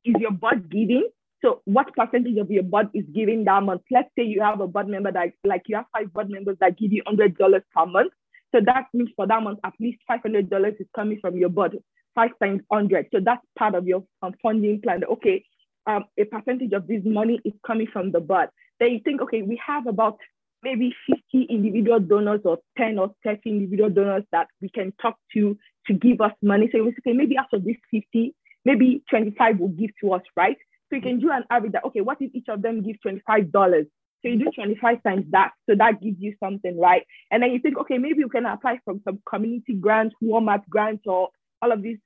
Is 0.04 0.14
your 0.18 0.32
board 0.32 0.70
giving? 0.70 1.08
So 1.42 1.62
what 1.64 1.94
percentage 1.94 2.36
of 2.38 2.50
your 2.50 2.62
board 2.62 2.88
is 2.94 3.04
giving 3.14 3.44
that 3.44 3.62
month? 3.62 3.82
Let's 3.90 4.08
say 4.18 4.24
you 4.24 4.42
have 4.42 4.60
a 4.60 4.66
board 4.66 4.88
member 4.88 5.12
that 5.12 5.32
like 5.44 5.62
you 5.66 5.76
have 5.76 5.86
five 5.92 6.12
board 6.12 6.30
members 6.30 6.56
that 6.60 6.78
give 6.78 6.92
you 6.92 7.02
hundred 7.06 7.36
dollars 7.36 7.62
per 7.74 7.86
month. 7.86 8.12
So 8.52 8.60
that 8.64 8.86
means 8.92 9.10
for 9.16 9.26
that 9.26 9.42
month, 9.42 9.60
at 9.64 9.74
least 9.78 10.00
$500 10.10 10.80
is 10.80 10.86
coming 10.94 11.18
from 11.20 11.36
your 11.36 11.48
budget, 11.48 11.84
five 12.14 12.30
times 12.42 12.62
100. 12.68 13.06
So 13.12 13.20
that's 13.24 13.44
part 13.56 13.74
of 13.74 13.86
your 13.86 14.04
um, 14.22 14.34
funding 14.42 14.80
plan. 14.80 15.04
Okay, 15.04 15.44
um, 15.86 16.04
a 16.18 16.24
percentage 16.24 16.72
of 16.72 16.86
this 16.86 17.02
money 17.04 17.40
is 17.44 17.52
coming 17.66 17.86
from 17.92 18.10
the 18.12 18.20
bud. 18.20 18.48
Then 18.80 18.90
you 18.90 19.00
think, 19.04 19.20
okay, 19.22 19.42
we 19.42 19.60
have 19.64 19.86
about 19.86 20.18
maybe 20.62 20.94
50 21.32 21.46
individual 21.48 22.00
donors 22.00 22.40
or 22.44 22.58
10 22.76 22.98
or 22.98 23.14
30 23.24 23.40
individual 23.46 23.90
donors 23.90 24.24
that 24.32 24.48
we 24.60 24.68
can 24.68 24.92
talk 25.00 25.16
to 25.34 25.56
to 25.90 25.98
give 25.98 26.20
us 26.20 26.32
money. 26.42 26.68
So 26.72 26.84
we 26.84 26.92
say, 27.04 27.12
maybe 27.12 27.36
out 27.36 27.52
of 27.52 27.64
these 27.64 27.76
50, 27.90 28.34
maybe 28.64 29.02
25 29.10 29.58
will 29.58 29.68
give 29.68 29.90
to 30.02 30.12
us, 30.12 30.22
right? 30.36 30.56
So 30.88 30.96
you 30.96 31.02
can 31.02 31.20
do 31.20 31.30
an 31.30 31.44
average 31.50 31.72
that, 31.72 31.84
okay, 31.86 32.00
what 32.00 32.18
if 32.20 32.34
each 32.34 32.48
of 32.48 32.62
them 32.62 32.82
gives 32.82 32.98
$25? 33.06 33.52
So 33.52 34.28
you 34.28 34.38
do 34.38 34.50
25 34.54 35.02
times 35.02 35.24
that. 35.30 35.52
So 35.68 35.74
that 35.76 36.00
gives 36.02 36.16
you 36.20 36.34
something, 36.42 36.78
right? 36.78 37.02
And 37.30 37.42
then 37.42 37.52
you 37.52 37.58
think, 37.58 37.78
okay, 37.78 37.98
maybe 37.98 38.18
you 38.18 38.28
can 38.28 38.46
apply 38.46 38.80
from 38.84 39.00
some 39.04 39.20
community 39.28 39.74
grants, 39.74 40.14
Walmart 40.22 40.68
grants, 40.68 41.02
or 41.06 41.28
all 41.62 41.72
of 41.72 41.82
these 41.82 41.98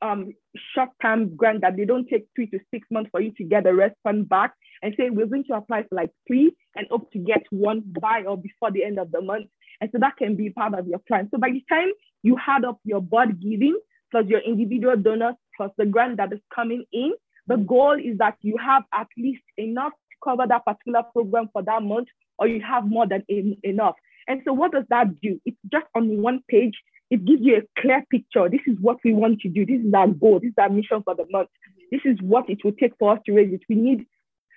um, 0.00 0.32
short-term 0.74 1.34
grant 1.34 1.62
that 1.62 1.76
they 1.76 1.84
don't 1.84 2.06
take 2.06 2.26
three 2.34 2.46
to 2.48 2.58
six 2.72 2.86
months 2.90 3.10
for 3.10 3.20
you 3.20 3.32
to 3.36 3.44
get 3.44 3.64
the 3.64 3.74
rest 3.74 3.96
fund 4.04 4.28
back 4.28 4.52
and 4.82 4.94
say 4.96 5.10
we're 5.10 5.26
going 5.26 5.44
to 5.44 5.54
apply 5.54 5.82
for 5.82 5.96
like 5.96 6.10
three 6.26 6.54
and 6.76 6.86
hope 6.88 7.10
to 7.12 7.18
get 7.18 7.42
one 7.50 7.82
by 8.00 8.22
or 8.26 8.36
before 8.36 8.70
the 8.70 8.84
end 8.84 8.98
of 8.98 9.10
the 9.10 9.20
month. 9.20 9.46
And 9.80 9.90
so 9.92 9.98
that 9.98 10.16
can 10.16 10.36
be 10.36 10.50
part 10.50 10.74
of 10.74 10.86
your 10.86 10.98
plan. 10.98 11.28
So 11.30 11.38
by 11.38 11.50
the 11.50 11.64
time 11.68 11.90
you 12.22 12.36
add 12.46 12.64
up 12.64 12.78
your 12.84 13.00
board 13.00 13.40
giving 13.40 13.78
plus 14.10 14.26
your 14.26 14.40
individual 14.40 14.96
donors 14.96 15.34
plus 15.56 15.70
the 15.76 15.86
grant 15.86 16.16
that 16.16 16.32
is 16.32 16.40
coming 16.54 16.84
in, 16.92 17.12
the 17.46 17.56
goal 17.56 17.96
is 17.98 18.18
that 18.18 18.36
you 18.42 18.56
have 18.58 18.82
at 18.92 19.06
least 19.16 19.42
enough 19.56 19.92
to 19.92 20.16
cover 20.24 20.46
that 20.48 20.64
particular 20.64 21.02
program 21.12 21.48
for 21.52 21.62
that 21.62 21.82
month 21.82 22.08
or 22.38 22.46
you 22.46 22.60
have 22.60 22.86
more 22.86 23.06
than 23.06 23.24
enough. 23.62 23.94
And 24.26 24.42
so 24.44 24.52
what 24.52 24.72
does 24.72 24.84
that 24.90 25.20
do? 25.20 25.40
It's 25.46 25.56
just 25.72 25.86
on 25.94 26.20
one 26.20 26.42
page 26.48 26.74
it 27.10 27.24
gives 27.24 27.40
you 27.42 27.56
a 27.56 27.80
clear 27.80 28.04
picture. 28.10 28.48
This 28.48 28.60
is 28.66 28.76
what 28.80 28.98
we 29.04 29.12
want 29.12 29.40
to 29.40 29.48
do. 29.48 29.64
This 29.64 29.80
is 29.80 29.94
our 29.94 30.08
goal. 30.08 30.40
This 30.40 30.50
is 30.50 30.58
our 30.58 30.68
mission 30.68 31.02
for 31.02 31.14
the 31.14 31.24
month. 31.30 31.48
This 31.90 32.02
is 32.04 32.18
what 32.20 32.48
it 32.50 32.58
will 32.64 32.72
take 32.72 32.92
for 32.98 33.14
us 33.14 33.20
to 33.26 33.32
raise 33.32 33.52
it. 33.52 33.62
We 33.68 33.76
need 33.76 34.06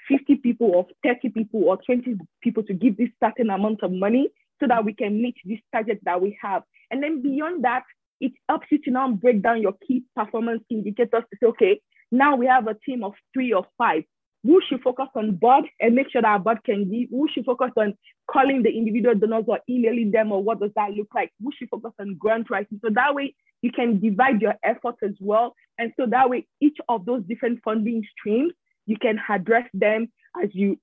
50 0.09 0.35
people 0.37 0.71
or 0.75 0.87
30 1.03 1.29
people 1.29 1.63
or 1.63 1.77
20 1.77 2.17
people 2.43 2.63
to 2.63 2.73
give 2.73 2.97
this 2.97 3.09
certain 3.23 3.49
amount 3.49 3.83
of 3.83 3.91
money 3.91 4.29
so 4.61 4.67
that 4.67 4.85
we 4.85 4.93
can 4.93 5.21
meet 5.21 5.35
this 5.43 5.59
target 5.73 5.99
that 6.03 6.21
we 6.21 6.37
have. 6.41 6.63
And 6.89 7.03
then 7.03 7.21
beyond 7.21 7.63
that, 7.65 7.83
it 8.21 8.31
helps 8.47 8.67
you 8.71 8.77
to 8.83 8.91
now 8.91 9.11
break 9.11 9.41
down 9.41 9.61
your 9.61 9.73
key 9.85 10.03
performance 10.15 10.63
indicators 10.69 11.23
to 11.31 11.37
say, 11.41 11.47
okay, 11.47 11.81
now 12.11 12.35
we 12.35 12.45
have 12.45 12.67
a 12.67 12.75
team 12.85 13.03
of 13.03 13.13
three 13.33 13.51
or 13.51 13.65
five 13.77 14.03
who 14.43 14.59
should 14.67 14.81
focus 14.81 15.07
on 15.15 15.35
bud 15.35 15.65
and 15.79 15.95
make 15.95 16.11
sure 16.11 16.21
that 16.21 16.27
our 16.27 16.39
bud 16.39 16.63
can 16.63 16.89
give? 16.89 17.09
Who 17.11 17.27
should 17.31 17.45
focus 17.45 17.71
on 17.77 17.93
calling 18.29 18.63
the 18.63 18.69
individual 18.69 19.15
donors 19.15 19.45
or 19.47 19.59
emailing 19.69 20.11
them 20.11 20.31
or 20.31 20.43
what 20.43 20.59
does 20.59 20.71
that 20.75 20.91
look 20.91 21.09
like? 21.13 21.31
Who 21.43 21.51
should 21.57 21.69
focus 21.69 21.91
on 21.99 22.15
grant 22.17 22.49
writing? 22.49 22.79
So 22.83 22.89
that 22.93 23.13
way 23.13 23.35
you 23.61 23.71
can 23.71 23.99
divide 23.99 24.41
your 24.41 24.55
efforts 24.63 24.97
as 25.03 25.15
well. 25.19 25.55
And 25.77 25.93
so 25.99 26.05
that 26.07 26.29
way 26.29 26.47
each 26.59 26.77
of 26.89 27.05
those 27.05 27.23
different 27.23 27.59
funding 27.63 28.03
streams, 28.17 28.53
you 28.87 28.97
can 28.99 29.19
address 29.29 29.69
them 29.73 30.11
as 30.41 30.49
you 30.53 30.79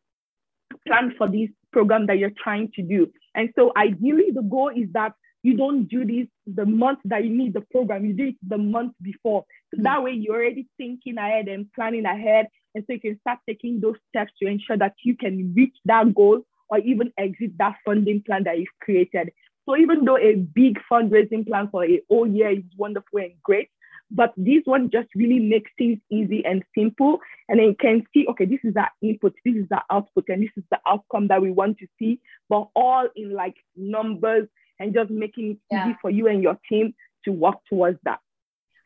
plan 0.87 1.15
for 1.19 1.29
this 1.29 1.49
program 1.73 2.07
that 2.07 2.19
you're 2.19 2.33
trying 2.43 2.71
to 2.75 2.83
do. 2.83 3.11
And 3.35 3.51
so 3.57 3.73
ideally 3.77 4.31
the 4.33 4.43
goal 4.43 4.71
is 4.75 4.89
that 4.93 5.13
you 5.43 5.57
don't 5.57 5.87
do 5.87 6.05
this 6.05 6.27
the 6.47 6.67
month 6.67 6.99
that 7.05 7.25
you 7.25 7.31
need 7.31 7.55
the 7.55 7.61
program, 7.71 8.05
you 8.05 8.13
do 8.13 8.29
it 8.29 8.37
the 8.47 8.59
month 8.59 8.93
before. 9.01 9.45
So 9.73 9.79
hmm. 9.79 9.85
that 9.85 10.03
way 10.03 10.13
you're 10.13 10.37
already 10.37 10.69
thinking 10.77 11.19
ahead 11.19 11.49
and 11.49 11.73
planning 11.75 12.05
ahead 12.05 12.49
and 12.75 12.85
so 12.87 12.93
you 12.95 13.01
can 13.01 13.21
start 13.21 13.39
taking 13.49 13.81
those 13.81 13.97
steps 14.09 14.33
to 14.41 14.49
ensure 14.49 14.77
that 14.77 14.95
you 15.03 15.17
can 15.17 15.53
reach 15.55 15.75
that 15.87 16.15
goal 16.15 16.43
or 16.69 16.79
even 16.79 17.13
exit 17.19 17.57
that 17.59 17.77
funding 17.85 18.23
plan 18.23 18.45
that 18.45 18.59
you've 18.59 18.69
created. 18.81 19.31
So 19.67 19.77
even 19.77 20.05
though 20.05 20.19
a 20.19 20.37
big 20.37 20.79
fundraising 20.91 21.47
plan 21.47 21.69
for 21.71 21.85
a 21.85 22.01
whole 22.09 22.27
year 22.27 22.51
is 22.51 22.65
wonderful 22.77 23.21
and 23.21 23.33
great, 23.43 23.69
but 24.11 24.33
this 24.37 24.63
one 24.65 24.91
just 24.91 25.09
really 25.15 25.39
makes 25.39 25.71
things 25.77 25.99
easy 26.11 26.45
and 26.45 26.63
simple. 26.77 27.21
And 27.49 27.59
then 27.59 27.67
you 27.67 27.77
can 27.79 28.05
see, 28.15 28.27
okay, 28.31 28.45
this 28.45 28.61
is 28.65 28.75
our 28.77 28.91
input, 29.03 29.35
this 29.45 29.55
is 29.55 29.67
our 29.73 29.85
output, 29.91 30.25
and 30.29 30.43
this 30.43 30.51
is 30.57 30.65
the 30.71 30.79
outcome 30.87 31.29
that 31.29 31.43
we 31.43 31.51
want 31.51 31.79
to 31.79 31.87
see, 31.99 32.21
but 32.49 32.69
all 32.75 33.09
in 33.17 33.33
like 33.33 33.57
numbers 33.77 34.49
and 34.79 34.95
just 34.95 35.11
making 35.11 35.51
it 35.53 35.59
yeah. 35.71 35.89
easy 35.89 35.97
for 36.01 36.11
you 36.11 36.29
and 36.29 36.43
your 36.43 36.59
team 36.69 36.95
to 37.25 37.33
work 37.33 37.57
towards 37.69 37.99
that. 38.05 38.21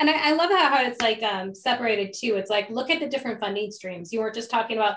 And 0.00 0.10
I, 0.10 0.30
I 0.30 0.32
love 0.32 0.50
how, 0.50 0.68
how 0.68 0.82
it's 0.84 1.00
like 1.00 1.22
um, 1.22 1.54
separated 1.54 2.12
too. 2.12 2.34
It's 2.36 2.50
like, 2.50 2.70
look 2.70 2.90
at 2.90 2.98
the 2.98 3.08
different 3.08 3.38
funding 3.38 3.70
streams. 3.70 4.12
You 4.12 4.20
were 4.20 4.32
just 4.32 4.50
talking 4.50 4.76
about, 4.76 4.96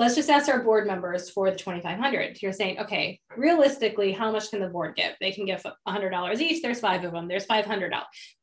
let's 0.00 0.16
just 0.16 0.30
ask 0.30 0.48
our 0.48 0.64
board 0.64 0.86
members 0.86 1.30
for 1.30 1.50
the 1.50 1.56
2500 1.56 2.42
you're 2.42 2.52
saying 2.52 2.80
okay 2.80 3.20
realistically 3.36 4.12
how 4.12 4.30
much 4.30 4.50
can 4.50 4.60
the 4.60 4.68
board 4.68 4.96
give? 4.96 5.12
They 5.20 5.32
can 5.32 5.44
give 5.44 5.62
$100 5.86 6.40
each. 6.40 6.62
There's 6.62 6.80
five 6.80 7.04
of 7.04 7.12
them. 7.12 7.28
There's 7.28 7.46
$500 7.46 7.90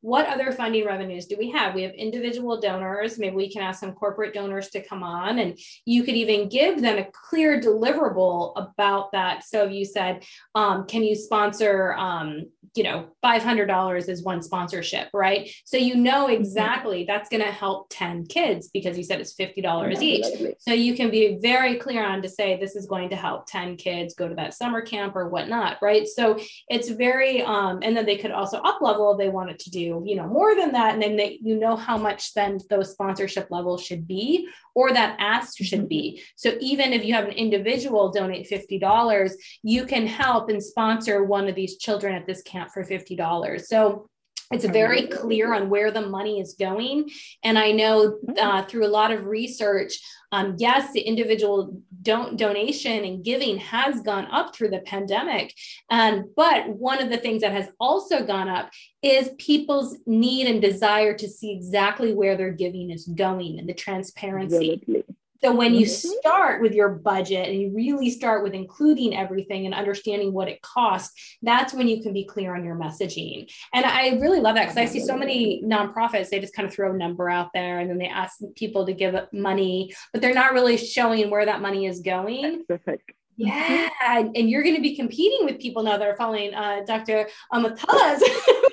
what 0.00 0.26
other 0.26 0.52
funding 0.52 0.86
revenues 0.86 1.26
do 1.26 1.36
we 1.38 1.50
have? 1.50 1.74
We 1.74 1.82
have 1.82 1.92
individual 1.92 2.60
donors. 2.60 3.18
Maybe 3.18 3.36
we 3.36 3.52
can 3.52 3.62
ask 3.62 3.80
some 3.80 3.92
corporate 3.92 4.34
donors 4.34 4.70
to 4.70 4.82
come 4.82 5.02
on 5.02 5.38
and 5.38 5.58
you 5.84 6.04
could 6.04 6.14
even 6.14 6.48
give 6.48 6.80
them 6.80 6.98
a 6.98 7.06
clear 7.12 7.60
deliverable 7.60 8.52
about 8.56 9.12
that. 9.12 9.44
So 9.44 9.66
you 9.66 9.84
said 9.84 10.24
um, 10.54 10.86
can 10.86 11.02
you 11.02 11.14
sponsor 11.14 11.94
um, 11.94 12.46
you 12.74 12.82
know 12.82 13.08
$500 13.24 14.08
is 14.08 14.22
one 14.22 14.42
sponsorship 14.42 15.08
right? 15.12 15.50
So 15.64 15.76
you 15.76 15.96
know 15.96 16.26
mm-hmm. 16.26 16.40
exactly 16.40 17.04
that's 17.04 17.28
going 17.28 17.42
to 17.42 17.50
help 17.50 17.88
10 17.90 18.26
kids 18.26 18.68
because 18.72 18.96
you 18.96 19.04
said 19.04 19.20
it's 19.20 19.34
$50 19.34 20.00
each. 20.00 20.56
so 20.58 20.72
you 20.72 20.94
can 20.94 21.10
be 21.10 21.38
very 21.48 21.76
clear 21.76 22.04
on 22.04 22.20
to 22.22 22.28
say 22.28 22.46
this 22.56 22.76
is 22.76 22.86
going 22.86 23.08
to 23.08 23.16
help 23.16 23.46
10 23.46 23.76
kids 23.76 24.14
go 24.14 24.28
to 24.28 24.34
that 24.34 24.54
summer 24.54 24.82
camp 24.82 25.16
or 25.16 25.28
whatnot 25.28 25.78
right? 25.80 26.06
So 26.06 26.38
it's 26.68 26.90
very 26.90 27.42
um, 27.42 27.80
and 27.82 27.96
then 27.96 28.06
they 28.06 28.18
could 28.22 28.30
also 28.30 28.58
up 28.58 28.78
level 28.82 29.12
if 29.12 29.18
they 29.18 29.30
wanted 29.38 29.58
to 29.60 29.70
do 29.70 30.02
you 30.04 30.16
know 30.16 30.26
more 30.26 30.54
than 30.54 30.72
that 30.72 30.94
and 30.94 31.02
then 31.02 31.16
they 31.16 31.38
you 31.42 31.56
know 31.56 31.76
how 31.76 31.96
much 31.96 32.34
then 32.34 32.58
those 32.68 32.92
sponsorship 32.92 33.46
levels 33.50 33.84
should 33.84 34.06
be 34.06 34.48
or 34.74 34.92
that 34.92 35.16
ask 35.18 35.56
should 35.58 35.80
mm-hmm. 35.80 35.88
be. 35.88 36.22
So 36.36 36.56
even 36.60 36.92
if 36.92 37.04
you 37.04 37.14
have 37.14 37.26
an 37.26 37.32
individual 37.32 38.10
donate 38.10 38.48
$50 38.48 39.32
you 39.62 39.86
can 39.86 40.06
help 40.06 40.50
and 40.50 40.62
sponsor 40.62 41.24
one 41.24 41.48
of 41.48 41.54
these 41.54 41.78
children 41.78 42.14
at 42.14 42.26
this 42.26 42.42
camp 42.42 42.70
for 42.72 42.84
$50 42.84 43.64
so 43.64 44.08
it's 44.50 44.64
very 44.64 45.06
clear 45.06 45.52
on 45.52 45.68
where 45.68 45.90
the 45.90 46.08
money 46.08 46.40
is 46.40 46.54
going. 46.54 47.10
And 47.44 47.58
I 47.58 47.72
know 47.72 48.18
mm-hmm. 48.26 48.38
uh, 48.38 48.64
through 48.64 48.86
a 48.86 48.88
lot 48.88 49.10
of 49.10 49.26
research, 49.26 50.00
um, 50.32 50.56
yes, 50.58 50.92
the 50.92 51.00
individual 51.00 51.82
don- 52.02 52.36
donation 52.36 53.04
and 53.04 53.24
giving 53.24 53.58
has 53.58 54.00
gone 54.00 54.26
up 54.30 54.54
through 54.54 54.70
the 54.70 54.80
pandemic. 54.80 55.54
Um, 55.90 56.30
but 56.36 56.68
one 56.68 57.02
of 57.02 57.10
the 57.10 57.16
things 57.18 57.42
that 57.42 57.52
has 57.52 57.68
also 57.78 58.24
gone 58.24 58.48
up 58.48 58.70
is 59.02 59.30
people's 59.38 59.96
need 60.06 60.46
and 60.46 60.60
desire 60.60 61.14
to 61.14 61.28
see 61.28 61.52
exactly 61.52 62.14
where 62.14 62.36
their 62.36 62.52
giving 62.52 62.90
is 62.90 63.06
going 63.06 63.58
and 63.58 63.68
the 63.68 63.74
transparency. 63.74 64.80
Absolutely. 64.80 65.07
So 65.42 65.54
when 65.54 65.74
you 65.74 65.86
mm-hmm. 65.86 66.18
start 66.18 66.62
with 66.62 66.72
your 66.74 66.88
budget 66.88 67.48
and 67.48 67.60
you 67.60 67.70
really 67.74 68.10
start 68.10 68.42
with 68.42 68.54
including 68.54 69.16
everything 69.16 69.66
and 69.66 69.74
understanding 69.74 70.32
what 70.32 70.48
it 70.48 70.60
costs, 70.62 71.36
that's 71.42 71.72
when 71.72 71.86
you 71.88 72.02
can 72.02 72.12
be 72.12 72.24
clear 72.24 72.56
on 72.56 72.64
your 72.64 72.76
messaging. 72.76 73.48
And 73.72 73.84
I 73.84 74.18
really 74.20 74.40
love 74.40 74.56
that 74.56 74.64
because 74.64 74.76
I 74.76 74.86
see 74.86 75.00
so 75.00 75.16
many 75.16 75.62
nonprofits, 75.64 76.28
they 76.28 76.40
just 76.40 76.54
kind 76.54 76.66
of 76.66 76.74
throw 76.74 76.92
a 76.92 76.96
number 76.96 77.28
out 77.28 77.50
there 77.54 77.78
and 77.78 77.88
then 77.88 77.98
they 77.98 78.08
ask 78.08 78.38
people 78.56 78.86
to 78.86 78.92
give 78.92 79.14
money, 79.32 79.94
but 80.12 80.22
they're 80.22 80.34
not 80.34 80.52
really 80.52 80.76
showing 80.76 81.30
where 81.30 81.46
that 81.46 81.60
money 81.60 81.86
is 81.86 82.00
going. 82.00 82.64
Perfect. 82.66 83.12
Yeah, 83.38 83.88
and 84.04 84.50
you're 84.50 84.64
going 84.64 84.74
to 84.74 84.82
be 84.82 84.96
competing 84.96 85.46
with 85.46 85.60
people 85.60 85.84
now 85.84 85.96
that 85.96 86.08
are 86.08 86.16
following 86.16 86.52
uh, 86.52 86.80
Dr. 86.84 87.28
Omotola's 87.52 88.22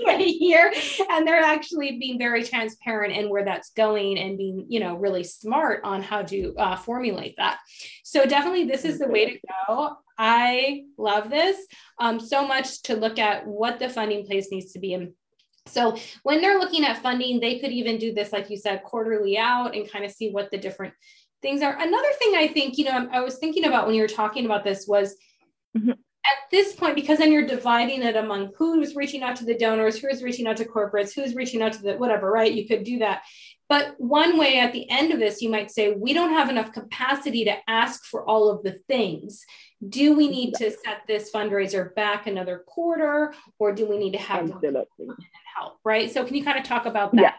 way 0.02 0.32
here, 0.32 0.74
and 1.12 1.28
they're 1.28 1.40
actually 1.40 2.00
being 2.00 2.18
very 2.18 2.44
transparent 2.44 3.14
in 3.14 3.30
where 3.30 3.46
that's 3.46 3.70
going 3.72 4.18
and 4.18 4.40
being, 4.40 4.66
you 4.68 4.80
know, 4.80 4.96
really 4.96 5.24
smart 5.24 5.82
on 5.84 6.02
how 6.02 6.24
to 6.24 6.56
uh, 6.58 6.76
formulate 6.76 7.36
that. 7.38 7.60
So 8.04 8.26
definitely, 8.26 8.66
this 8.66 8.86
is 8.86 8.98
the 8.98 9.08
way 9.08 9.34
to 9.34 9.40
go. 9.68 9.98
I 10.18 10.86
love 10.98 11.30
this 11.30 11.58
um, 12.00 12.20
so 12.20 12.48
much 12.48 12.82
to 12.84 12.96
look 12.96 13.20
at 13.20 13.46
what 13.46 13.78
the 13.78 13.90
funding 13.90 14.26
place 14.26 14.50
needs 14.50 14.72
to 14.74 14.80
be 14.80 14.94
in 14.94 15.14
so 15.68 15.98
when 16.24 16.42
they're 16.42 16.60
looking 16.60 16.86
at 16.86 17.02
funding, 17.02 17.40
they 17.40 17.60
could 17.60 17.72
even 17.72 17.98
do 17.98 18.14
this, 18.14 18.32
like 18.32 18.50
you 18.50 18.58
said, 18.58 18.84
quarterly 18.84 19.38
out 19.38 19.76
and 19.76 19.90
kind 19.90 20.06
of 20.06 20.12
see 20.12 20.30
what 20.30 20.52
the 20.52 20.58
different 20.58 20.94
things 21.42 21.62
are. 21.62 21.78
Another 21.78 22.12
thing 22.20 22.36
I 22.36 22.48
think, 22.48 22.78
you 22.78 22.86
know, 22.86 23.08
I 23.12 23.22
was 23.22 23.38
thinking 23.38 23.66
about 23.66 23.86
when 23.86 23.96
you 23.96 24.02
were 24.02 24.08
talking 24.08 24.46
about 24.46 24.64
this 24.64 24.88
was 24.88 25.16
mm-hmm. 25.78 25.92
at 25.92 25.98
this 26.52 26.74
point, 26.74 26.96
because 26.96 27.20
then 27.20 27.32
you're 27.32 27.46
dividing 27.46 28.02
it 28.02 28.16
among 28.16 28.52
who's 28.58 28.96
reaching 28.96 29.24
out 29.24 29.36
to 29.38 29.46
the 29.46 29.58
donors, 29.58 29.98
who's 29.98 30.24
reaching 30.24 30.48
out 30.48 30.58
to 30.58 30.66
corporates, 30.66 31.14
who's 31.14 31.36
reaching 31.36 31.62
out 31.62 31.74
to 31.74 31.82
the 31.82 31.94
whatever, 31.96 32.32
right? 32.32 32.52
You 32.52 32.68
could 32.68 32.84
do 32.84 33.00
that. 33.00 33.24
But 33.68 33.96
one 33.98 34.38
way 34.38 34.60
at 34.60 34.74
the 34.74 34.88
end 34.92 35.12
of 35.12 35.20
this, 35.20 35.42
you 35.42 35.50
might 35.50 35.72
say, 35.72 35.94
we 35.94 36.14
don't 36.14 36.34
have 36.34 36.50
enough 36.50 36.72
capacity 36.72 37.46
to 37.46 37.56
ask 37.68 38.06
for 38.06 38.24
all 38.24 38.50
of 38.50 38.62
the 38.64 38.80
things. 38.88 39.44
Do 39.88 40.16
we 40.16 40.28
need 40.28 40.54
to 40.56 40.70
set 40.72 41.02
this 41.08 41.32
fundraiser 41.34 41.94
back 41.96 42.28
another 42.28 42.64
quarter, 42.68 43.34
or 43.58 43.72
do 43.74 43.88
we 43.88 43.98
need 43.98 44.14
to 44.14 44.20
have 44.20 44.50
help? 45.56 45.80
Right. 45.84 46.12
So, 46.12 46.24
can 46.24 46.36
you 46.36 46.44
kind 46.44 46.60
of 46.60 46.64
talk 46.66 46.86
about 46.86 47.16
that? 47.16 47.36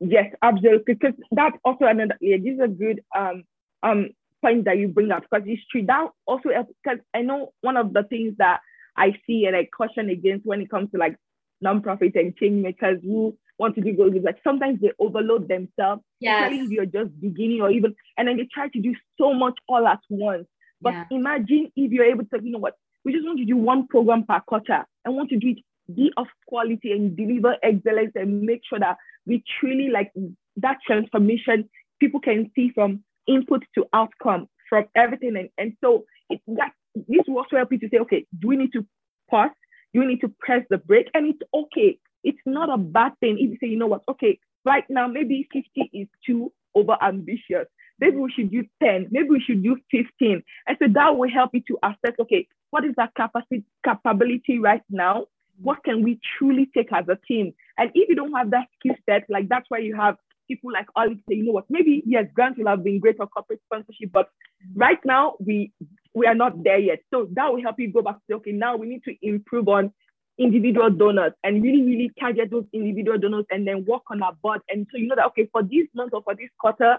Yeah. 0.00 0.22
Yes, 0.22 0.34
absolutely. 0.42 0.94
Because 0.94 1.14
that's 1.30 1.56
also 1.64 1.84
another, 1.86 2.16
yeah, 2.20 2.36
this 2.36 2.54
is 2.54 2.60
a 2.60 2.68
good 2.68 3.02
um, 3.16 3.44
um, 3.82 4.10
point 4.42 4.64
that 4.64 4.78
you 4.78 4.88
bring 4.88 5.10
up 5.10 5.22
because 5.22 5.46
it's 5.46 5.62
true. 5.70 5.84
That 5.86 6.08
also, 6.26 6.50
because 6.82 6.98
I 7.14 7.22
know 7.22 7.52
one 7.62 7.76
of 7.76 7.92
the 7.92 8.02
things 8.04 8.34
that 8.38 8.60
I 8.96 9.12
see 9.26 9.46
and 9.46 9.56
I 9.56 9.66
caution 9.76 10.08
against 10.10 10.46
when 10.46 10.60
it 10.60 10.70
comes 10.70 10.90
to 10.92 10.98
like 10.98 11.16
nonprofits 11.64 12.18
and 12.18 12.36
change 12.36 12.62
makers 12.62 13.00
who 13.02 13.36
want 13.58 13.74
to 13.76 13.80
do 13.80 13.92
goals. 13.96 14.14
Like 14.22 14.38
sometimes 14.44 14.80
they 14.80 14.92
overload 14.98 15.48
themselves, 15.48 16.02
Yes. 16.20 16.50
if 16.52 16.70
you're 16.70 16.86
just 16.86 17.18
beginning 17.20 17.60
or 17.60 17.70
even, 17.70 17.94
and 18.18 18.28
then 18.28 18.36
they 18.36 18.48
try 18.52 18.68
to 18.68 18.80
do 18.80 18.94
so 19.18 19.32
much 19.32 19.54
all 19.68 19.86
at 19.86 20.00
once. 20.10 20.46
But 20.80 20.94
Yeah. 20.94 21.04
imagine 21.10 21.72
if 21.76 21.92
you're 21.92 22.04
able 22.04 22.24
to, 22.26 22.40
you 22.42 22.50
know 22.52 22.58
what, 22.58 22.74
we 23.04 23.12
just 23.12 23.24
want 23.24 23.38
to 23.38 23.44
do 23.44 23.56
one 23.56 23.86
program 23.86 24.24
per 24.24 24.40
quarter 24.40 24.84
and 25.04 25.14
want 25.14 25.30
to 25.30 25.36
do 25.38 25.48
it 25.48 25.58
be 25.94 26.10
of 26.16 26.26
quality 26.46 26.92
and 26.92 27.14
deliver 27.14 27.56
excellence 27.62 28.12
and 28.14 28.40
make 28.42 28.62
sure 28.66 28.78
that 28.78 28.96
we 29.26 29.42
truly 29.60 29.88
like 29.90 30.12
that 30.56 30.78
transformation 30.86 31.68
people 32.00 32.20
can 32.20 32.50
see 32.54 32.70
from 32.74 33.02
input 33.26 33.62
to 33.74 33.86
outcome 33.92 34.48
from 34.68 34.84
everything. 34.94 35.36
And, 35.36 35.48
and 35.58 35.76
so 35.82 36.04
it, 36.28 36.40
that 36.48 36.72
this 36.94 37.22
will 37.26 37.38
also 37.38 37.56
help 37.56 37.72
you 37.72 37.78
to 37.78 37.88
say, 37.88 37.98
okay, 37.98 38.26
do 38.38 38.48
we 38.48 38.56
need 38.56 38.72
to 38.72 38.86
pause? 39.30 39.50
Do 39.92 40.00
we 40.00 40.06
need 40.06 40.20
to 40.20 40.32
press 40.40 40.64
the 40.70 40.78
brake? 40.78 41.08
And 41.14 41.26
it's 41.26 41.42
okay. 41.54 41.98
It's 42.22 42.38
not 42.46 42.72
a 42.72 42.78
bad 42.78 43.12
thing 43.20 43.36
if 43.38 43.50
you 43.50 43.58
say, 43.60 43.68
you 43.68 43.78
know 43.78 43.86
what, 43.86 44.02
okay, 44.08 44.38
right 44.64 44.84
now 44.88 45.06
maybe 45.06 45.46
50 45.52 45.90
is 45.92 46.08
too 46.26 46.52
over 46.74 46.96
ambitious. 47.02 47.66
Maybe 48.00 48.16
we 48.16 48.32
should 48.32 48.50
do 48.50 48.64
10, 48.82 49.08
maybe 49.10 49.28
we 49.30 49.40
should 49.40 49.62
do 49.62 49.76
15. 49.90 50.42
And 50.66 50.76
so 50.80 50.88
that 50.94 51.16
will 51.16 51.30
help 51.30 51.50
you 51.52 51.62
to 51.68 51.78
assess, 51.84 52.16
okay, 52.18 52.48
what 52.70 52.84
is 52.84 52.94
our 52.98 53.10
capacity 53.16 53.64
capability 53.84 54.58
right 54.58 54.82
now? 54.90 55.26
What 55.62 55.84
can 55.84 56.02
we 56.02 56.18
truly 56.36 56.68
take 56.74 56.92
as 56.92 57.04
a 57.08 57.16
team? 57.28 57.54
And 57.78 57.90
if 57.94 58.08
you 58.08 58.14
don't 58.14 58.32
have 58.32 58.50
that 58.50 58.68
skill 58.78 58.94
set, 59.08 59.24
like 59.28 59.48
that's 59.48 59.66
why 59.68 59.78
you 59.78 59.96
have 59.96 60.16
people 60.48 60.72
like 60.72 60.86
Ollie 60.94 61.22
say, 61.28 61.36
you 61.36 61.44
know 61.44 61.52
what, 61.52 61.64
maybe 61.68 62.02
yes, 62.06 62.26
grants 62.34 62.58
will 62.58 62.68
have 62.68 62.84
been 62.84 63.00
great 63.00 63.16
for 63.16 63.26
corporate 63.26 63.60
sponsorship, 63.64 64.12
but 64.12 64.28
right 64.74 64.98
now 65.04 65.34
we 65.40 65.72
we 66.14 66.26
are 66.26 66.34
not 66.34 66.62
there 66.62 66.78
yet. 66.78 67.00
So 67.12 67.28
that 67.32 67.52
will 67.52 67.62
help 67.62 67.76
you 67.78 67.92
go 67.92 68.02
back 68.02 68.16
to 68.30 68.36
okay, 68.36 68.52
now 68.52 68.76
we 68.76 68.88
need 68.88 69.02
to 69.04 69.14
improve 69.22 69.68
on 69.68 69.92
individual 70.38 70.90
donors 70.90 71.32
and 71.44 71.62
really, 71.62 71.82
really 71.82 72.10
target 72.18 72.50
those 72.50 72.64
individual 72.72 73.18
donors 73.18 73.44
and 73.50 73.66
then 73.66 73.84
work 73.84 74.02
on 74.10 74.22
our 74.22 74.34
board. 74.42 74.60
And 74.68 74.86
so 74.90 74.98
you 74.98 75.08
know 75.08 75.16
that 75.16 75.26
okay, 75.26 75.48
for 75.52 75.62
this 75.62 75.86
month 75.94 76.12
or 76.12 76.22
for 76.22 76.34
this 76.34 76.50
quarter, 76.58 76.98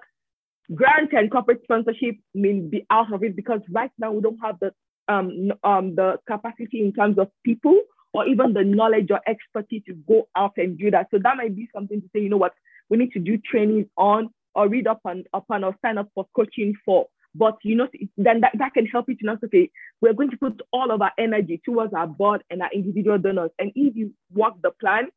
grant 0.73 1.13
and 1.13 1.32
corporate 1.32 1.61
sponsorship 1.63 2.15
may 2.34 2.59
be 2.59 2.86
out 2.89 3.13
of 3.13 3.23
it 3.23 3.36
because 3.36 3.61
right 3.69 3.91
now 3.97 4.11
we 4.11 4.21
don't 4.21 4.39
have 4.39 4.57
the 4.59 4.73
um, 5.07 5.51
um 5.63 5.95
the 5.95 6.17
capacity 6.28 6.82
in 6.82 6.91
terms 6.91 7.19
of 7.19 7.30
people 7.43 7.80
or 8.16 8.26
even 8.28 8.53
the 8.53 8.63
knowledge 8.63 9.11
or 9.11 9.20
expertise 9.28 9.84
to 9.86 9.93
go 10.07 10.26
out 10.38 10.53
and 10.55 10.78
do 10.78 10.89
that. 10.89 11.07
So 11.11 11.20
that 11.22 11.36
might 11.36 11.53
be 11.53 11.68
something 11.76 11.99
to 11.99 12.07
say, 12.16 12.22
you 12.22 12.30
know 12.30 12.38
what, 12.38 12.53
we 12.89 12.97
need 12.97 13.11
to 13.11 13.20
do 13.20 13.38
trainings 13.38 13.88
on 13.97 14.30
or 14.55 14.70
read 14.70 14.88
up 14.88 15.01
on 15.03 15.26
upon 15.34 15.66
or 15.66 15.76
sign 15.84 15.97
up 15.97 16.07
for 16.16 16.26
coaching 16.34 16.74
for. 16.86 17.07
But 17.36 17.57
you 17.63 17.76
know, 17.76 17.89
then 18.16 18.39
that, 18.39 18.53
that 18.57 18.74
can 18.74 18.86
help 18.86 19.09
you 19.09 19.18
to 19.18 19.26
know, 19.26 19.38
okay, 19.43 19.70
we're 19.99 20.13
going 20.13 20.32
to 20.32 20.38
put 20.38 20.61
all 20.72 20.91
of 20.91 21.01
our 21.01 21.11
energy 21.20 21.61
towards 21.66 21.93
our 21.93 22.07
board 22.07 22.41
and 22.49 22.61
our 22.61 22.72
individual 22.74 23.18
donors. 23.18 23.51
And 23.59 23.74
if 23.76 23.97
you 23.97 24.13
work 24.34 24.53
the 24.63 24.72
plan, 24.72 25.09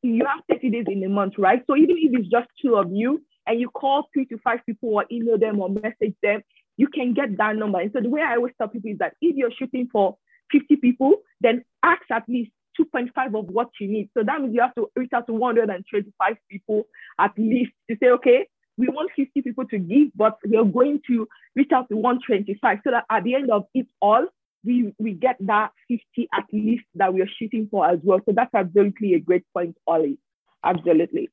you 0.00 0.24
have 0.24 0.42
30 0.50 0.70
days 0.70 0.86
in 0.88 1.04
a 1.04 1.10
month, 1.10 1.34
right? 1.36 1.62
So 1.66 1.76
even 1.76 1.96
if 1.98 2.18
it's 2.18 2.30
just 2.30 2.48
two 2.62 2.76
of 2.76 2.90
you 2.90 3.22
and 3.46 3.60
you 3.60 3.68
call 3.68 4.08
three 4.14 4.24
to 4.26 4.38
five 4.38 4.60
people 4.64 4.94
or 4.94 5.04
email 5.12 5.36
them 5.38 5.60
or 5.60 5.68
message 5.68 6.14
them, 6.22 6.40
you 6.78 6.88
can 6.88 7.12
get 7.12 7.36
that 7.36 7.56
number. 7.56 7.80
And 7.80 7.90
so 7.92 8.00
the 8.00 8.08
way 8.08 8.22
I 8.22 8.36
always 8.36 8.54
tell 8.56 8.68
people 8.68 8.90
is 8.90 8.98
that 8.98 9.12
if 9.20 9.36
you're 9.36 9.52
shooting 9.58 9.90
for 9.92 10.16
50 10.52 10.76
people, 10.76 11.14
then 11.40 11.64
ask 11.82 12.02
at 12.10 12.24
least 12.28 12.50
2.5 12.80 13.38
of 13.38 13.46
what 13.46 13.70
you 13.80 13.88
need. 13.88 14.10
So 14.16 14.22
that 14.24 14.40
means 14.40 14.54
you 14.54 14.60
have 14.60 14.74
to 14.74 14.88
reach 14.96 15.12
out 15.14 15.26
to 15.26 15.32
125 15.32 16.36
people 16.50 16.84
at 17.18 17.32
least 17.36 17.72
to 17.90 17.96
say, 18.00 18.08
okay, 18.10 18.48
we 18.78 18.88
want 18.88 19.10
50 19.16 19.40
people 19.42 19.64
to 19.66 19.78
give, 19.78 20.08
but 20.14 20.36
we're 20.44 20.64
going 20.64 21.00
to 21.06 21.26
reach 21.54 21.70
out 21.72 21.88
to 21.88 21.96
125 21.96 22.78
so 22.84 22.90
that 22.90 23.04
at 23.10 23.24
the 23.24 23.34
end 23.34 23.50
of 23.50 23.64
it 23.74 23.86
all, 24.00 24.26
we, 24.64 24.92
we 24.98 25.12
get 25.12 25.36
that 25.40 25.70
50 25.88 26.28
at 26.34 26.44
least 26.52 26.84
that 26.96 27.14
we're 27.14 27.28
shooting 27.38 27.68
for 27.70 27.88
as 27.88 28.00
well. 28.02 28.20
So 28.26 28.32
that's 28.34 28.54
absolutely 28.54 29.14
a 29.14 29.20
great 29.20 29.44
point, 29.54 29.76
Ollie. 29.86 30.18
Absolutely. 30.64 31.30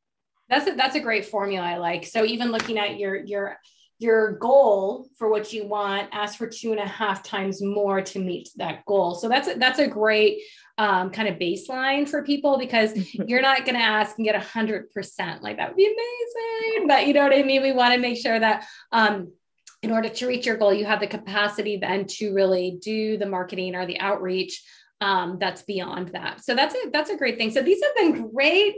That's 0.50 0.70
a, 0.70 0.76
that's 0.76 0.96
a 0.96 1.00
great 1.00 1.26
formula 1.26 1.66
I 1.66 1.78
like. 1.78 2.06
So 2.06 2.24
even 2.24 2.52
looking 2.52 2.78
at 2.78 3.00
your 3.00 3.16
your 3.16 3.58
your 4.04 4.34
goal 4.34 5.08
for 5.18 5.30
what 5.30 5.54
you 5.54 5.66
want, 5.66 6.10
ask 6.12 6.38
for 6.38 6.48
two 6.48 6.72
and 6.72 6.80
a 6.80 6.88
half 6.88 7.24
times 7.24 7.62
more 7.62 8.02
to 8.02 8.20
meet 8.20 8.50
that 8.58 8.86
goal. 8.86 9.16
So 9.16 9.30
that's 9.30 9.48
a, 9.48 9.56
that's 9.56 9.80
a 9.80 9.88
great 9.88 10.42
um, 10.78 11.10
kind 11.10 11.28
of 11.28 11.40
baseline 11.40 12.08
for 12.08 12.24
people 12.24 12.58
because 12.60 12.92
you're 13.14 13.42
not 13.42 13.66
going 13.66 13.78
to 13.78 13.84
ask 13.84 14.18
and 14.18 14.26
get 14.26 14.36
a 14.36 14.40
hundred 14.40 14.92
percent. 14.92 15.42
Like 15.42 15.58
that 15.58 15.70
would 15.70 15.78
be 15.78 15.86
amazing, 15.86 16.88
but 16.88 17.08
you 17.08 17.14
know 17.14 17.24
what 17.24 17.34
I 17.34 17.44
mean. 17.44 17.64
We 17.64 17.72
want 17.72 17.94
to 17.94 18.00
make 18.00 18.22
sure 18.22 18.40
that. 18.40 18.68
Um, 18.92 19.32
in 19.82 19.92
order 19.92 20.08
to 20.08 20.28
reach 20.28 20.46
your 20.46 20.56
goal, 20.56 20.74
you 20.74 20.86
have 20.86 21.02
the 21.02 21.08
capacity 21.08 21.76
then 21.76 22.06
to 22.06 22.34
really 22.34 22.80
do 22.82 23.18
the 23.18 23.26
marketing 23.26 23.76
or 23.76 23.86
the 23.86 24.00
outreach 24.00 24.64
um, 25.04 25.38
that's 25.40 25.64
beyond 25.64 26.10
that. 26.10 26.44
So 26.44 26.56
that's 26.56 26.74
a 26.74 26.90
that's 26.92 27.10
a 27.10 27.18
great 27.18 27.38
thing. 27.38 27.52
So 27.52 27.62
these 27.62 27.84
have 27.84 27.96
been 27.96 28.32
great, 28.32 28.76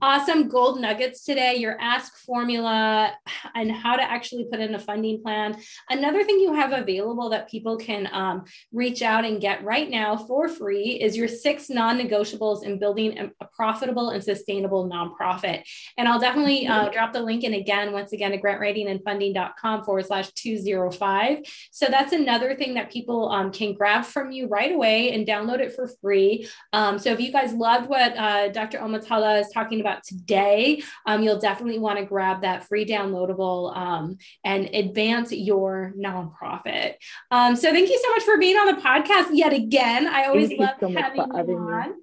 awesome 0.00 0.48
gold 0.48 0.80
nuggets 0.80 1.24
today. 1.24 1.56
Your 1.56 1.76
ask 1.80 2.16
formula 2.18 3.12
and 3.54 3.70
how 3.70 3.96
to 3.96 4.02
actually 4.02 4.46
put 4.50 4.60
in 4.60 4.74
a 4.74 4.78
funding 4.78 5.22
plan. 5.22 5.60
Another 5.88 6.24
thing 6.24 6.38
you 6.38 6.54
have 6.54 6.72
available 6.72 7.28
that 7.30 7.50
people 7.50 7.76
can 7.76 8.08
um, 8.12 8.44
reach 8.72 9.02
out 9.02 9.24
and 9.24 9.40
get 9.40 9.64
right 9.64 9.88
now 9.90 10.16
for 10.16 10.48
free 10.48 11.00
is 11.00 11.16
your 11.16 11.28
six 11.28 11.70
non-negotiables 11.70 12.64
in 12.64 12.78
building 12.78 13.18
a, 13.18 13.44
profitable 13.54 14.10
and 14.10 14.22
sustainable 14.22 14.88
nonprofit. 14.88 15.62
And 15.96 16.06
I'll 16.06 16.20
definitely 16.20 16.66
uh, 16.66 16.90
drop 16.90 17.12
the 17.12 17.20
link 17.20 17.42
in 17.42 17.54
again, 17.54 17.92
once 17.92 18.12
again, 18.12 18.32
at 18.32 18.40
grantwritingandfunding.com 18.40 19.84
forward 19.84 20.06
slash 20.06 20.30
205. 20.32 21.38
So 21.72 21.86
that's 21.86 22.12
another 22.12 22.54
thing 22.54 22.74
that 22.74 22.90
people 22.92 23.30
um, 23.30 23.50
can 23.50 23.74
grab 23.74 24.04
from 24.04 24.30
you 24.30 24.46
right 24.46 24.72
away 24.72 25.12
and 25.12 25.26
download 25.26 25.58
it 25.58 25.74
for 25.74 25.88
free. 26.00 26.48
Um, 26.72 26.98
so 26.98 27.10
if 27.10 27.20
you 27.20 27.32
guys 27.32 27.52
loved 27.52 27.88
what 27.88 28.16
uh, 28.16 28.48
Dr. 28.48 28.78
Omotola 28.78 29.40
is 29.40 29.48
talking 29.48 29.77
about 29.80 30.02
today, 30.02 30.82
um, 31.06 31.22
you'll 31.22 31.38
definitely 31.38 31.78
want 31.78 31.98
to 31.98 32.04
grab 32.04 32.42
that 32.42 32.66
free 32.66 32.86
downloadable 32.86 33.76
um, 33.76 34.18
and 34.44 34.66
advance 34.74 35.32
your 35.32 35.94
nonprofit. 35.96 36.94
Um, 37.30 37.56
so 37.56 37.70
thank 37.70 37.88
you 37.88 38.00
so 38.02 38.10
much 38.10 38.22
for 38.22 38.38
being 38.38 38.56
on 38.56 38.74
the 38.74 38.80
podcast 38.80 39.28
yet 39.32 39.52
again. 39.52 40.06
I 40.06 40.24
always 40.24 40.48
Thank 40.48 40.60
love 40.60 40.76
so 40.80 40.88
having 40.90 41.22
you 41.22 41.36
having 41.36 41.66
me. 41.66 41.94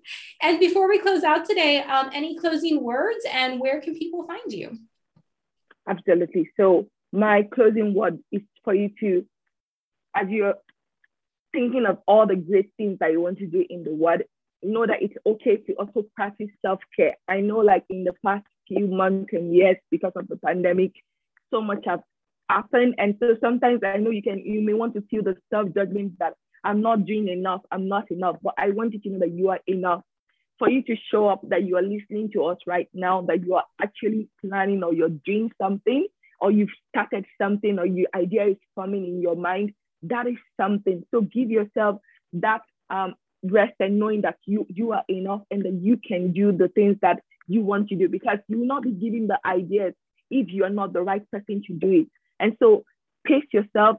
And 0.42 0.60
before 0.60 0.90
we 0.90 1.00
close 1.00 1.24
out 1.24 1.46
today, 1.46 1.84
um, 1.84 2.10
any 2.14 2.38
closing 2.38 2.84
words 2.84 3.26
and 3.32 3.60
where 3.60 3.82
can 3.82 3.96
people 3.96 4.26
find 4.26 4.52
you? 4.52 4.78
Absolutely. 5.88 6.50
So 6.58 6.88
my 7.12 7.44
closing 7.44 7.94
word 7.94 8.20
is 8.32 8.42
for 8.64 8.74
you 8.74 8.90
to, 9.00 9.26
as 10.16 10.28
you're 10.30 10.56
thinking 11.54 11.86
of 11.86 12.00
all 12.06 12.28
the 12.28 12.36
great 12.36 12.72
things 12.78 13.00
that 13.00 13.12
you 13.12 13.22
want 13.22 13.38
to 13.40 13.48
do 13.48 13.66
in 13.70 13.84
the 13.84 13.94
world, 13.94 14.24
know 14.66 14.86
that 14.86 15.02
it's 15.02 15.16
okay 15.26 15.58
to 15.58 15.74
also 15.74 16.06
practice 16.16 16.50
self-care. 16.66 17.16
I 17.28 17.40
know 17.42 17.60
like 17.60 17.86
in 17.90 18.04
the 18.04 18.14
past 18.26 18.46
few 18.68 18.88
months 18.88 19.32
and 19.34 19.54
years, 19.56 19.78
because 19.92 20.14
of 20.16 20.28
the 20.28 20.38
pandemic, 20.38 20.94
so 21.52 21.62
much 21.62 21.84
has 21.86 22.00
happened. 22.50 22.96
And 22.98 23.16
so 23.20 23.36
sometimes 23.42 23.82
I 23.84 23.98
know 23.98 24.12
you 24.12 24.24
can 24.24 24.40
you 24.40 24.62
may 24.62 24.74
want 24.74 24.94
to 24.96 25.02
feel 25.10 25.24
the 25.24 25.38
self-judgment 25.52 26.20
that 26.20 26.34
I'm 26.64 26.82
not 26.82 27.06
doing 27.06 27.28
enough, 27.28 27.62
I'm 27.72 27.88
not 27.88 28.10
enough. 28.12 28.38
But 28.42 28.56
I 28.58 28.72
want 28.72 28.94
you 28.94 29.00
to 29.02 29.10
know 29.10 29.20
that 29.20 29.32
you 29.32 29.50
are 29.50 29.60
enough. 29.68 30.02
For 30.58 30.70
you 30.70 30.82
to 30.84 30.96
show 31.12 31.28
up 31.28 31.42
that 31.50 31.64
you 31.64 31.76
are 31.76 31.82
listening 31.82 32.32
to 32.32 32.46
us 32.46 32.58
right 32.66 32.88
now, 32.94 33.22
that 33.24 33.44
you 33.46 33.56
are 33.56 33.66
actually 33.82 34.30
planning 34.40 34.84
or 34.84 34.94
you're 34.94 35.10
doing 35.10 35.52
something, 35.62 36.08
or 36.40 36.50
you've 36.50 36.70
started 36.90 37.26
something, 37.42 37.78
or 37.78 37.86
your 37.86 38.08
idea 38.16 38.46
is 38.48 38.58
forming 38.74 39.06
in 39.06 39.22
your 39.22 39.36
mind, 39.36 39.74
that 40.04 40.28
is 40.28 40.38
something. 40.56 41.04
So 41.12 41.22
give 41.22 41.52
yourself 41.52 42.00
that 42.34 42.62
um, 42.90 43.16
rest 43.52 43.74
and 43.80 44.00
knowing 44.00 44.22
that 44.22 44.38
you 44.46 44.66
you 44.70 44.92
are 44.92 45.04
enough 45.10 45.42
and 45.52 45.64
that 45.64 45.80
you 45.82 45.98
can 45.98 46.32
do 46.32 46.52
the 46.52 46.68
things 46.70 46.98
that 47.02 47.22
you 47.48 47.62
want 47.62 47.90
to 47.90 47.96
do 47.96 48.10
because 48.10 48.38
you 48.48 48.60
will 48.60 48.68
not 48.68 48.84
be 48.84 48.92
giving 48.92 49.28
the 49.28 49.40
ideas 49.46 49.94
if 50.32 50.48
you 50.50 50.64
are 50.64 50.70
not 50.70 50.94
the 50.94 51.02
right 51.02 51.30
person 51.32 51.62
to 51.68 51.74
do 51.74 51.92
it. 51.92 52.08
And 52.40 52.56
so 52.60 52.84
pace 53.26 53.46
yourself, 53.52 53.98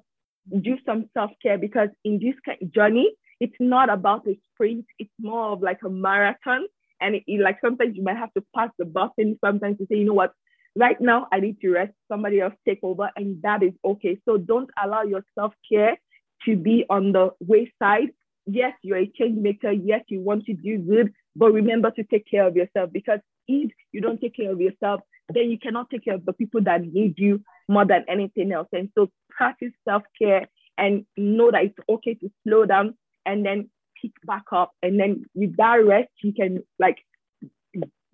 do 0.60 0.76
some 0.84 1.08
self-care 1.14 1.58
because 1.58 1.88
in 2.04 2.18
this 2.18 2.34
journey, 2.74 3.12
it's 3.40 3.56
not 3.60 3.90
about 3.90 4.26
a 4.26 4.38
sprint, 4.52 4.86
it's 4.98 5.10
more 5.20 5.52
of 5.52 5.62
like 5.62 5.80
a 5.84 5.90
marathon. 5.90 6.66
And 7.00 7.16
it, 7.16 7.24
it, 7.26 7.40
like 7.40 7.58
sometimes 7.62 7.96
you 7.96 8.02
might 8.02 8.16
have 8.16 8.32
to 8.34 8.44
pass 8.54 8.70
the 8.78 8.86
button 8.86 9.38
sometimes 9.44 9.76
you 9.78 9.86
say, 9.90 9.98
you 9.98 10.06
know 10.06 10.14
what, 10.14 10.32
right 10.74 11.00
now 11.00 11.26
I 11.32 11.40
need 11.40 11.60
to 11.60 11.70
rest, 11.70 11.92
somebody 12.10 12.40
else 12.40 12.54
take 12.66 12.80
over, 12.82 13.10
and 13.16 13.42
that 13.42 13.62
is 13.62 13.72
okay. 13.84 14.18
So 14.24 14.38
don't 14.38 14.70
allow 14.82 15.02
your 15.02 15.24
self-care 15.38 15.98
to 16.46 16.56
be 16.56 16.84
on 16.88 17.12
the 17.12 17.30
wayside. 17.40 18.10
Yes, 18.46 18.72
you're 18.82 18.98
a 18.98 19.06
change 19.18 19.38
maker. 19.38 19.72
Yes, 19.72 20.02
you 20.08 20.20
want 20.20 20.44
to 20.46 20.54
do 20.54 20.78
good, 20.78 21.12
but 21.34 21.52
remember 21.52 21.90
to 21.90 22.04
take 22.04 22.30
care 22.30 22.46
of 22.46 22.54
yourself 22.56 22.90
because 22.92 23.18
if 23.48 23.72
you 23.92 24.00
don't 24.00 24.20
take 24.20 24.36
care 24.36 24.52
of 24.52 24.60
yourself, 24.60 25.00
then 25.28 25.50
you 25.50 25.58
cannot 25.58 25.90
take 25.90 26.04
care 26.04 26.14
of 26.14 26.24
the 26.24 26.32
people 26.32 26.62
that 26.62 26.82
need 26.82 27.14
you 27.18 27.42
more 27.68 27.84
than 27.84 28.04
anything 28.08 28.52
else. 28.52 28.68
And 28.72 28.90
so 28.96 29.10
practice 29.30 29.72
self-care 29.84 30.46
and 30.78 31.04
know 31.16 31.50
that 31.50 31.64
it's 31.64 31.78
okay 31.88 32.14
to 32.14 32.30
slow 32.44 32.64
down 32.66 32.94
and 33.24 33.44
then 33.44 33.68
pick 34.00 34.12
back 34.24 34.44
up. 34.52 34.72
And 34.82 35.00
then 35.00 35.24
with 35.34 35.56
that 35.56 35.84
rest, 35.84 36.10
you 36.22 36.32
can 36.32 36.62
like 36.78 36.98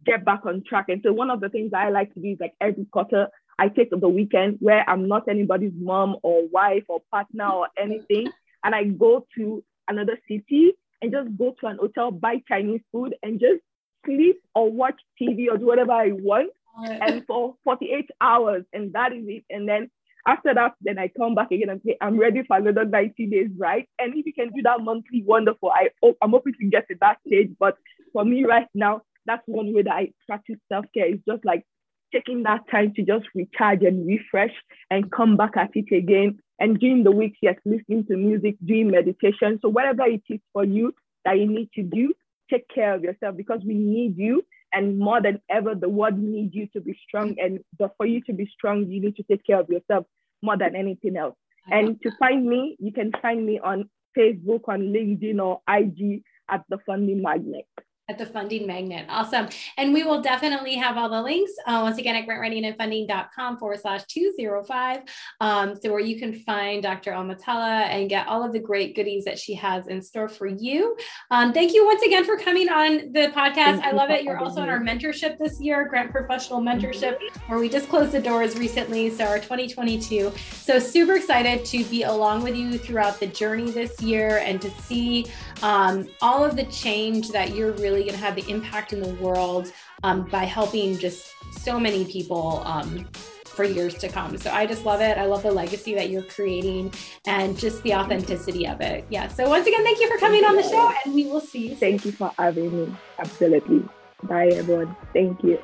get 0.04 0.24
back 0.24 0.46
on 0.46 0.62
track. 0.66 0.86
And 0.88 1.02
so 1.04 1.12
one 1.12 1.30
of 1.30 1.40
the 1.40 1.50
things 1.50 1.72
I 1.74 1.90
like 1.90 2.14
to 2.14 2.20
do 2.20 2.28
is 2.28 2.38
like 2.40 2.54
every 2.60 2.86
quarter, 2.86 3.28
I 3.58 3.68
take 3.68 3.90
the 3.90 4.08
weekend 4.08 4.56
where 4.60 4.88
I'm 4.88 5.08
not 5.08 5.28
anybody's 5.28 5.74
mom 5.76 6.16
or 6.22 6.48
wife 6.48 6.84
or 6.88 7.00
partner 7.10 7.48
or 7.48 7.68
anything. 7.78 8.30
And 8.64 8.74
I 8.74 8.84
go 8.84 9.26
to 9.36 9.62
another 9.88 10.18
city 10.28 10.72
and 11.00 11.12
just 11.12 11.36
go 11.36 11.54
to 11.60 11.66
an 11.66 11.78
hotel, 11.80 12.10
buy 12.10 12.42
Chinese 12.48 12.80
food, 12.92 13.14
and 13.22 13.40
just 13.40 13.60
sleep 14.06 14.40
or 14.54 14.70
watch 14.70 15.00
TV 15.20 15.46
or 15.50 15.58
do 15.58 15.66
whatever 15.66 15.92
I 15.92 16.12
want. 16.12 16.50
And 16.78 17.24
for 17.26 17.54
48 17.64 18.08
hours, 18.20 18.64
and 18.72 18.92
that 18.94 19.12
is 19.12 19.24
it. 19.26 19.44
And 19.50 19.68
then 19.68 19.90
after 20.26 20.54
that, 20.54 20.74
then 20.80 20.98
I 20.98 21.08
come 21.08 21.34
back 21.34 21.50
again 21.50 21.68
and 21.68 21.80
say, 21.84 21.96
I'm 22.00 22.18
ready 22.18 22.42
for 22.46 22.56
another 22.56 22.84
90 22.84 23.26
days, 23.26 23.48
right? 23.58 23.88
And 23.98 24.14
if 24.16 24.24
you 24.24 24.32
can 24.32 24.50
do 24.54 24.62
that 24.62 24.80
monthly, 24.80 25.22
wonderful. 25.22 25.70
I, 25.70 25.88
hope 26.02 26.16
I'm 26.22 26.30
hoping 26.30 26.54
to 26.60 26.66
get 26.66 26.88
to 26.88 26.96
that 27.00 27.18
stage. 27.26 27.50
But 27.58 27.76
for 28.12 28.24
me 28.24 28.44
right 28.44 28.68
now, 28.74 29.02
that's 29.26 29.42
one 29.46 29.74
way 29.74 29.82
that 29.82 29.92
I 29.92 30.12
practice 30.26 30.56
self-care 30.68 31.12
is 31.12 31.18
just 31.28 31.44
like 31.44 31.64
taking 32.12 32.42
that 32.44 32.60
time 32.70 32.92
to 32.94 33.02
just 33.02 33.26
recharge 33.34 33.82
and 33.82 34.06
refresh 34.06 34.52
and 34.90 35.10
come 35.10 35.36
back 35.36 35.56
at 35.56 35.70
it 35.74 35.94
again. 35.94 36.38
And 36.62 36.78
during 36.78 37.02
the 37.02 37.10
week, 37.10 37.34
yes, 37.42 37.56
listening 37.64 38.06
to 38.06 38.16
music, 38.16 38.54
doing 38.64 38.88
meditation. 38.88 39.58
So 39.60 39.68
whatever 39.68 40.04
it 40.06 40.22
is 40.28 40.38
for 40.52 40.64
you 40.64 40.94
that 41.24 41.36
you 41.36 41.48
need 41.48 41.70
to 41.74 41.82
do, 41.82 42.14
take 42.48 42.68
care 42.72 42.94
of 42.94 43.02
yourself 43.02 43.36
because 43.36 43.62
we 43.66 43.74
need 43.74 44.16
you. 44.16 44.44
And 44.72 44.96
more 44.96 45.20
than 45.20 45.40
ever, 45.50 45.74
the 45.74 45.88
world 45.88 46.16
needs 46.16 46.54
you 46.54 46.68
to 46.72 46.80
be 46.80 46.96
strong. 47.04 47.34
And 47.40 47.58
for 47.96 48.06
you 48.06 48.20
to 48.28 48.32
be 48.32 48.48
strong, 48.56 48.86
you 48.88 49.00
need 49.00 49.16
to 49.16 49.24
take 49.24 49.44
care 49.44 49.58
of 49.58 49.68
yourself 49.70 50.06
more 50.40 50.56
than 50.56 50.76
anything 50.76 51.16
else. 51.16 51.34
And 51.68 52.00
to 52.02 52.12
find 52.16 52.46
me, 52.46 52.76
you 52.78 52.92
can 52.92 53.10
find 53.20 53.44
me 53.44 53.58
on 53.58 53.90
Facebook, 54.16 54.68
on 54.68 54.92
LinkedIn, 54.94 55.42
or 55.42 55.60
IG 55.68 56.22
at 56.48 56.62
the 56.68 56.78
Funding 56.86 57.22
Magnet 57.22 57.66
at 58.12 58.18
the 58.18 58.26
funding 58.26 58.66
magnet. 58.66 59.06
Awesome. 59.08 59.48
And 59.76 59.92
we 59.92 60.04
will 60.04 60.20
definitely 60.20 60.74
have 60.74 60.96
all 60.96 61.08
the 61.08 61.20
links 61.20 61.52
uh, 61.66 61.80
once 61.82 61.98
again 61.98 62.14
at 62.14 62.26
grantwritingandfunding.com 62.26 63.56
forward 63.58 63.80
slash 63.80 64.04
205. 64.04 65.00
Um, 65.40 65.74
so 65.80 65.90
where 65.90 66.00
you 66.00 66.18
can 66.18 66.34
find 66.34 66.82
Dr. 66.82 67.12
Omotola 67.12 67.86
and 67.88 68.08
get 68.08 68.26
all 68.28 68.44
of 68.44 68.52
the 68.52 68.60
great 68.60 68.94
goodies 68.94 69.24
that 69.24 69.38
she 69.38 69.54
has 69.54 69.88
in 69.88 70.02
store 70.02 70.28
for 70.28 70.46
you. 70.46 70.96
Um, 71.30 71.52
thank 71.52 71.72
you 71.72 71.86
once 71.86 72.02
again 72.02 72.24
for 72.24 72.36
coming 72.36 72.68
on 72.68 73.12
the 73.12 73.32
podcast. 73.34 73.80
Thank 73.80 73.84
I 73.84 73.92
love 73.92 74.10
it. 74.10 74.24
You're 74.24 74.38
also 74.38 74.60
on 74.60 74.68
our 74.68 74.80
mentorship 74.80 75.38
this 75.38 75.60
year, 75.60 75.88
Grant 75.88 76.12
Professional 76.12 76.60
Mentorship, 76.60 77.18
where 77.46 77.58
we 77.58 77.68
just 77.68 77.88
closed 77.88 78.12
the 78.12 78.20
doors 78.20 78.56
recently. 78.58 79.10
So 79.10 79.24
our 79.24 79.38
2022. 79.38 80.32
So 80.52 80.78
super 80.78 81.14
excited 81.14 81.64
to 81.66 81.84
be 81.84 82.02
along 82.02 82.42
with 82.42 82.56
you 82.56 82.76
throughout 82.76 83.18
the 83.18 83.26
journey 83.26 83.70
this 83.70 84.00
year 84.02 84.38
and 84.38 84.60
to 84.60 84.70
see 84.82 85.26
um, 85.62 86.08
all 86.20 86.44
of 86.44 86.56
the 86.56 86.64
change 86.64 87.30
that 87.30 87.54
you're 87.54 87.72
really 87.72 88.00
going 88.00 88.14
to 88.14 88.18
have 88.18 88.34
the 88.34 88.48
impact 88.50 88.92
in 88.92 89.00
the 89.00 89.14
world 89.14 89.72
um, 90.02 90.24
by 90.24 90.44
helping 90.44 90.98
just 90.98 91.32
so 91.52 91.78
many 91.78 92.04
people 92.04 92.62
um, 92.64 93.06
for 93.44 93.64
years 93.64 93.94
to 93.94 94.08
come. 94.08 94.36
So 94.38 94.50
I 94.50 94.66
just 94.66 94.84
love 94.84 95.00
it. 95.00 95.18
I 95.18 95.26
love 95.26 95.42
the 95.42 95.52
legacy 95.52 95.94
that 95.94 96.10
you're 96.10 96.22
creating 96.22 96.92
and 97.26 97.56
just 97.56 97.82
the 97.82 97.94
authenticity 97.94 98.66
of 98.66 98.80
it. 98.80 99.04
Yeah. 99.10 99.28
So 99.28 99.48
once 99.48 99.66
again, 99.66 99.84
thank 99.84 100.00
you 100.00 100.10
for 100.10 100.18
coming 100.18 100.44
on 100.44 100.56
the 100.56 100.62
show 100.62 100.92
and 101.04 101.14
we 101.14 101.26
will 101.26 101.40
see 101.40 101.68
you. 101.68 101.76
Thank 101.76 102.04
you 102.04 102.12
for 102.12 102.32
having 102.38 102.76
me. 102.76 102.96
Absolutely. 103.18 103.84
Bye, 104.24 104.48
everyone. 104.48 104.96
Thank 105.12 105.42
you. 105.44 105.58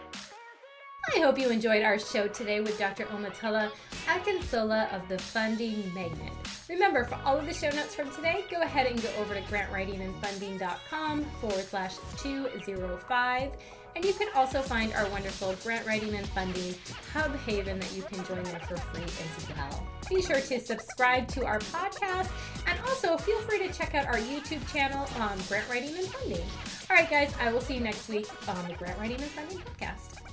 I 1.14 1.20
hope 1.20 1.38
you 1.38 1.48
enjoyed 1.50 1.82
our 1.82 1.98
show 1.98 2.28
today 2.28 2.60
with 2.60 2.78
Dr. 2.78 3.04
Omotola 3.06 3.70
Akinsola 4.06 4.92
of 4.94 5.08
the 5.08 5.18
Funding 5.18 5.92
Magnet. 5.94 6.32
Remember, 6.68 7.04
for 7.04 7.18
all 7.24 7.38
of 7.38 7.46
the 7.46 7.54
show 7.54 7.70
notes 7.70 7.94
from 7.94 8.10
today, 8.10 8.44
go 8.50 8.60
ahead 8.60 8.86
and 8.86 9.02
go 9.02 9.08
over 9.18 9.34
to 9.34 9.40
grantwritingandfunding.com 9.42 11.24
forward 11.40 11.64
slash 11.64 11.96
205. 12.18 13.52
And 13.96 14.04
you 14.04 14.12
can 14.12 14.28
also 14.36 14.60
find 14.60 14.92
our 14.92 15.08
wonderful 15.08 15.54
grant 15.64 15.86
writing 15.86 16.14
and 16.14 16.26
funding 16.28 16.74
hub 17.12 17.34
haven 17.40 17.80
that 17.80 17.92
you 17.94 18.02
can 18.02 18.22
join 18.26 18.42
there 18.44 18.60
for 18.60 18.76
free 18.76 19.02
as 19.02 19.56
well. 19.56 19.86
Be 20.10 20.22
sure 20.22 20.40
to 20.40 20.60
subscribe 20.60 21.26
to 21.28 21.44
our 21.46 21.58
podcast 21.58 22.30
and 22.66 22.78
also 22.88 23.16
feel 23.16 23.40
free 23.40 23.66
to 23.66 23.72
check 23.72 23.94
out 23.94 24.06
our 24.06 24.18
YouTube 24.18 24.70
channel 24.72 25.08
on 25.18 25.38
grant 25.48 25.68
writing 25.70 25.96
and 25.96 26.06
funding. 26.06 26.46
All 26.90 26.96
right, 26.96 27.10
guys, 27.10 27.32
I 27.40 27.50
will 27.50 27.60
see 27.60 27.74
you 27.74 27.80
next 27.80 28.08
week 28.08 28.26
on 28.48 28.68
the 28.68 28.74
Grant 28.74 28.98
Writing 28.98 29.20
and 29.20 29.30
Funding 29.30 29.58
podcast. 29.58 30.27